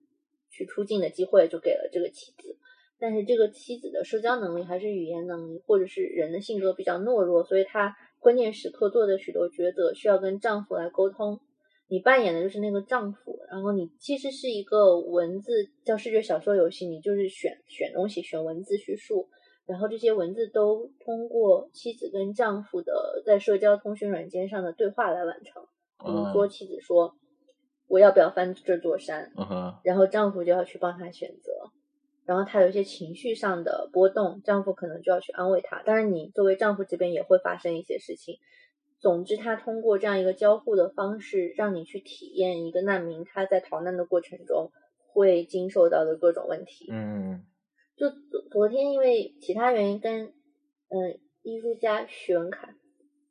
[0.50, 2.56] 去出境的机会，就给了这个妻子，
[2.98, 11.40] 但是这个妻子的社交能力还是语言能力，或者是人的性格比较懦弱，所以她关键时刻做的许多抉择需要跟丈夫来沟通。
[11.90, 19.26] 你扮演的就是那个丈夫，然后你其实是一个文字叫视觉小说游戏，你就是选选东西，选文字叙述，
[19.64, 25.62] 然后这些文字都通过妻子跟丈夫的在社交通讯软件上的对话来完成。
[26.00, 27.16] 比如说，妻子说
[27.88, 29.32] ：“我要不要翻这座山？”
[29.82, 31.52] 然后丈夫就要去帮她选择，
[32.24, 35.82] 然后她有一些情绪上的波动，丈夫可能就要去安慰她。
[35.82, 38.38] 当然，你作为丈夫这边也会发生一些事情。
[39.00, 44.72] 总之，他通过这样一个交互的方式，让你去体验一个难民他在逃难的过程中
[45.12, 46.88] 会经受到的各种问题。
[46.90, 47.44] 嗯，
[47.96, 50.26] 就昨昨天因为其他原因跟
[50.88, 52.74] 嗯艺术家许文凯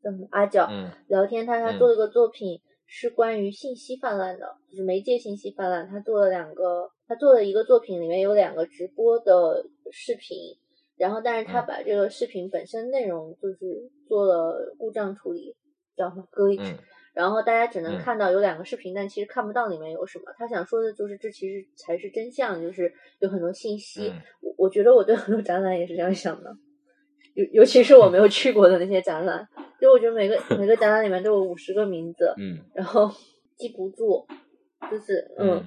[0.01, 0.69] 叫什么阿角
[1.07, 5.87] 聊天，他他做了个作品是关于信息泛滥的，就是媒介信息泛滥。
[5.87, 10.57] 他做了两个，他做了一个作品，里面有两个直播的视频。
[10.95, 15.55] 然后，但是他把这个视频本身内容就是做了故障处理，
[15.95, 16.75] 叫什么 glitch，
[17.13, 20.25] 然后大家只能看到有两个视频，但其实看不到里面有什么。
[20.35, 24.11] 他想说的就是，这其实才是真相，就是有很多信息。
[24.41, 26.51] 我我觉得我对很多展览也是这样想的，
[27.37, 29.47] 尤尤其是我没有去过的那些展览，
[29.79, 33.11] 就我觉得每个每个展览里面都有五十个名字，嗯，然后
[33.55, 34.25] 记不住，
[34.89, 35.63] 就是嗯，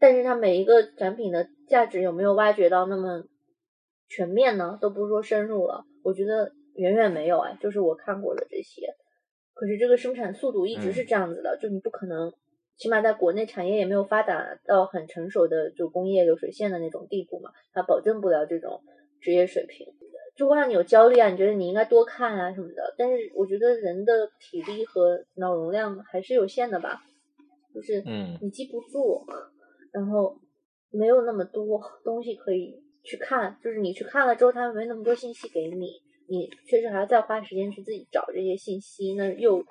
[0.00, 3.24] 但是它每一个展品的价值有没有挖掘到那么？
[4.08, 8.94] 全面呢，都不是说深入了，我觉得远远没有哎，就是我看过的这些。
[9.52, 12.32] 可是这个生产速度一直是这样子的，就你不可能，
[12.76, 18.80] 起码在国内产业也没有发达到很成熟的就工业流水线的那种地步嘛，它保证不了这种
[19.20, 19.86] 职业水平，
[20.36, 22.94] 就会让你有焦虑啊，你觉得你应该多看啊什么的。
[22.98, 27.02] 但是我觉得人的体力和脑容量还是有限的吧，
[27.74, 29.24] 就是嗯你记不住，
[29.92, 30.38] 然后
[30.90, 39.64] 没有那么多东西可以去看，就是你去看了之后，他没那么多信息给你，你确实还要再花时间去自己找这些信息，那又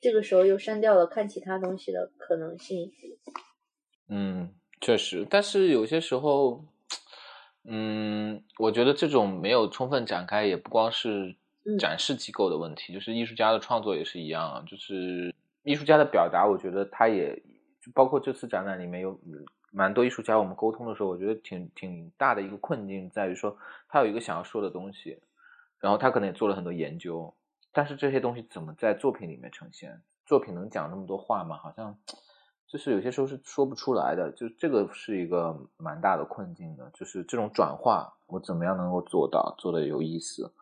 [0.00, 2.90] 这个时候又删掉了看其他东西的可能性。
[4.08, 6.64] 嗯，确实，但是有些时候，
[7.70, 11.36] 嗯，我觉得这种没有充分展开，也不光是
[11.78, 15.34] 展示机构的问题，就是艺术家的创作也是一样，就是
[15.64, 17.36] 艺术家的表达，我觉得他也
[17.78, 19.20] 就包括这次展览里面有
[19.70, 23.54] 蛮多艺术家，我们沟通的时候，我觉得挺挺大的一个困境在于说，
[23.86, 25.18] 他有一个想要说的东西，
[25.78, 27.34] 然后他可能也做了很多研究，
[27.70, 30.00] 但是这些东西怎么在作品里面呈现？
[30.24, 31.58] 作品能讲那么多话吗？
[31.58, 31.98] 好像。
[32.68, 40.52] 就是有些时候是说不出来的，就这个是一个蛮大的困境的，就是这种转化，我怎么样能够做到做的有意思？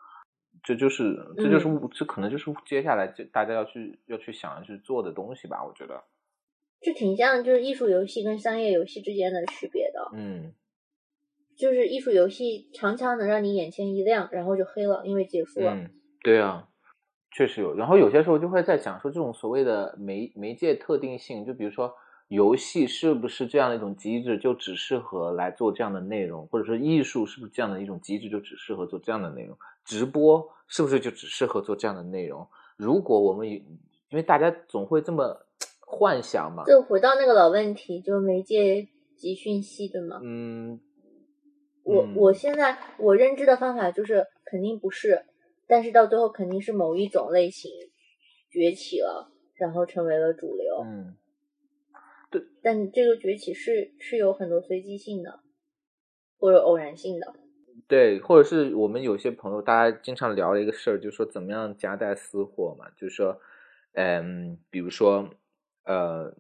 [0.63, 6.05] 这就是这就是这可能就是接下来大家要去要去想去做的东西吧，我觉得。
[6.81, 10.53] 这挺像就是艺术游戏跟商业游戏之间的区别的，嗯，
[11.57, 15.75] 就是艺术游戏常常能让你眼前一亮，然后就黑了，因为结束了。
[15.75, 15.91] 嗯，
[16.23, 16.69] 对啊。
[17.31, 21.93] 确实有，然后有些时候就会在想说这种所谓的媒媒介特定性，就比如说
[22.29, 32.49] 游戏是不是这样的一种机制，就只适合来做这样的内容，或者说艺术是不是这样的一种机制，就只适合做这样的内容，直播是不是就只适合做这样的内容？
[32.77, 33.63] 如果我们因
[34.13, 35.47] 为大家总会这么
[35.87, 40.21] 幻想嘛，就回到那个老问题，就媒介及讯息，对吗？
[40.23, 40.81] 嗯，
[41.85, 45.27] 我我现在我认知的方法就是肯定不是。
[45.69, 47.71] 但是到最后肯定是某一种类型
[48.51, 50.81] 崛起了，然后成为了主流。
[50.85, 51.17] 嗯，
[52.31, 52.41] 对。
[52.63, 55.41] 但这个崛起是是有很多随机性的，
[56.39, 57.35] 或者偶然性的。
[57.89, 62.89] 对，或者是我们有些朋友，大家经常聊的一个事儿，就是说怎么样夹带私货嘛。
[62.97, 63.41] 就是说，
[63.95, 65.29] 嗯，比如说，
[65.85, 66.33] 呃，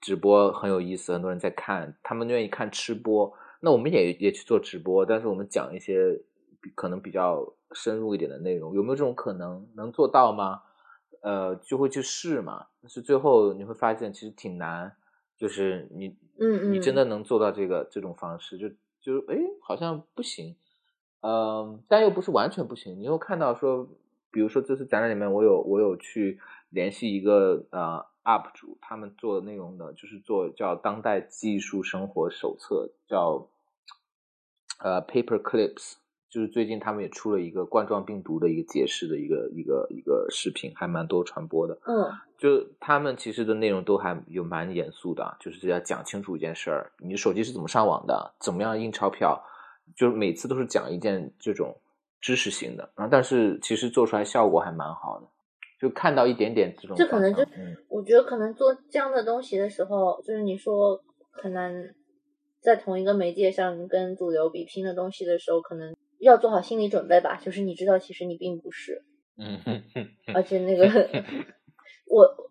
[0.00, 6.20] 直播很有意思，很多人在看，他们愿意看吃播，那我们也也去做直播，但是我们讲一些
[6.74, 7.54] 可能比较。
[7.74, 9.68] 深入一点的内容有没有这种可能？
[9.74, 10.62] 能做到吗？
[11.20, 12.66] 呃，就会去试嘛。
[12.80, 14.96] 但是最后你会发现其实挺难，
[15.36, 18.68] 就是你，嗯嗯，你真的能做到这个这种方式，就
[19.00, 20.56] 就哎，好像不行。
[21.20, 22.98] 嗯，但又不是完全不行。
[22.98, 23.88] 你又看到说，
[24.30, 26.38] 比如说这次展览里面，我有我有去
[26.68, 33.48] 联系一个呃 UP 主，他们做内容的，就是做叫当代技术生活手册，叫
[34.80, 35.94] 呃 Paper Clips。
[36.34, 41.78] 就是最近他们也出了一个冠状病毒的一个解释的一个一个一个视频，还蛮多传播的。
[41.86, 49.40] 嗯，就他们其实的内容都还有蛮严肃的，就是要讲清楚一件事儿：你手机是怎么上网的，怎么样印钞票，
[49.96, 51.72] 就是每次都是讲一件这种
[52.20, 52.90] 知识型的。
[52.96, 55.28] 然后，但是其实做出来效果还蛮好的，
[55.80, 56.96] 就看到一点点这种。
[56.96, 57.46] 这可能就，
[57.88, 61.00] 我觉得可能做这样的东西的时候，就是你说
[61.30, 61.94] 很难
[62.60, 65.94] 在同一个媒介上跟主流比拼的东西的时候，可能。
[66.24, 69.04] 要做好心理准备吧，就是你知道，其实你并不是，
[69.36, 70.84] 嗯哼哼，而且那个，
[72.08, 72.50] 我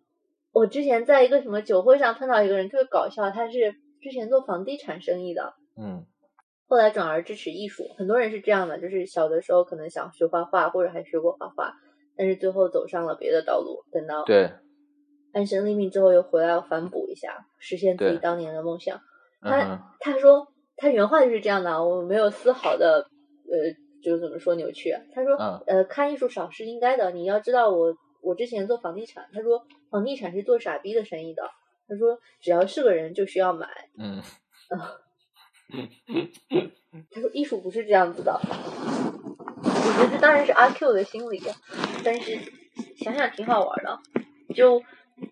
[0.51, 6.05] 我之前在一个什么酒会上碰到一个人，特别搞笑，他是之前做房地产生意的，嗯，
[6.67, 11.73] 后来转而支持艺术，很多人是这样的，就是小的时候可能想学画画，或者还学过画画，
[12.15, 14.51] 但是最后走上了别的道路，等到对
[15.33, 19.01] 安身立命之后，又回来反哺一下，实现自己当年的梦想。
[19.41, 20.47] 他他说
[20.77, 23.09] 他原话就是这样的，我没有丝毫的。
[23.53, 23.59] 呃，
[24.01, 24.91] 就怎么说扭曲？
[25.13, 25.35] 他说，
[25.67, 27.11] 呃，看艺术少是应该的。
[27.11, 31.43] 你要知道，我我之前做房地产，他说房地产是做傻逼的生意的。
[31.87, 33.67] 他说，只要是个人就需要买。
[33.99, 34.19] 嗯，
[37.11, 38.31] 他说艺术不是这样子的。
[38.33, 41.39] 我觉得这当然是阿 Q 的心理，
[42.03, 42.39] 但是
[42.97, 43.99] 想想挺好玩的。
[44.55, 44.81] 就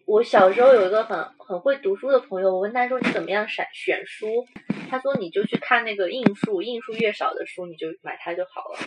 [0.06, 4.46] 我小时候有一个很很会读书的朋友，我问他说：“你怎么样选选书？”
[4.90, 8.80] 他说：“你就去看那个印数，印数越少的书，你就买它就好了。”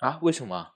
[0.00, 0.18] 啊？
[0.22, 0.68] 为什么？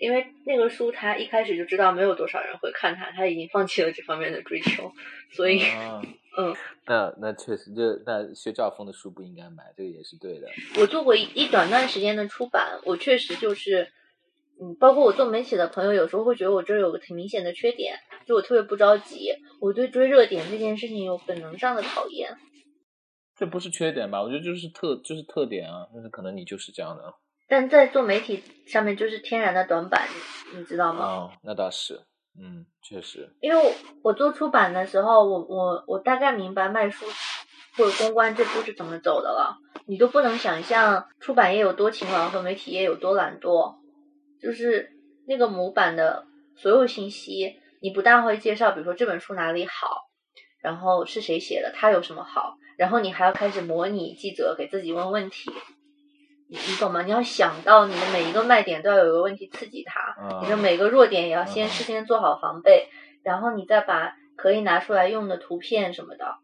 [0.00, 4.92] 因为那个书他一开始就知道没有多少人会看它，他已经放弃了这方面的追求，
[5.30, 5.62] 所以，
[6.38, 6.54] 嗯，
[6.86, 10.48] 那那确实，就那薛兆丰的书不应该买，这个也是对的。
[10.80, 13.92] 我做过一一短段时间的出版，我确实就是。
[14.60, 22.36] 嗯，包括我做媒体的朋友，有时候会觉得我这儿有个挺明显的缺点，就我特别不着急，我对追热点这件事情有本能上的讨厌。
[23.34, 24.22] 这不是缺点吧？
[24.22, 27.14] 我觉得就是特就是特点啊，但是可能你就是这样的。
[27.48, 30.08] 但在做媒体上面就是天然的短板，
[30.54, 31.04] 你知道吗？
[31.04, 32.00] 哦，那倒是，
[32.38, 33.30] 嗯，确实。
[33.40, 37.04] 因为我做出版的时候，我我我大概明白卖书
[37.76, 43.81] 或者公关这步是怎么走的了，你都不能想象出版业有多勤劳和媒体业有多懒惰。
[44.42, 44.90] 就是
[45.26, 50.08] 那个模板的所有信息，你不但会介绍，比如说这本书哪里好，
[50.60, 55.52] 然后是谁写的，它有什么好，然后你还要开始模拟记者给自己问问题，
[56.48, 57.02] 你你懂吗？
[57.02, 62.88] 你要想到你的每一个卖点都要有一个问题刺激他，你的每个弱点也要先事先做好防备，
[63.22, 66.36] 然后你再把可以拿出来用的图片什么的，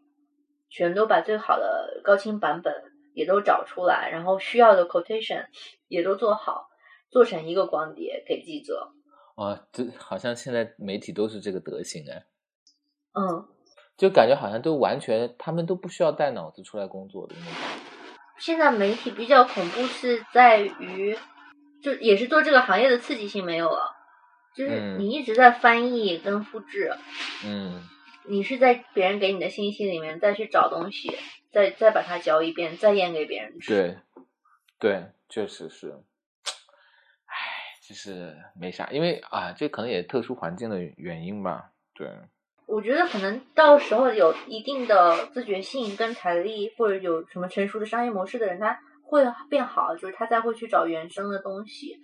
[0.69, 2.73] 全都把最好的高清版本
[3.13, 5.45] 也都找出来，然后需要的 quotation
[5.87, 6.69] 也都做好，
[7.09, 8.91] 做成一个光碟给记者。
[9.35, 12.25] 啊，这好像现在媒体都是这个德行哎。
[13.13, 13.47] 嗯。
[13.97, 17.53] 就感觉好像都完全，他们都不需要带脑子出来工作的那种。
[18.37, 21.17] 现在媒体比较恐怖是在于，
[21.83, 23.95] 就也是做这个行业的刺激性没有了，
[24.55, 26.93] 就是你一直在翻译跟复制。
[27.45, 27.81] 嗯。
[28.25, 31.17] 你是在别人给你的信息里面再去找东西，
[31.51, 33.73] 再再把它嚼一遍，再验给别人吃。
[33.73, 33.97] 对，
[34.79, 36.03] 对，确实是。
[37.89, 41.71] 唉，其实没啥，因为啊，这可能也特殊环境的原因吧。
[41.95, 42.07] 对。
[42.67, 51.97] 我觉得可能到时候有一定的自觉性跟财力，或者有什么成熟的商业模式的人，他会变好，就是他再会去找原生的东西。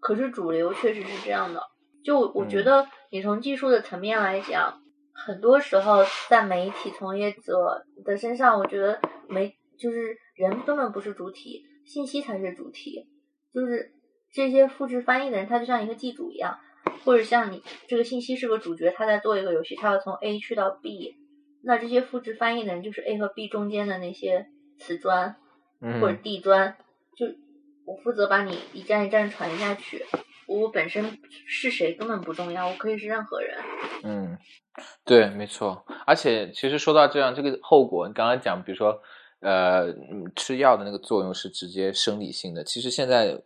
[0.00, 1.62] 可是主流确实是这样的。
[2.04, 4.82] 就我觉得，你从技术的层面来讲，
[5.14, 13.08] 很多时候在媒体从业者的身上，我觉得没就是人根本不是主体，信息才是主体。
[13.54, 13.92] 就是
[14.32, 16.58] 这些复制翻译的人，他就像一个记主一样。
[17.04, 21.16] 或者像你这个信息是个主角，他在做一个游戏，他要从 A 去到 B，
[21.62, 24.46] 那这些复制翻译的人就是 A 和 B 中间的那些
[24.78, 25.36] 瓷砖
[25.80, 26.76] 或者地砖，
[27.16, 27.26] 就
[27.84, 30.04] 我负责把你一站一站传下去。
[30.46, 33.58] 我本身是谁根本不重要，我可以是任何人。
[34.04, 34.38] 嗯，
[35.04, 35.84] 对，没错。
[36.06, 39.00] 而且其实说到这样，这个后果，你刚刚讲，比如说。
[39.42, 39.92] 呃，
[40.36, 42.62] 吃药的那个作用是直接生理性的。
[42.62, 43.36] 其实现在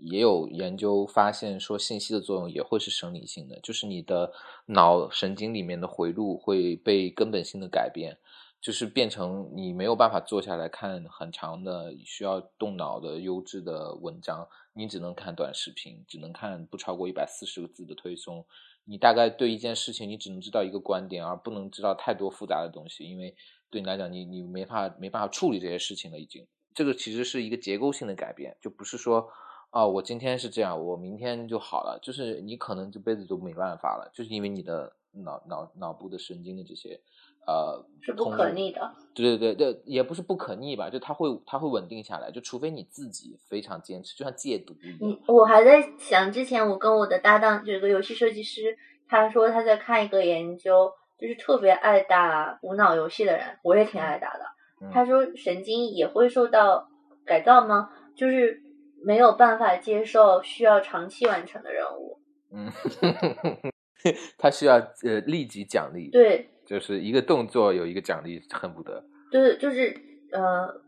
[0.00, 4.32] 也有研究发现，说信息的作用也会是生理性的，就是你的
[4.64, 8.16] 脑神经里面的回路会被根本性的改变，
[8.62, 18.42] 就是变成你没有办法坐下来看很长的需要动脑的优质的文章，你只能看短视频，只能看不超过一百四十个字的推送。
[18.86, 23.36] 你大概对一件事情，你只能知道一个观点，而不能知道太多复杂的东西，因为。
[23.70, 26.46] 对你来讲，你你没法没办法处理这些事情了，已经。
[26.74, 29.28] 这个其实是一个结构性的改变，就不是说，
[29.70, 31.98] 啊，我今天是这样，我明天就好了。
[32.02, 37.00] 就是你可能这辈子都没办法了，就是因为你的脑脑脑部的神经的这些，
[37.46, 38.94] 呃，是不可逆的。
[39.14, 45.18] 对对对对，也不是不可逆吧，就它会它会稳定下来，就除非你自己非常坚持，就像戒毒一样。
[45.28, 48.76] 我还在想，之前我跟我的搭档，有个游戏设计师，
[49.08, 50.92] 他说他在看一个研究。
[51.18, 54.40] 就是特别爱打无脑游戏的人，我也挺爱打的。
[54.92, 56.88] 他说神经也会受到
[57.24, 57.88] 改造吗？
[58.14, 58.60] 就是
[59.02, 62.18] 没有办法接受需要长期完成的任务。
[62.52, 62.70] 嗯，
[64.36, 66.10] 他需要呃立即奖励。
[66.10, 69.02] 对，就是一个动作有一个奖励，恨不得。
[69.30, 69.94] 对，就是
[70.32, 70.82] 呃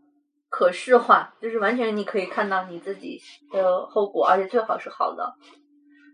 [0.50, 3.18] 可视化，就是完全你可以看到你自己
[3.50, 5.34] 的后果，而且最好是好的。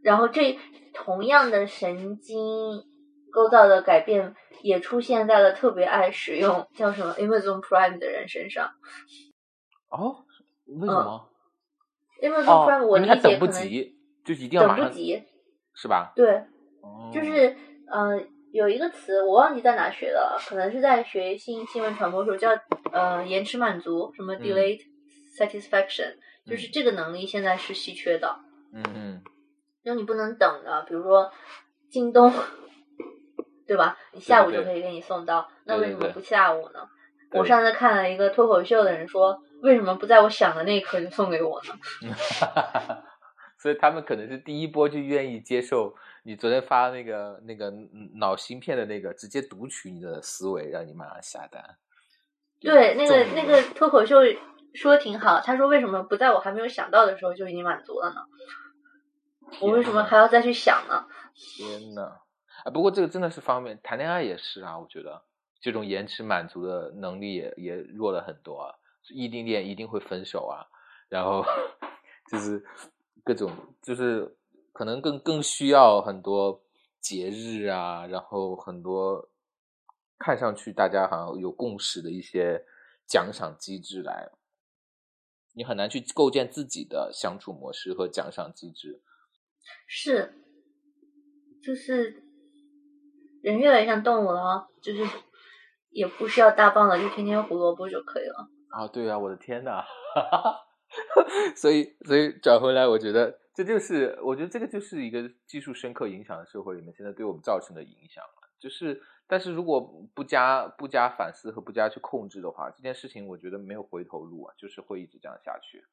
[0.04, 0.56] 然后这
[0.92, 2.84] 同样的神经。
[3.34, 8.70] 构造的改变也出现在了特别爱使用叫什么 Amazon Prime 的人身上。
[9.90, 10.24] 哦，
[10.66, 11.28] 为什么
[12.22, 13.68] ？Amazon Prime 我理解可能
[14.24, 15.24] 就一定要等不及，
[15.74, 16.12] 是吧？
[16.14, 16.44] 对，
[17.12, 17.56] 就是
[17.90, 22.50] 呃，有一个词我忘记在哪学的，可能是在学新新闻传播时候叫
[22.92, 24.80] 呃延迟满足，什么 delayed
[25.36, 26.14] satisfaction，
[26.46, 28.38] 就是这个能力现在是稀缺的。
[28.72, 29.22] 嗯嗯，
[29.84, 31.32] 就你不能等的，比如说
[31.90, 32.32] 京东。
[33.66, 33.96] 对吧？
[34.12, 36.88] 你下午就可以给你送到，那为什么不下午呢？
[37.32, 41.74] 我上次看了一个脱口秀的人说，为什么不在我想的那一刻就送给我呢？
[43.58, 47.72] 所以他们可能是第一波就愿意接受你昨天发那个那个
[48.16, 51.76] 脑芯片的那个，直接读取你的思维，让你马上下单。
[52.60, 54.18] 对，那个那个脱口秀
[54.74, 58.16] 说挺好，他说为什么不在我还没有想到的时候就已经满足了呢？
[59.60, 61.06] 我为什么还要再去想呢？
[61.34, 62.20] 天呐！
[62.64, 65.22] 啊，不过这个真的是方便，谈恋爱也是啊，我觉得
[65.60, 68.74] 这种延迟满足的能力也也弱了很多啊，
[69.10, 70.64] 异地恋一定会分手啊，
[71.10, 71.44] 然后
[72.30, 72.64] 就是
[73.22, 74.34] 各种就是
[74.72, 76.64] 可能更更需要很多
[77.00, 79.28] 节日啊，然后很多
[80.18, 82.64] 看上去大家好像有共识的一些
[83.06, 84.30] 奖赏机制来，
[85.52, 89.02] 你很难去构建自己的相处模式和奖赏机制，
[89.86, 90.32] 是，
[91.62, 92.23] 就是。
[93.44, 95.04] 人越来越像动物了，就是
[95.90, 98.48] 也不需要大棒了，就天天胡萝卜就可以了。
[98.70, 99.84] 啊，对啊，我的天呐！
[101.54, 108.48] 所以，所以转回来，我觉得这就是，我觉得这个就是一个技术深刻影响的社会里面现在对我们造成的影响了。
[108.58, 109.78] 就是，但是如果
[110.14, 115.84] 不加不加反思和不加去控制的话，这件事情我觉得没有回头路啊，就是会一直这样下去，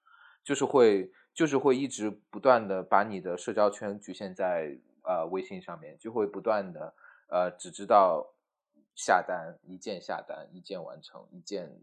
[0.41, 6.93] 就是会就是会一直不断的把你的社交圈局限在呃微信上面，就会不断的
[7.31, 8.35] 呃只知道
[8.93, 11.81] 下单一键下单一键完成一键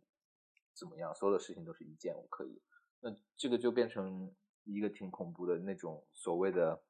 [0.73, 2.63] 怎么样，所有的事情都是一键我可以，
[3.01, 6.81] 那这个就变成一个挺恐怖的那种所谓的。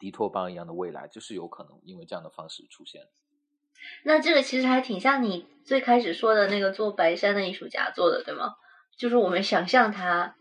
[0.00, 3.08] 迪托邦一样的未来，就是有可能因为这样的方式出现。
[4.04, 8.54] 那这个其实还挺像你最开始说的那个做白山的艺术家做的，对吗？
[8.96, 10.36] 就是我们想象它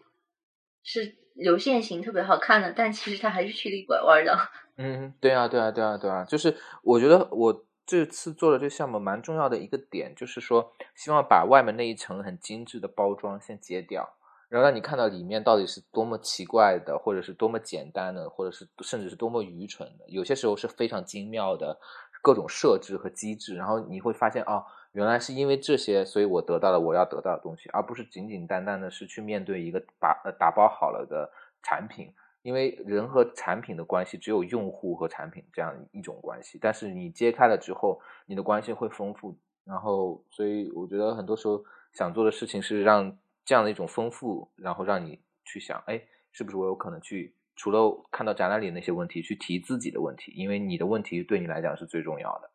[0.83, 4.37] 是流线型特别好看的，但其实它还是曲里拐弯的。
[4.77, 14.13] 嗯，对啊，对啊，对啊，对啊，就是我觉得我这次做的这个项目蛮重要的一个点，就是说希望把外面那一层很精致的包装先揭掉。
[14.49, 20.05] 然后让你看到里面到底是多么奇怪的，或者是多么简单的，或者是甚至是多么愚蠢的。
[20.07, 21.77] 有些时候是非常精妙的
[22.21, 23.55] 各种设置和机制。
[23.55, 24.63] 然后你会发现，哦，
[24.93, 31.29] 原来是因为这些，所以我得到了我要得到的东西，而不是简简单单的是去面对一个把呃打包好了的
[31.61, 32.13] 产品。
[32.41, 39.37] 因为人和产品的关系只有用户和产品这样一种关系，但是你揭开了之后，你的关系会丰富。
[39.63, 43.17] 然后，所以我觉得很多时候想做的事情是让。
[43.47, 46.01] 这样的一种丰富，然后让你去想，哎，
[46.33, 50.33] 是不是我有可能去除了看到展览里那些问题，去提自己的问题？
[50.35, 52.49] 因为你的问题对你来讲是最重要的。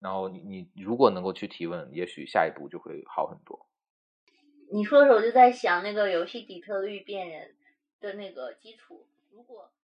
[0.00, 3.64] 然后你你如果能够去提问，也许下一步就会好很多。
[4.70, 7.54] 你说的时候，我就在想那个游戏底特律变人
[7.98, 9.74] 的那个基础，如果